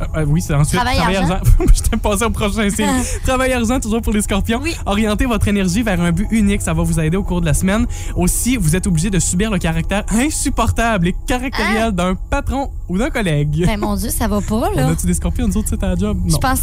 Euh, 0.00 0.04
euh, 0.18 0.24
oui, 0.28 0.40
c'est 0.40 0.54
ensuite 0.54 0.80
Travail 0.80 0.98
argent. 1.16 1.40
Je 1.74 1.82
t'ai 1.82 1.96
passé 1.96 2.24
au 2.24 2.30
prochain 2.30 2.68
signe. 2.74 2.86
Travail 3.24 3.52
argent 3.52 3.80
toujours 3.80 4.00
pour 4.02 4.12
les 4.12 4.22
scorpions. 4.22 4.60
Oui. 4.62 4.74
Orientez 4.86 5.26
votre 5.26 5.48
énergie 5.48 5.82
vers 5.82 6.00
un 6.00 6.12
but 6.12 6.28
unique, 6.30 6.62
ça 6.62 6.72
va 6.72 6.82
vous 6.82 7.00
aider 7.00 7.16
au 7.16 7.22
cours 7.24 7.40
de 7.40 7.46
la 7.46 7.54
semaine. 7.54 7.86
Aussi, 8.16 8.56
vous 8.56 8.76
êtes 8.76 8.86
obligé 8.86 9.10
de 9.10 9.18
subir 9.18 9.50
le 9.50 9.58
caractère 9.58 10.04
insupportable 10.10 11.08
et 11.08 11.16
caractériel 11.26 11.92
d'un 11.92 12.14
patron 12.14 12.70
ou 12.88 12.96
d'un 12.98 13.10
collègue. 13.10 13.64
Ben, 13.66 13.78
mon 13.80 13.96
Dieu, 13.96 14.10
ça 14.10 14.28
va 14.28 14.40
pas, 14.40 14.70
On 14.72 14.76
là. 14.76 14.88
a-tu 14.88 15.06
des 15.06 15.14
scorpions, 15.14 15.46
nous 15.48 15.56
autres, 15.56 15.68
c'est 15.70 15.78
ta 15.78 15.94
job? 15.96 16.18
Je 16.26 16.32
Non. 16.32 16.38
pense. 16.38 16.60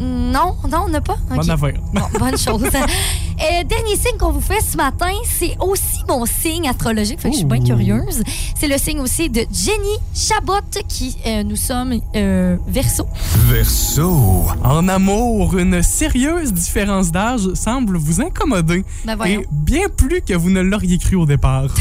Non, 0.00 0.54
non, 0.70 0.84
on 0.86 0.88
n'a 0.88 1.00
pas. 1.00 1.16
Bonne 1.28 1.50
affaire. 1.50 1.74
Bon, 1.92 2.02
bonne 2.18 2.38
chose. 2.38 2.62
Euh, 2.64 3.64
dernier 3.64 3.96
signe 3.96 4.16
qu'on 4.18 4.30
vous 4.32 4.40
fait 4.40 4.60
ce 4.62 4.76
matin, 4.76 5.10
c'est 5.24 5.56
aussi 5.60 6.02
mon 6.08 6.24
signe 6.24 6.68
astrologique, 6.68 7.20
fait 7.20 7.28
que 7.28 7.34
je 7.34 7.38
suis 7.40 7.46
bien 7.46 7.62
curieuse. 7.62 8.22
C'est 8.58 8.68
le 8.68 8.78
signe 8.78 9.00
aussi 9.00 9.28
de 9.28 9.40
Jenny 9.52 9.96
Chabot, 10.14 10.54
qui 10.88 11.16
euh, 11.26 11.42
nous 11.42 11.56
sommes 11.56 11.92
verso. 12.76 13.06
Verseau. 13.48 14.44
En 14.62 14.86
amour, 14.88 15.56
une 15.56 15.82
sérieuse 15.82 16.52
différence 16.52 17.10
d'âge 17.10 17.48
semble 17.54 17.96
vous 17.96 18.20
incommoder. 18.20 18.84
Ben 19.06 19.16
voyons. 19.16 19.40
Et 19.40 19.46
bien 19.50 19.88
plus 19.88 20.20
que 20.20 20.34
vous 20.34 20.50
ne 20.50 20.60
l'auriez 20.60 20.98
cru 20.98 21.16
au 21.16 21.24
départ. 21.24 21.64
OK. 21.64 21.74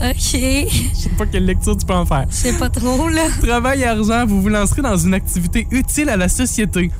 Je 0.00 0.08
Je 0.10 0.96
sais 1.02 1.08
pas 1.18 1.26
quelle 1.26 1.44
lecture 1.44 1.76
tu 1.76 1.84
peux 1.84 1.92
en 1.92 2.06
faire. 2.06 2.26
sais 2.30 2.54
pas 2.54 2.70
trop, 2.70 3.10
là. 3.10 3.24
Travail 3.42 3.82
et 3.82 3.86
argent, 3.86 4.24
vous 4.26 4.40
vous 4.40 4.48
lancerez 4.48 4.80
dans 4.80 4.96
une 4.96 5.12
activité 5.12 5.66
utile 5.70 6.08
à 6.08 6.16
la 6.16 6.30
société. 6.30 6.90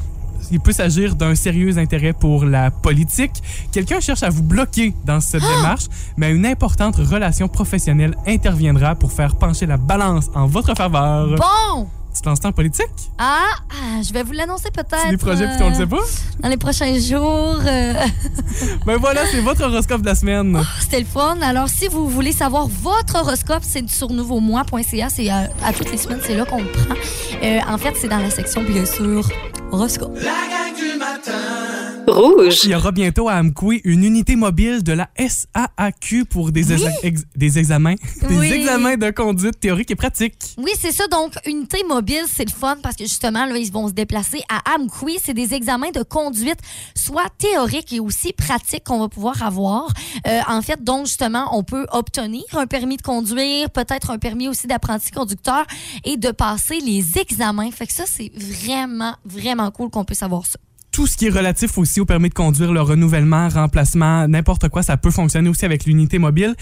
Il 0.50 0.60
peut 0.60 0.72
s'agir 0.72 1.14
d'un 1.14 1.34
sérieux 1.34 1.78
intérêt 1.78 2.12
pour 2.12 2.44
la 2.44 2.70
politique. 2.70 3.32
Quelqu'un 3.72 4.00
cherche 4.00 4.22
à 4.22 4.28
vous 4.28 4.42
bloquer 4.42 4.92
dans 5.06 5.20
cette 5.22 5.42
Ah! 5.42 5.56
démarche, 5.56 5.86
mais 6.18 6.30
une 6.32 6.44
importante 6.44 6.96
relation 6.96 7.48
professionnelle 7.48 8.14
interviendra 8.26 8.94
pour 8.94 9.10
faire 9.10 9.36
pencher 9.36 9.64
la 9.64 9.78
balance 9.78 10.26
en 10.34 10.46
votre 10.46 10.76
faveur. 10.76 11.36
Bon! 11.36 11.88
Lances 12.24 12.44
en 12.44 12.52
politique? 12.52 12.86
Ah, 13.18 13.46
ah, 13.70 14.00
je 14.06 14.12
vais 14.12 14.22
vous 14.22 14.32
l'annoncer 14.32 14.70
peut-être. 14.70 14.96
C'est 15.02 15.10
des 15.10 15.16
projets 15.16 15.46
puis 15.48 15.62
on 15.64 15.70
le 15.70 15.74
sait 15.74 15.86
pas? 15.86 15.96
Dans 16.38 16.48
les 16.48 16.56
prochains 16.56 16.96
jours. 17.00 17.58
euh, 17.66 17.94
Ben 18.86 18.96
voilà, 18.98 19.22
c'est 19.30 19.40
votre 19.40 19.64
horoscope 19.64 20.02
de 20.02 20.06
la 20.06 20.14
semaine. 20.14 20.62
C'était 20.80 21.00
le 21.00 21.06
fun. 21.06 21.36
Alors, 21.42 21.68
si 21.68 21.88
vous 21.88 22.08
voulez 22.08 22.30
savoir 22.32 22.68
votre 22.68 23.16
horoscope, 23.16 23.62
c'est 23.66 23.88
sur 23.90 24.10
nouveaumois.ca. 24.10 25.08
C'est 25.08 25.28
à, 25.30 25.48
à 25.64 25.72
toutes 25.72 25.90
les 25.90 25.98
semaines, 25.98 26.20
c'est 26.22 26.36
là 26.36 26.44
qu'on 26.44 26.62
le 26.62 26.70
prend. 26.70 26.94
Euh, 27.42 27.60
en 27.68 27.78
fait, 27.78 27.94
c'est 28.00 28.08
dans 28.08 28.18
la 28.18 28.30
section, 28.30 28.62
bien 28.62 28.84
sûr, 28.86 29.28
horoscope. 29.72 30.14
La 30.16 30.22
gang 30.30 30.76
du 30.76 30.98
matin. 30.98 31.91
Rouge. 32.08 32.60
Il 32.64 32.70
y 32.70 32.74
aura 32.74 32.90
bientôt 32.90 33.28
à 33.28 33.34
Amkoui 33.34 33.80
une 33.84 34.02
unité 34.04 34.34
mobile 34.36 34.82
de 34.82 34.92
la 34.92 35.08
SAAQ 35.16 36.24
pour 36.24 36.50
des, 36.50 36.72
ex- 37.04 37.24
des 37.36 37.58
examens, 37.58 37.94
des 38.28 38.38
Oui. 38.38 38.52
examens 38.52 38.96
de 38.96 39.10
conduite 39.10 39.60
théorique 39.60 39.90
et 39.90 39.94
pratique. 39.96 40.34
Oui, 40.58 40.72
c'est 40.78 40.90
ça. 40.92 41.06
Donc, 41.06 41.34
unité 41.46 41.84
mobile, 41.88 42.24
c'est 42.32 42.44
le 42.44 42.50
fun 42.52 42.76
parce 42.82 42.96
que 42.96 43.04
justement, 43.04 43.46
là, 43.46 43.56
ils 43.56 43.70
vont 43.72 43.88
se 43.88 43.92
déplacer 43.92 44.40
à 44.50 44.74
Amkoui. 44.74 45.18
C'est 45.22 45.34
des 45.34 45.54
examens 45.54 45.90
de 45.90 46.02
conduite, 46.02 46.58
soit 46.94 47.28
théoriques 47.38 47.92
et 47.92 48.00
aussi 48.00 48.32
pratiques 48.32 48.84
qu'on 48.84 48.98
va 48.98 49.08
pouvoir 49.08 49.42
avoir. 49.42 49.86
Euh, 50.26 50.40
en 50.48 50.60
fait, 50.60 50.82
donc, 50.82 51.06
justement, 51.06 51.56
on 51.56 51.62
peut 51.62 51.86
obtenir 51.92 52.44
un 52.54 52.66
permis 52.66 52.96
de 52.96 53.02
conduire, 53.02 53.70
peut-être 53.70 54.10
un 54.10 54.18
permis 54.18 54.48
aussi 54.48 54.66
d'apprenti 54.66 55.10
conducteur 55.12 55.64
et 56.04 56.16
de 56.16 56.30
passer 56.32 56.80
les 56.80 57.18
examens. 57.18 57.70
Fait 57.70 57.86
que 57.86 57.92
ça, 57.92 58.04
c'est 58.06 58.32
vraiment, 58.34 59.14
vraiment 59.24 59.70
cool 59.70 59.88
qu'on 59.90 60.04
puisse 60.04 60.22
avoir 60.22 60.44
ça. 60.46 60.58
Tout 60.92 61.06
ce 61.06 61.16
qui 61.16 61.26
est 61.26 61.30
relatif 61.30 61.78
aussi 61.78 62.00
au 62.00 62.04
permis 62.04 62.28
de 62.28 62.34
conduire, 62.34 62.72
le 62.72 62.82
renouvellement, 62.82 63.48
remplacement, 63.48 64.28
n'importe 64.28 64.68
quoi, 64.68 64.82
ça 64.82 64.96
peut 64.98 65.10
fonctionner 65.10 65.48
aussi 65.48 65.64
avec 65.64 65.86
l'unité 65.86 66.18
mobile. 66.18 66.54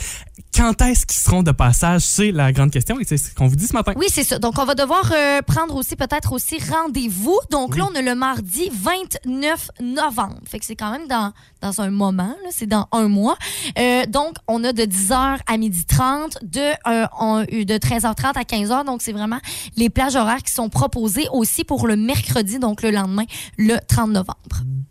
Quand 0.56 0.80
est-ce 0.82 1.04
qu'ils 1.04 1.20
seront 1.20 1.42
de 1.42 1.50
passage? 1.52 2.02
C'est 2.02 2.30
la 2.30 2.52
grande 2.52 2.70
question 2.70 2.98
et 3.00 3.04
c'est 3.04 3.16
ce 3.18 3.34
qu'on 3.34 3.46
vous 3.48 3.56
dit 3.56 3.66
ce 3.66 3.72
matin. 3.72 3.92
Oui, 3.96 4.06
c'est 4.08 4.24
ça. 4.24 4.38
Donc, 4.38 4.58
on 4.58 4.64
va 4.64 4.74
devoir 4.74 5.12
euh, 5.14 5.42
prendre 5.42 5.74
aussi 5.74 5.96
peut-être 5.96 6.32
aussi 6.32 6.58
rendez-vous. 6.58 7.38
Donc 7.50 7.76
là, 7.76 7.88
on 7.90 7.94
a 7.96 8.02
le 8.02 8.14
mardi 8.14 8.70
29 8.72 9.70
novembre. 9.80 10.36
Fait 10.46 10.58
que 10.58 10.64
c'est 10.64 10.76
quand 10.76 10.90
même 10.92 11.08
dans, 11.08 11.32
dans 11.60 11.80
un 11.80 11.90
moment, 11.90 12.34
c'est 12.50 12.66
dans 12.66 12.86
un 12.92 13.08
mois. 13.08 13.36
Euh, 13.78 14.06
donc, 14.06 14.36
on 14.48 14.62
a 14.64 14.72
de 14.72 14.82
10h 14.82 15.38
à 15.46 15.56
12h30, 15.56 16.38
de, 16.42 16.60
euh, 16.88 17.06
on- 17.18 17.40
de 17.42 17.78
13h30 17.78 18.36
à 18.36 18.42
15h. 18.44 18.84
Donc, 18.84 19.02
c'est 19.02 19.12
vraiment 19.12 19.38
les 19.76 19.90
plages 19.90 20.14
horaires 20.16 20.42
qui 20.42 20.52
sont 20.52 20.68
proposées 20.68 21.26
aussi 21.32 21.64
pour 21.64 21.86
le 21.88 21.96
mercredi, 21.96 22.58
donc 22.58 22.82
le 22.82 22.90
lendemain, 22.90 23.24
le 23.58 23.76
30 23.88 24.06
novembre. 24.10 24.19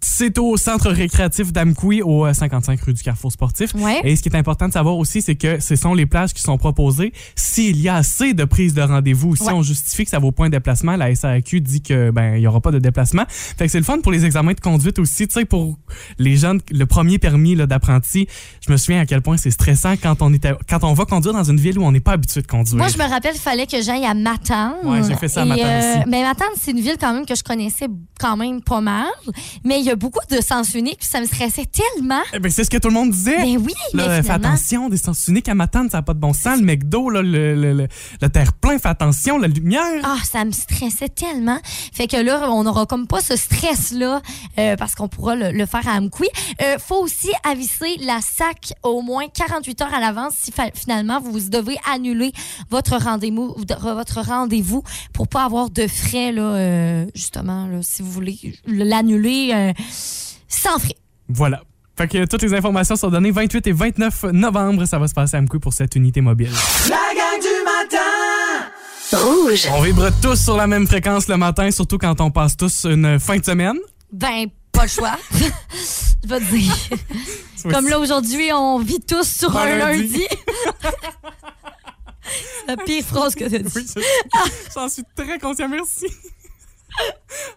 C'est 0.01 0.37
au 0.37 0.57
centre 0.57 0.89
récréatif 0.89 1.51
d'Amkoui, 1.53 2.01
au 2.01 2.25
euh, 2.25 2.33
55 2.33 2.79
rue 2.81 2.93
du 2.93 3.03
Carrefour 3.03 3.31
Sportif. 3.31 3.73
Ouais. 3.75 4.01
Et 4.03 4.15
ce 4.15 4.21
qui 4.21 4.29
est 4.29 4.35
important 4.35 4.67
de 4.67 4.73
savoir 4.73 4.97
aussi, 4.97 5.21
c'est 5.21 5.35
que 5.35 5.59
ce 5.59 5.75
sont 5.75 5.93
les 5.93 6.05
plages 6.05 6.33
qui 6.33 6.41
sont 6.41 6.57
proposées. 6.57 7.13
S'il 7.35 7.79
y 7.79 7.87
a 7.89 7.95
assez 7.95 8.33
de 8.33 8.43
prises 8.45 8.73
de 8.73 8.81
rendez-vous, 8.81 9.35
si 9.35 9.43
Ouais. 9.43 9.53
on 9.53 9.61
justifie 9.61 10.03
que 10.05 10.09
ça 10.09 10.19
vaut 10.19 10.31
pas 10.31 10.45
un 10.45 10.49
déplacement, 10.49 10.95
la 10.95 11.13
SAQ 11.15 11.61
dit 11.61 11.81
que 11.81 12.11
ben 12.11 12.35
il 12.35 12.41
y 12.41 12.47
aura 12.47 12.59
pas 12.61 12.71
de 12.71 12.79
déplacement. 12.79 13.23
Fait 13.29 13.65
que 13.65 13.71
c'est 13.71 13.77
le 13.79 13.83
fun 13.83 13.99
pour 14.01 14.11
les 14.11 14.25
examens 14.25 14.53
de 14.53 14.59
conduite 14.59 14.99
aussi, 14.99 15.27
tu 15.27 15.33
sais 15.33 15.45
pour 15.45 15.77
les 16.17 16.35
jeunes 16.35 16.59
le 16.71 16.85
premier 16.85 17.17
permis 17.19 17.55
d'apprenti. 17.55 18.27
Je 18.65 18.71
me 18.71 18.77
souviens 18.77 19.01
à 19.01 19.05
quel 19.05 19.21
point 19.21 19.37
c'est 19.37 19.51
stressant 19.51 19.93
quand 20.01 20.21
on 20.21 20.33
était 20.33 20.53
quand 20.69 20.83
on 20.83 20.93
va 20.93 21.05
conduire 21.05 21.33
dans 21.33 21.43
une 21.43 21.59
ville 21.59 21.79
où 21.79 21.83
on 21.83 21.91
n'est 21.91 21.99
pas 21.99 22.13
habitué 22.13 22.41
de 22.41 22.47
conduire. 22.47 22.77
Moi, 22.77 22.87
je 22.87 22.97
me 22.97 23.07
rappelle 23.09 23.33
qu'il 23.33 23.41
fallait 23.41 23.67
que 23.67 23.81
j'aille 23.81 24.05
à 24.05 24.13
Matane. 24.13 24.73
Ouais, 24.83 25.01
j'ai 25.07 25.15
fait 25.15 25.27
ça 25.27 25.41
à 25.43 25.45
Matane 25.45 25.97
aussi. 25.99 26.09
Mais 26.09 26.23
Matane, 26.23 26.47
c'est 26.59 26.71
une 26.71 26.79
ville 26.81 26.97
quand 26.99 27.13
même 27.13 27.25
que 27.25 27.35
je 27.35 27.43
connaissais 27.43 27.87
quand 28.19 28.35
même 28.37 28.61
pas 28.61 28.81
mal. 28.81 29.05
Mais 29.63 29.79
il 29.79 29.85
y 29.85 29.89
a 29.89 29.95
beaucoup 29.95 30.19
de 30.29 30.41
sens 30.41 30.73
uniques, 30.73 30.99
puis 30.99 31.07
ça 31.07 31.19
me 31.21 31.25
stressait 31.25 31.65
tellement. 31.65 32.21
Eh 32.33 32.39
ben, 32.39 32.51
c'est 32.51 32.63
ce 32.63 32.69
que 32.69 32.77
tout 32.77 32.89
le 32.89 32.93
monde 32.93 33.11
disait. 33.11 33.37
Ben 33.37 33.57
oui, 33.57 33.73
Là, 33.93 34.07
mais 34.07 34.23
fais 34.23 34.31
attention, 34.31 34.89
des 34.89 34.97
sens 34.97 35.27
uniques 35.27 35.49
à 35.49 35.55
m'attendre, 35.55 35.91
ça 35.91 35.97
n'a 35.99 36.01
pas 36.03 36.13
de 36.13 36.19
bon 36.19 36.33
sens. 36.33 36.59
Le 36.59 36.65
McDo, 36.65 37.09
là, 37.09 37.21
le, 37.21 37.55
le, 37.55 37.73
le, 37.73 37.87
le 38.21 38.29
terre-plein, 38.29 38.77
fais 38.79 38.89
attention, 38.89 39.37
la 39.37 39.47
lumière. 39.47 40.01
Ah, 40.03 40.17
ça 40.23 40.45
me 40.45 40.51
stressait 40.51 41.09
tellement. 41.09 41.59
Fait 41.93 42.07
que 42.07 42.17
là, 42.17 42.49
on 42.51 42.63
n'aura 42.63 42.85
comme 42.85 43.07
pas 43.07 43.21
ce 43.21 43.35
stress-là 43.35 44.21
euh, 44.57 44.75
parce 44.75 44.95
qu'on 44.95 45.07
pourra 45.07 45.35
le, 45.35 45.65
faire 45.65 45.87
à 45.87 45.97
Amqui. 45.97 46.27
Euh, 46.61 46.77
faut 46.79 47.01
aussi 47.03 47.29
aviser 47.43 47.97
la 48.01 48.19
SAC 48.21 48.73
au 48.83 49.01
moins 49.01 49.25
48 49.27 49.81
heures 49.81 49.93
à 49.93 49.99
l'avance 49.99 50.33
si 50.37 50.53
finalement 50.73 51.19
vous 51.19 51.39
devez 51.49 51.77
annuler 51.91 52.31
votre 52.69 52.97
rendez-vous 52.97 53.55
votre 53.57 54.21
rendez-vous 54.21 54.83
pour 55.13 55.27
pas 55.27 55.43
avoir 55.45 55.69
de 55.69 55.87
frais 55.87 56.31
là 56.31 56.41
euh, 56.41 57.05
justement 57.15 57.67
là, 57.67 57.79
si 57.81 58.01
vous 58.01 58.11
voulez 58.11 58.55
l'annuler 58.67 59.08
euh, 59.13 59.73
sans 60.47 60.79
frais. 60.79 60.95
Voilà. 61.27 61.61
Fait 61.97 62.07
que 62.07 62.25
toutes 62.25 62.41
les 62.43 62.53
informations 62.53 62.95
sont 62.95 63.09
données 63.09 63.31
28 63.31 63.67
et 63.67 63.71
29 63.71 64.23
novembre. 64.31 64.85
Ça 64.85 64.99
va 64.99 65.07
se 65.07 65.13
passer 65.13 65.35
à 65.35 65.39
Amqui 65.39 65.59
pour 65.59 65.73
cette 65.73 65.95
unité 65.95 66.21
mobile. 66.21 66.51
La 66.89 66.97
gang 67.15 67.41
du 67.41 67.63
matin 67.65 67.97
Rouge. 69.11 69.67
On 69.73 69.81
vibre 69.81 70.09
tous 70.21 70.39
sur 70.41 70.55
la 70.55 70.67
même 70.67 70.87
fréquence 70.87 71.27
le 71.27 71.35
matin, 71.37 71.69
surtout 71.71 71.97
quand 71.97 72.21
on 72.21 72.29
passe 72.31 72.55
tous 72.55 72.85
une 72.85 73.19
fin 73.19 73.37
de 73.37 73.43
semaine. 73.45 73.77
Ben 74.13 74.45
pas 74.71 74.83
le 74.83 74.87
choix. 74.89 75.17
Je 76.23 76.27
vais 76.27 76.39
te 76.39 76.55
dire. 76.55 76.75
Comme 77.71 77.87
là 77.89 77.99
aujourd'hui, 77.99 78.51
on 78.53 78.79
vit 78.79 78.99
tous 78.99 79.27
sur 79.27 79.55
Un 79.57 79.61
un 79.65 79.75
lundi. 79.77 80.03
lundi. 80.03 80.23
La 82.67 82.77
pire 82.77 83.03
phrase 83.03 83.33
que 83.35 83.45
t'as 83.45 83.57
dit. 83.57 83.71
Oui, 83.75 83.85
je- 83.95 84.01
j'en 84.75 84.87
suis 84.89 85.03
très 85.15 85.39
conscient, 85.39 85.67
merci. 85.67 86.05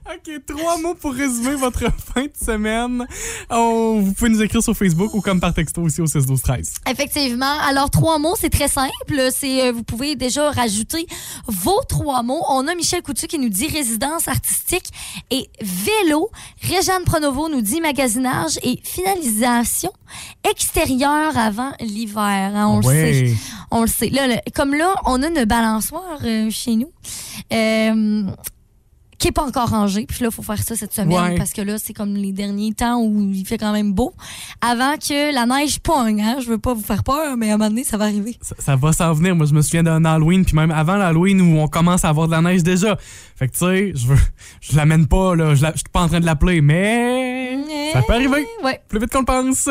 OK, 0.07 0.31
trois 0.47 0.79
mots 0.79 0.95
pour 0.95 1.13
résumer 1.15 1.55
votre 1.55 1.81
fin 2.15 2.23
de 2.25 2.33
semaine. 2.41 3.07
Vous 3.51 4.13
pouvez 4.17 4.31
nous 4.31 4.43
écrire 4.43 4.63
sur 4.63 4.77
Facebook 4.77 5.15
ou 5.15 5.21
comme 5.21 5.41
par 5.41 5.55
texto 5.55 5.83
aussi 5.83 6.01
au 6.01 6.07
6 6.07 6.27
12 6.27 6.43
13. 6.43 6.75
Effectivement. 6.91 7.59
Alors, 7.61 7.91
trois 7.91 8.19
mots, 8.19 8.35
c'est 8.39 8.51
très 8.51 8.69
simple. 8.69 8.91
C'est, 9.35 9.69
euh, 9.69 9.73
vous 9.73 9.83
pouvez 9.83 10.15
déjà 10.17 10.51
rajouter 10.51 11.07
vos 11.47 11.81
trois 11.89 12.23
mots. 12.23 12.43
On 12.49 12.67
a 12.69 12.75
Michel 12.75 13.03
Coutu 13.03 13.27
qui 13.27 13.39
nous 13.39 13.49
dit 13.49 13.69
résidence 13.69 14.29
artistique 14.29 14.87
et 15.31 15.49
vélo. 15.61 16.31
Réjeanne 16.63 17.05
Pronovo 17.05 17.49
nous 17.49 17.63
dit 17.63 17.81
magasinage 17.81 18.59
et 18.63 18.79
finalisation 18.83 19.93
extérieure 20.49 21.37
avant 21.39 21.73
l'hiver. 21.81 22.53
hein, 22.55 22.69
on 22.69 22.77
le 22.79 22.83
sait. 22.83 23.35
On 23.71 23.81
le 23.83 23.87
sait. 23.89 24.11
Là, 24.11 24.27
là, 24.27 24.41
comme 24.55 24.75
là, 24.75 24.95
on 25.07 25.23
a 25.23 25.29
une 25.29 25.45
balançoire 25.45 26.19
euh, 26.25 26.51
chez 26.51 26.77
nous. 26.77 26.91
Euh, 27.53 28.25
qui 29.23 29.29
est 29.29 29.33
pas 29.33 29.45
encore 29.47 29.69
rangée. 29.71 30.05
Puis 30.05 30.19
là, 30.21 30.29
il 30.31 30.35
faut 30.35 30.43
faire 30.43 30.61
ça 30.61 30.75
cette 30.75 30.93
semaine 30.93 31.13
Ouais. 31.17 31.37
parce 31.37 31.53
que 31.53 31.63
là, 31.63 31.77
c'est 31.79 31.93
comme 31.93 32.15
les 32.15 32.33
derniers 32.33 32.73
temps 32.73 33.01
où 33.01 33.31
il 33.33 33.47
fait 33.47 33.57
quand 33.57 33.73
même 33.73 33.93
beau. 33.93 34.13
Avant 34.61 34.95
que 34.97 35.33
la 35.33 35.47
neige 35.47 35.79
pogne, 35.79 36.21
hein. 36.21 36.39
Je 36.43 36.49
veux 36.49 36.59
pas 36.59 36.75
vous 36.75 36.83
faire 36.83 37.05
peur, 37.05 37.37
mais 37.37 37.51
à 37.51 37.55
un 37.55 37.57
moment 37.57 37.71
donné, 37.71 37.85
ça 37.85 37.97
va 37.97 38.07
arriver. 38.07 38.37
Ça, 38.43 38.57
ça 38.59 38.75
va 38.75 38.93
s'en 38.93 39.13
venir. 39.13 39.37
Moi, 39.37 39.47
je 39.47 39.55
me 39.55 39.63
souviens 39.63 39.85
d'un 39.85 40.05
Halloween, 40.05 40.45
puis 40.45 40.57
même 40.57 40.73
avant 40.73 40.97
l'Halloween 40.97 41.41
où 41.41 41.59
on 41.61 41.69
commence 41.69 42.05
à 42.05 42.09
avoir 42.09 42.27
de 42.27 42.33
la 42.33 42.43
neige 42.43 42.65
déjà. 42.65 42.99
Fait 43.43 43.49
que, 43.49 43.53
tu 43.55 43.59
sais, 43.59 43.93
je 43.97 44.07
veux, 44.07 44.17
je 44.61 44.77
l'amène 44.77 45.09
pas, 45.09 45.35
là. 45.35 45.57
Je 45.57 45.63
la- 45.65 45.73
je 45.73 45.79
suis 45.79 45.85
pas 45.93 46.03
en 46.03 46.07
train 46.09 46.21
de 46.21 46.27
l'appeler, 46.27 46.61
mais 46.61 47.59
ça 47.93 48.01
peut 48.03 48.13
arriver. 48.13 48.47
Ouais. 48.63 48.81
Plus 48.89 49.01
vite 49.01 49.11
qu'on 49.11 49.19
le 49.21 49.25
pense. 49.25 49.69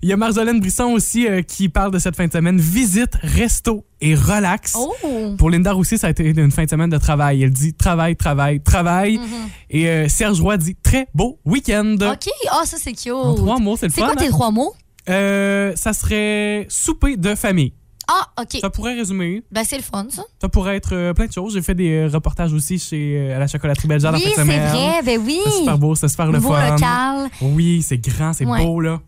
Il 0.00 0.08
y 0.08 0.14
a 0.14 0.16
Marjolaine 0.16 0.60
Brisson 0.60 0.84
aussi 0.92 1.26
euh, 1.28 1.42
qui 1.42 1.68
parle 1.68 1.90
de 1.92 1.98
cette 1.98 2.16
fin 2.16 2.26
de 2.26 2.32
semaine. 2.32 2.58
Visite, 2.58 3.10
resto 3.22 3.84
et 4.00 4.14
relax. 4.14 4.72
Oh! 4.76 4.94
Pour 5.36 5.50
Linda 5.50 5.74
aussi, 5.76 5.98
ça 5.98 6.06
a 6.06 6.10
été 6.10 6.24
une 6.24 6.50
fin 6.50 6.64
de 6.64 6.70
semaine 6.70 6.88
de 6.88 6.96
travail. 6.96 7.42
Elle 7.42 7.50
dit 7.50 7.74
travail, 7.74 8.16
travail, 8.16 8.60
travail. 8.62 9.18
Mhm. 9.18 9.26
Et 9.68 9.88
euh, 9.88 10.08
Serge 10.08 10.40
Roy 10.40 10.56
dit 10.56 10.74
très 10.82 11.06
beau 11.14 11.38
week-end. 11.44 11.96
OK. 12.00 12.30
Ah, 12.50 12.62
ça, 12.64 12.78
c'est 12.80 12.94
cute. 12.94 13.12
En 13.12 13.34
trois 13.34 13.58
mots, 13.58 13.76
c'est 13.76 13.88
le 13.88 13.92
C'est 13.92 14.00
fun. 14.00 14.06
quoi 14.06 14.16
tes 14.16 14.26
hein? 14.28 14.30
trois 14.30 14.50
mots? 14.50 14.72
Euh, 15.10 15.72
ça 15.76 15.92
serait 15.92 16.64
souper 16.70 17.18
de 17.18 17.34
famille. 17.34 17.74
Ah, 18.14 18.42
OK. 18.42 18.58
Ça 18.60 18.68
pourrait 18.68 18.94
résumer. 18.94 19.42
Ben, 19.50 19.62
c'est 19.64 19.76
le 19.76 19.82
fun, 19.82 20.06
ça. 20.10 20.22
Ça 20.40 20.48
pourrait 20.48 20.76
être 20.76 20.94
euh, 20.94 21.14
plein 21.14 21.26
de 21.26 21.32
choses. 21.32 21.54
J'ai 21.54 21.62
fait 21.62 21.74
des 21.74 21.90
euh, 21.92 22.08
reportages 22.12 22.52
aussi 22.52 22.78
chez 22.78 23.16
euh, 23.30 23.36
à 23.36 23.38
la 23.38 23.46
chocolaterie 23.46 23.88
Belgique 23.88 24.10
Oui, 24.12 24.20
fin 24.20 24.28
de 24.28 24.34
c'est 24.34 24.40
semaine. 24.42 24.68
vrai. 24.68 25.02
Ben 25.02 25.20
oui. 25.24 25.40
C'est 25.44 25.50
super 25.60 25.78
beau, 25.78 25.94
c'est 25.94 26.08
super 26.08 26.26
le 26.30 26.40
fun. 26.40 26.70
local. 26.72 27.30
Oui, 27.40 27.80
c'est 27.80 27.96
grand, 27.98 28.32
c'est 28.34 28.44
Ouais. 28.44 28.62
beau 28.64 28.80
là. 28.80 29.00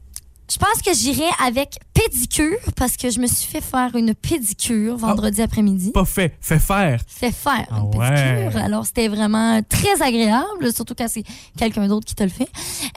Je 0.51 0.59
pense 0.59 0.83
que 0.85 0.93
j'irai 0.95 1.25
avec 1.43 1.79
pédicure 1.95 2.59
parce 2.77 2.97
que 2.99 3.09
je 3.09 3.19
me 3.19 3.27
suis 3.27 3.47
fait 3.47 3.63
faire 3.63 3.97
une 3.97 4.15
pédicure 4.15 4.97
vendredi 4.99 5.41
après-midi. 5.41 5.91
Pas 5.93 6.05
fait, 6.05 6.37
fait 6.41 6.59
faire. 6.59 7.01
fait 7.07 7.33
faire 7.33 7.67
Ah 7.71 7.81
une 7.81 7.99
ouais. 7.99 8.41
pédicure. 8.43 8.63
Alors, 8.63 8.85
c'était 8.85 9.09
vraiment 9.09 9.63
très 9.63 10.03
agréable, 10.03 10.73
surtout 10.75 10.95
quand 10.95 11.09
c'est 11.09 11.25
quelqu'un 11.57 11.89
d'autre 11.89 12.05
qui 12.05 12.15
te 12.15 12.23
le 12.23 12.29
fait. 12.29 12.49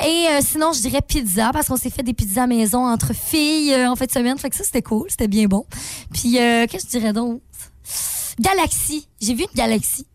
Et 0.05 0.27
euh, 0.29 0.39
sinon, 0.41 0.73
je 0.73 0.81
dirais 0.81 1.01
pizza, 1.01 1.51
parce 1.53 1.67
qu'on 1.69 1.77
s'est 1.77 1.89
fait 1.89 2.03
des 2.03 2.13
pizzas 2.13 2.43
à 2.43 2.47
maison 2.47 2.85
entre 2.85 3.13
filles 3.15 3.73
euh, 3.73 3.89
en 3.91 3.95
fin 3.95 4.05
de 4.05 4.11
semaine. 4.11 4.37
Fait 4.37 4.49
que 4.49 4.55
ça, 4.55 4.65
c'était 4.65 4.81
cool, 4.81 5.07
c'était 5.09 5.29
bien 5.29 5.45
bon. 5.45 5.65
Puis, 6.13 6.37
euh, 6.39 6.67
qu'est-ce 6.67 6.85
que 6.85 6.91
je 6.91 6.99
dirais 6.99 7.13
d'autre? 7.13 7.41
Galaxie. 8.39 9.07
J'ai 9.21 9.33
vu 9.33 9.41
une 9.43 9.55
galaxie. 9.55 10.05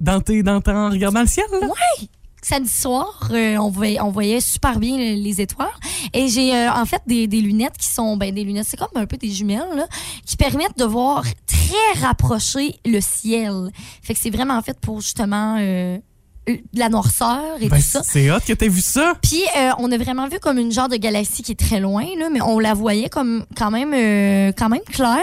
Dans 0.00 0.20
tes, 0.20 0.42
dans 0.42 0.60
en 0.66 0.90
regardant 0.90 1.20
le 1.20 1.26
ciel 1.26 1.46
là? 1.52 1.66
Ouais! 1.66 2.08
Samedi 2.48 2.70
soir, 2.70 3.28
euh, 3.32 3.56
on, 3.56 3.70
voyait, 3.70 4.40
super 4.40 4.78
bien 4.78 4.96
les, 4.96 5.16
les 5.16 5.40
étoiles. 5.40 5.66
Et 6.12 6.28
j'ai 6.28 6.54
euh, 6.54 6.70
en 6.70 6.86
fait 6.86 7.02
des, 7.04 7.26
lunettes 7.26 7.76
qui 7.76 7.88
sont, 7.88 8.16
ben 8.16 8.32
des 8.32 8.44
lunettes, 8.44 8.68
c'est 8.68 8.76
comme 8.76 8.86
un 8.94 9.04
peu 9.04 9.16
des 9.16 9.30
jumelles, 9.30 9.66
là, 9.74 9.88
qui 10.24 10.36
permettent 10.36 10.78
de 10.78 10.84
voir 10.84 11.24
très 11.44 12.00
rapproché 12.00 12.76
le 12.84 13.00
ciel. 13.00 13.72
Fait 14.00 14.14
que 14.14 14.20
c'est 14.20 14.30
vraiment 14.30 14.62
fait 14.62 14.78
pour 14.78 15.00
justement 15.00 15.58
euh, 16.48 16.56
la 16.74 16.88
noirceur 16.88 17.40
et 17.60 17.68
Ben, 17.68 17.76
tout 17.76 17.82
ça. 17.82 18.02
c'est 18.04 18.30
hot 18.30 18.38
que 18.46 18.52
t'aies 18.52 18.68
vu 18.68 18.80
ça. 18.80 19.14
Puis 19.22 19.42
euh, 19.56 19.70
on 19.78 19.90
a 19.92 19.98
vraiment 19.98 20.28
vu 20.28 20.38
comme 20.38 20.58
une 20.58 20.72
genre 20.72 20.88
de 20.88 20.96
galaxie 20.96 21.42
qui 21.42 21.52
est 21.52 21.58
très 21.58 21.80
loin, 21.80 22.04
là, 22.18 22.28
mais 22.32 22.40
on 22.42 22.58
la 22.58 22.74
voyait 22.74 23.08
comme 23.08 23.44
quand 23.56 23.70
même 23.70 23.92
euh, 23.94 24.52
quand 24.56 24.68
même 24.68 24.82
claire 24.92 25.18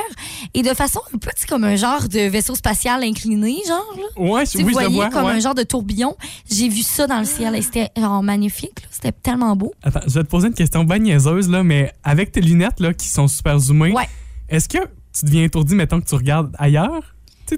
et 0.53 0.61
de 0.61 0.73
façon 0.73 0.99
un 1.13 1.17
peu 1.17 1.29
comme 1.47 1.63
un 1.63 1.75
genre 1.75 2.07
de 2.07 2.27
vaisseau 2.27 2.55
spatial 2.55 3.03
incliné, 3.03 3.57
genre. 3.67 3.95
Là. 3.97 4.21
Ouais, 4.21 4.45
Tu 4.45 4.57
oui, 4.57 4.65
je 4.67 4.71
voyais 4.73 4.89
vois. 4.89 5.09
comme 5.09 5.25
ouais. 5.25 5.33
un 5.33 5.39
genre 5.39 5.55
de 5.55 5.63
tourbillon. 5.63 6.15
J'ai 6.49 6.69
vu 6.69 6.81
ça 6.83 7.07
dans 7.07 7.19
le 7.19 7.25
ciel 7.25 7.55
et 7.55 7.61
c'était 7.61 7.89
genre 7.97 8.23
magnifique. 8.23 8.79
C'était 8.91 9.11
tellement 9.11 9.55
beau. 9.55 9.73
Attends, 9.83 10.01
je 10.07 10.13
vais 10.13 10.23
te 10.23 10.29
poser 10.29 10.47
une 10.47 10.53
question 10.53 10.83
bien 10.83 10.99
niaiseuse, 10.99 11.49
là, 11.49 11.63
mais 11.63 11.91
avec 12.03 12.31
tes 12.31 12.41
lunettes 12.41 12.79
là, 12.79 12.93
qui 12.93 13.07
sont 13.07 13.27
super 13.27 13.57
zoomées, 13.59 13.91
Ouais. 13.93 14.07
est-ce 14.49 14.67
que 14.69 14.77
tu 15.17 15.25
deviens 15.25 15.43
étourdi, 15.43 15.75
mettons 15.75 15.99
que 16.01 16.05
tu 16.07 16.15
regardes 16.15 16.55
ailleurs? 16.57 17.12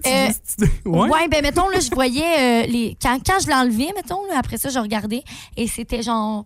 Euh, 0.05 0.27
tu- 0.57 0.89
ouais. 0.89 1.09
Ouais, 1.09 1.27
ben 1.29 1.41
mettons 1.41 1.67
là, 1.69 1.79
je 1.79 1.89
voyais 1.93 2.63
euh, 2.63 2.67
les 2.67 2.97
quand, 3.01 3.17
quand 3.25 3.39
je 3.43 3.49
l'enlevais, 3.49 3.89
mettons 3.95 4.25
là, 4.27 4.35
après 4.37 4.57
ça 4.57 4.69
je 4.69 4.79
regardais 4.79 5.23
et 5.57 5.67
c'était 5.67 6.01
genre 6.01 6.43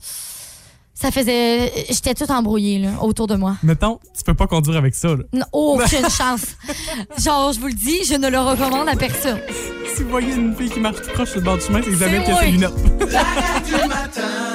ça 0.94 1.12
faisait 1.12 1.72
j'étais 1.90 2.14
toute 2.14 2.30
embrouillée 2.30 2.80
là 2.80 2.90
autour 3.02 3.28
de 3.28 3.36
moi. 3.36 3.56
Mettons, 3.64 4.00
tu 4.18 4.24
peux 4.24 4.34
pas 4.34 4.48
conduire 4.48 4.78
avec 4.78 4.94
ça. 4.96 5.10
Là. 5.10 5.24
Non, 5.32 5.46
aucune 5.54 6.10
chance. 6.10 6.42
Genre, 7.18 7.54
je 7.54 7.60
vous 7.62 7.68
le 7.68 7.74
dis, 7.74 8.04
je 8.04 8.16
ne 8.16 8.28
le 8.30 8.38
recommande 8.40 8.90
à 8.90 8.96
personne. 8.98 9.40
Si 9.96 10.04
vous 10.04 10.10
voyez 10.10 10.34
une 10.34 10.54
fille 10.56 10.70
qui 10.70 10.80
marche 10.82 11.02
tout 11.02 11.12
proche 11.14 11.30
sur 11.30 11.40
le 11.40 11.46
bord 11.46 11.58
du 11.58 11.64
chemin, 11.64 11.82
c'est 11.84 11.92
Isabelle 11.92 12.22
C'est 12.26 12.32
qui 12.34 12.38
a 12.38 12.42
ses 12.42 12.52
lunettes. 12.52 12.74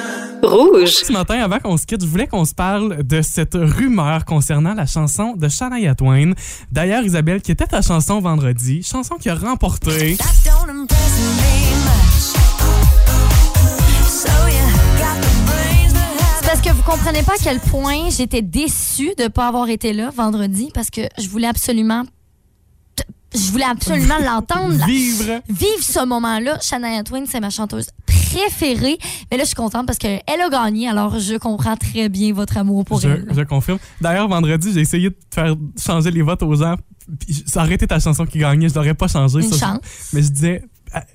Rouge. 0.45 0.89
Ce 0.89 1.11
matin, 1.11 1.39
avant 1.41 1.59
qu'on 1.59 1.77
se 1.77 1.85
quitte, 1.85 2.01
je 2.01 2.07
voulais 2.07 2.27
qu'on 2.27 2.45
se 2.45 2.53
parle 2.53 3.03
de 3.03 3.21
cette 3.21 3.55
rumeur 3.55 4.25
concernant 4.25 4.73
la 4.73 4.85
chanson 4.85 5.33
de 5.35 5.49
Shania 5.49 5.95
Twain. 5.95 6.31
D'ailleurs, 6.71 7.03
Isabelle, 7.03 7.41
qui 7.41 7.51
était 7.51 7.67
ta 7.67 7.81
chanson 7.81 8.19
vendredi, 8.19 8.83
chanson 8.83 9.15
qui 9.15 9.29
a 9.29 9.35
remporté 9.35 10.17
parce 16.45 16.61
que 16.61 16.69
vous 16.69 16.83
comprenez 16.83 17.23
pas 17.23 17.33
à 17.33 17.43
quel 17.43 17.59
point 17.59 18.09
j'étais 18.09 18.41
déçue 18.41 19.13
de 19.17 19.27
pas 19.27 19.47
avoir 19.47 19.67
été 19.69 19.93
là 19.93 20.11
vendredi 20.15 20.69
parce 20.73 20.89
que 20.89 21.01
je 21.19 21.27
voulais 21.27 21.47
absolument 21.47 22.03
je 23.35 23.51
voulais 23.51 23.65
absolument 23.65 24.17
l'entendre. 24.25 24.85
Vivre. 24.85 25.41
Vivre 25.47 25.81
ce 25.83 26.05
moment-là. 26.05 26.57
Shania 26.61 27.03
Twain, 27.03 27.23
c'est 27.27 27.39
ma 27.39 27.49
chanteuse 27.49 27.87
préférée. 28.05 28.97
Mais 29.31 29.37
là, 29.37 29.43
je 29.43 29.47
suis 29.47 29.55
contente 29.55 29.85
parce 29.85 29.97
qu'elle 29.97 30.21
a 30.27 30.49
gagné, 30.49 30.87
alors 30.89 31.19
je 31.19 31.35
comprends 31.37 31.75
très 31.77 32.09
bien 32.09 32.33
votre 32.33 32.57
amour 32.57 32.83
pour 32.85 32.99
Je, 33.01 33.09
elle. 33.09 33.25
je 33.35 33.41
confirme. 33.41 33.79
D'ailleurs, 34.01 34.27
vendredi, 34.27 34.71
j'ai 34.73 34.81
essayé 34.81 35.09
de 35.09 35.17
faire 35.33 35.55
changer 35.81 36.11
les 36.11 36.21
votes 36.21 36.43
aux 36.43 36.55
gens. 36.55 36.75
Ça 37.45 37.63
aurait 37.63 37.75
été 37.75 37.85
ta 37.87 37.99
chanson 37.99 38.25
qui 38.25 38.39
gagnait. 38.39 38.67
Je 38.69 38.73
l'aurais 38.75 38.93
pas 38.95 39.07
changé. 39.07 39.37
Une 39.39 39.43
ça, 39.51 39.55
je- 39.55 39.59
chance. 39.59 39.79
Mais 40.13 40.21
je 40.23 40.29
disais, 40.29 40.63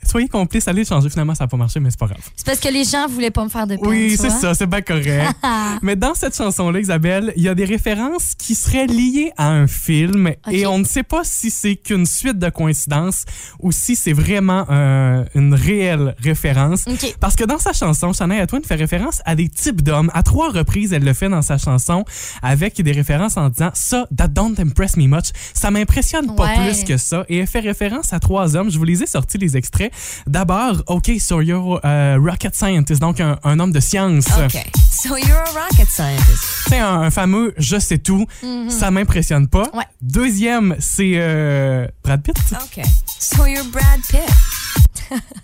soyez 0.05 0.29
complices, 0.29 0.66
allez 0.69 0.83
le 0.83 0.87
changer. 0.87 1.09
Finalement, 1.11 1.35
ça 1.35 1.45
n'a 1.45 1.49
pas 1.49 1.57
marché, 1.57 1.81
mais 1.81 1.90
c'est 1.90 1.99
pas 1.99 2.07
grave. 2.07 2.21
C'est 2.37 2.47
parce 2.47 2.61
que 2.61 2.69
les 2.69 2.85
gens 2.85 3.07
voulaient 3.09 3.31
pas 3.31 3.45
me 3.45 3.49
faire 3.49 3.66
de 3.66 3.77
peine. 3.77 3.87
Oui, 3.88 4.16
c'est 4.19 4.31
ça, 4.31 4.55
c'est 4.55 4.66
bien 4.66 4.83
correct. 4.83 5.35
mais 5.83 5.97
dans 5.97 6.14
cette 6.14 6.37
chanson-là, 6.37 6.81
Isabelle, 6.81 7.33
il 7.37 7.43
y 7.43 7.49
a 7.49 7.55
des 7.55 7.64
références 7.64 8.35
qui 8.37 8.55
seraient 8.55 8.87
liées 8.87 9.33
à 9.37 9.49
un 9.49 9.66
film 9.66 10.33
et 10.51 10.66
on 10.66 10.79
ne 10.79 10.85
sait 10.85 11.03
pas 11.03 11.23
si 11.25 11.51
c'est 11.51 11.77
qu'une 11.77 12.07
suite 12.07 12.38
de 12.38 12.49
coïncidences 12.51 13.25
ou 13.61 13.73
si 13.73 13.97
c'est 13.97 14.12
vraiment 14.12 14.66
euh, 14.71 15.25
une 15.35 15.55
réelle 15.55 16.14
référence. 16.23 16.85
Parce 17.21 17.37
que 17.37 17.45
dans 17.45 17.59
sa 17.59 17.73
chanson, 17.73 18.12
Shania 18.12 18.47
Twain 18.47 18.61
fait 18.66 18.75
référence 18.75 19.21
à 19.25 19.35
des 19.35 19.49
types 19.49 19.83
d'hommes. 19.83 20.11
À 20.14 20.23
trois 20.23 20.51
reprises, 20.51 20.93
elle 20.93 21.05
le 21.05 21.12
fait 21.14 21.29
dans 21.29 21.43
sa 21.43 21.59
chanson 21.59 22.05
avec 22.43 22.81
des 22.81 22.93
références 22.93 23.37
en 23.37 23.49
disant 23.49 23.71
ça, 23.75 24.07
that 24.16 24.29
don't 24.29 24.55
impress 24.59 24.97
me 24.97 25.07
much. 25.07 25.31
Ça 25.55 25.71
m'impressionne 25.71 26.35
pas 26.35 26.40
Ouais. 26.51 26.57
plus 26.71 26.85
que 26.85 26.97
ça. 26.97 27.25
Et 27.29 27.38
elle 27.38 27.47
fait 27.47 27.61
référence 27.61 28.12
à 28.12 28.19
trois 28.21 28.57
hommes. 28.57 28.71
Je 28.71 28.79
vous 28.79 28.85
les 28.85 29.03
ai 29.03 29.07
sortis 29.07 29.38
les 29.38 29.57
extraits 29.57 29.69
extraits. 29.70 30.22
D'abord, 30.26 30.83
OK, 30.87 31.18
so 31.18 31.40
you're 31.40 31.80
a 31.83 32.18
rocket 32.18 32.54
scientist, 32.54 33.00
donc 33.00 33.20
un, 33.20 33.38
un 33.44 33.61
homme 33.61 33.72
de 33.72 33.80
science. 33.80 34.26
Okay. 34.46 34.64
So 34.90 35.16
you're 35.16 35.37
a 35.37 35.52
rocket 35.52 35.88
scientist. 35.88 36.44
C'est 36.68 36.78
un, 36.78 37.02
un 37.02 37.11
fameux 37.11 37.54
je 37.56 37.78
sais 37.78 37.98
tout. 37.98 38.26
Ça 38.68 38.90
m'impressionne 38.90 39.48
pas. 39.48 39.68
Ouais. 39.74 39.85
Deuxième, 40.02 40.76
c'est 40.78 41.12
euh, 41.14 41.86
Brad 42.03 42.22
Pitt. 42.22 42.36
Okay. 42.66 42.82
So 43.18 43.47
you're 43.47 43.64
Brad 43.70 44.01
Pitt. 44.09 44.28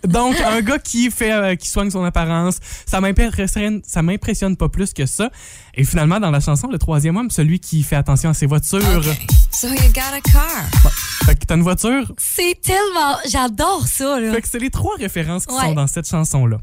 Donc, 0.07 0.37
un 0.41 0.61
gars 0.63 0.79
qui 0.79 1.11
fait, 1.11 1.33
euh, 1.33 1.55
qui 1.57 1.69
soigne 1.69 1.91
son 1.91 2.05
apparence, 2.05 2.59
ça 2.87 3.01
m'impressionne, 3.01 3.81
ça 3.87 4.03
m'impressionne 4.03 4.57
pas 4.57 4.69
plus 4.69 4.93
que 4.93 5.07
ça. 5.07 5.31
Et 5.75 5.85
finalement, 5.85 6.21
dans 6.21 6.31
la 6.31 6.41
chanson, 6.41 6.69
le 6.69 6.79
troisième 6.79 7.17
homme, 7.17 7.31
celui 7.31 7.61
qui 7.61 7.83
fait 7.83 7.97
attention 7.97 8.31
à 8.31 8.35
ses 8.35 8.47
voitures. 8.47 8.81
Okay. 8.97 9.17
So 9.53 9.69
you 9.69 9.75
got 9.95 10.15
a 10.15 10.21
car. 10.21 10.93
Fait 11.25 11.35
que 11.35 11.45
t'as 11.47 11.57
une 11.57 11.63
voiture? 11.63 12.13
C'est 12.19 12.61
tellement. 12.63 13.17
J'adore 13.29 13.87
ça, 13.87 14.21
là. 14.21 14.33
Fait 14.33 14.43
que 14.43 14.49
c'est 14.49 14.59
les 14.59 14.71
trois 14.71 14.95
références 14.97 15.47
qui 15.47 15.55
Ouais. 15.55 15.63
sont 15.63 15.75
dans 15.75 15.87
cette 15.87 16.09
chanson-là. 16.09 16.57
Là, 16.57 16.63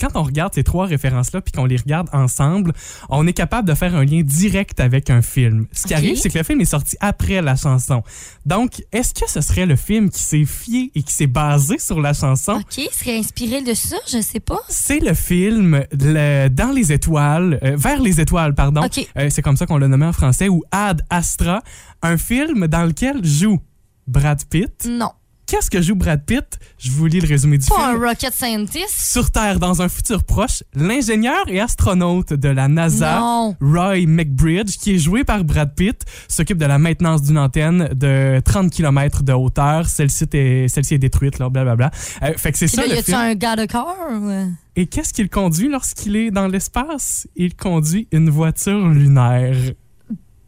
quand 0.00 0.08
on 0.14 0.22
regarde 0.22 0.54
ces 0.54 0.64
trois 0.64 0.86
références-là 0.86 1.40
puis 1.40 1.52
qu'on 1.52 1.64
les 1.66 1.76
regarde 1.76 2.08
ensemble, 2.12 2.72
on 3.08 3.26
est 3.26 3.32
capable 3.32 3.68
de 3.68 3.74
faire 3.74 3.94
un 3.94 4.04
lien 4.04 4.22
direct 4.22 4.80
avec 4.80 5.10
un 5.10 5.22
film. 5.22 5.66
Ce 5.72 5.86
qui 5.86 5.94
arrive, 5.94 6.16
c'est 6.16 6.30
que 6.30 6.38
le 6.38 6.44
film 6.44 6.60
est 6.60 6.64
sorti 6.66 6.96
après 7.00 7.40
la 7.42 7.56
chanson. 7.56 8.02
Donc, 8.46 8.82
est-ce 8.92 9.14
que 9.14 9.28
ce 9.30 9.40
serait 9.40 9.66
le 9.66 9.76
film 9.76 10.10
qui 10.10 10.20
s'est 10.22 10.44
fié 10.44 10.90
et 10.94 11.02
qui 11.02 11.12
s'est 11.12 11.26
basé 11.26 11.78
sur 11.78 12.00
la 12.00 12.12
chanson? 12.12 12.52
OK, 12.54 12.78
il 12.78 12.88
serait 12.90 13.16
inspiré 13.18 13.62
de 13.62 13.74
ça, 13.74 13.96
je 14.10 14.20
sais 14.20 14.40
pas. 14.40 14.60
C'est 14.68 15.00
le 15.00 15.14
film 15.14 15.84
le- 15.92 16.48
Dans 16.48 16.72
les 16.72 16.92
étoiles, 16.92 17.58
euh, 17.62 17.76
Vers 17.76 18.00
les 18.00 18.20
étoiles, 18.20 18.54
pardon. 18.54 18.82
Ok. 18.84 19.06
Euh, 19.16 19.28
c'est 19.30 19.42
comme 19.42 19.56
ça 19.56 19.66
qu'on 19.66 19.78
l'a 19.78 19.88
nommé 19.88 20.06
en 20.06 20.12
français, 20.12 20.48
ou 20.48 20.62
Ad 20.70 21.02
Astra, 21.10 21.62
un 22.02 22.16
film 22.16 22.66
dans 22.66 22.84
lequel 22.84 23.24
joue 23.24 23.60
Brad 24.06 24.42
Pitt? 24.46 24.86
Non. 24.88 25.10
Qu'est-ce 25.46 25.68
que 25.70 25.82
joue 25.82 25.94
Brad 25.96 26.24
Pitt? 26.24 26.58
Je 26.78 26.90
vous 26.92 27.04
lis 27.06 27.20
le 27.20 27.28
résumé 27.28 27.58
du 27.58 27.66
Pas 27.66 27.88
un 27.88 27.92
film. 27.92 28.04
rocket 28.04 28.32
scientist. 28.32 28.88
Sur 29.12 29.30
Terre, 29.30 29.58
dans 29.58 29.82
un 29.82 29.88
futur 29.88 30.24
proche, 30.24 30.62
l'ingénieur 30.74 31.44
et 31.48 31.60
astronaute 31.60 32.32
de 32.32 32.48
la 32.48 32.68
NASA, 32.68 33.18
Non. 33.20 33.56
Roy 33.60 34.06
McBridge, 34.06 34.78
qui 34.78 34.94
est 34.94 34.98
joué 34.98 35.24
par 35.24 35.44
Brad 35.44 35.74
Pitt, 35.74 36.04
s'occupe 36.28 36.56
de 36.58 36.64
la 36.64 36.78
maintenance 36.78 37.22
d'une 37.22 37.36
antenne 37.38 37.88
de 37.92 38.40
30 38.44 38.70
km 38.70 39.22
de 39.24 39.32
hauteur. 39.34 39.86
Celle-ci 39.86 40.24
est, 40.32 40.98
détruite, 40.98 41.38
là, 41.38 41.50
blablabla. 41.50 41.90
Euh, 42.22 42.32
fait 42.38 42.52
que 42.52 42.58
c'est 42.58 42.66
Puis 42.66 42.76
ça 42.76 42.82
là, 42.82 42.86
y 42.86 42.90
le 42.92 42.96
a-tu 42.98 43.04
film. 43.10 43.18
un 43.18 43.34
gars 43.34 43.56
de 43.56 43.66
corps? 43.66 43.96
ou- 44.10 44.30
Et 44.76 44.86
qu'est-ce 44.86 45.12
qu'il 45.12 45.28
conduit 45.28 45.68
lorsqu'il 45.68 46.16
est 46.16 46.30
dans 46.30 46.46
l'espace? 46.48 47.26
Il 47.36 47.54
conduit 47.56 48.08
une 48.10 48.30
voiture 48.30 48.88
lunaire. 48.88 49.54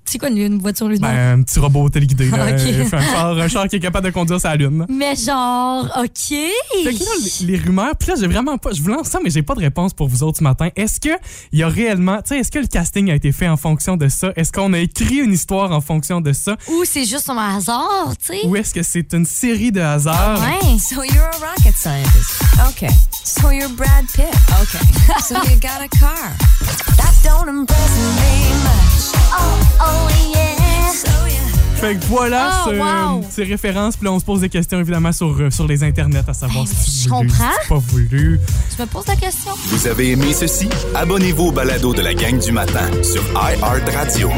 C'est 0.05 0.19
quoi 0.19 0.29
une, 0.29 0.39
une 0.39 0.59
voiture 0.59 0.89
lunaire? 0.89 1.11
Ben, 1.11 1.41
un 1.41 1.43
petit 1.43 1.59
robot 1.59 1.89
téléguidé. 1.89 2.31
Là. 2.31 2.47
Ok. 2.55 2.61
Fait 2.61 2.97
un, 2.97 3.01
char, 3.01 3.39
un 3.39 3.49
char 3.49 3.69
qui 3.69 3.77
est 3.77 3.81
capable 3.81 4.07
de 4.07 4.13
conduire 4.13 4.41
sa 4.41 4.55
lune. 4.55 4.87
Mais 4.89 5.17
genre, 5.17 5.85
OK. 5.99 6.29
Fait 6.29 6.95
que 6.95 7.05
là, 7.05 7.11
les, 7.41 7.47
les 7.47 7.59
rumeurs, 7.59 7.97
puis 7.99 8.09
là, 8.11 8.15
j'ai 8.21 8.27
vraiment 8.27 8.59
pas. 8.59 8.73
Je 8.73 8.83
vous 8.83 8.89
lance 8.91 9.09
ça, 9.09 9.19
mais 9.23 9.31
j'ai 9.31 9.43
pas 9.43 9.55
de 9.55 9.61
réponse 9.61 9.93
pour 9.95 10.09
vous 10.09 10.23
autres 10.23 10.39
ce 10.39 10.45
matin. 10.45 10.69
Est-ce 10.77 11.01
que 11.01 11.09
il 11.53 11.59
y 11.59 11.63
a 11.63 11.69
réellement. 11.69 12.17
Tu 12.19 12.29
sais, 12.29 12.39
est-ce 12.39 12.51
que 12.51 12.59
le 12.59 12.67
casting 12.67 13.11
a 13.11 13.15
été 13.15 13.33
fait 13.33 13.49
en 13.49 13.57
fonction 13.57 13.97
de 13.97 14.09
ça? 14.09 14.33
Est-ce 14.37 14.53
qu'on 14.53 14.73
a 14.73 14.79
écrit 14.79 15.17
une 15.17 15.33
histoire 15.33 15.73
en 15.73 15.81
fonction 15.81 16.21
de 16.21 16.33
ça? 16.33 16.57
Ou 16.69 16.85
c'est 16.85 17.05
juste 17.05 17.29
un 17.31 17.57
hasard, 17.57 18.13
tu 18.19 18.27
sais? 18.27 18.47
Ou 18.47 18.57
est-ce 18.57 18.75
que 18.75 18.83
c'est 18.83 19.13
une 19.15 19.25
série 19.27 19.73
de 19.73 19.81
hasards? 19.81 20.41
Ouais. 20.41 20.79
So 20.79 21.03
you're 21.03 21.25
a 21.25 21.39
rocket 21.39 21.75
scientist. 21.77 22.43
Okay. 22.71 22.93
So 23.25 23.51
you're 23.51 23.69
Brad 23.71 24.07
Pitt. 24.15 24.35
Okay. 24.63 24.85
so 25.23 25.35
you 25.51 25.59
got 25.61 25.81
a 25.83 25.89
car. 25.99 26.33
That 26.97 27.15
don't 27.23 27.49
impress 27.49 27.93
me 27.99 28.55
much. 28.63 29.15
Oh, 29.37 29.77
oh 29.81 29.94
Fait 31.81 31.97
que 31.97 32.05
voilà 32.07 32.63
Oh, 32.67 32.71
ce- 32.71 32.79
wow. 32.79 33.25
ces 33.31 33.45
références. 33.45 33.97
Puis 33.97 34.07
là, 34.07 34.13
on 34.13 34.19
se 34.19 34.25
pose 34.25 34.41
des 34.41 34.49
questions 34.49 34.81
évidemment 34.81 35.13
sur, 35.13 35.37
euh, 35.39 35.51
sur 35.51 35.67
les 35.67 35.83
internets 35.85 36.23
à 36.27 36.33
savoir 36.33 36.65
Ben, 36.65 36.71
si 36.73 37.09
voulu, 37.09 37.29
comprends. 37.29 37.51
si 37.63 37.69
pas 37.69 37.79
voulu. 37.79 38.41
Je 38.77 38.83
me 38.83 38.87
pose 38.89 39.07
la 39.07 39.17
question. 39.17 39.53
Vous 39.67 39.87
avez 39.87 40.13
aimé 40.13 40.33
ceci? 40.33 40.69
Abonnez-vous 40.95 41.49
au 41.49 41.53
balado 41.53 41.93
de 41.93 42.01
la 42.01 42.15
gang 42.15 42.39
du 42.39 42.53
matin 42.53 42.89
sur 43.03 43.23
iHeartRadio. 43.35 44.31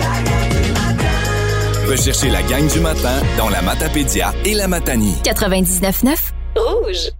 Recherchez 1.89 2.31
la 2.31 2.43
gang 2.43 2.67
du 2.67 2.81
matin 2.81 3.21
dans 3.39 3.49
la 3.49 3.63
Matapédia 3.63 4.35
et 4.45 4.55
la 4.55 4.67
Matanie. 4.67 5.15
99.9 5.23 6.33
Rouge. 6.57 7.13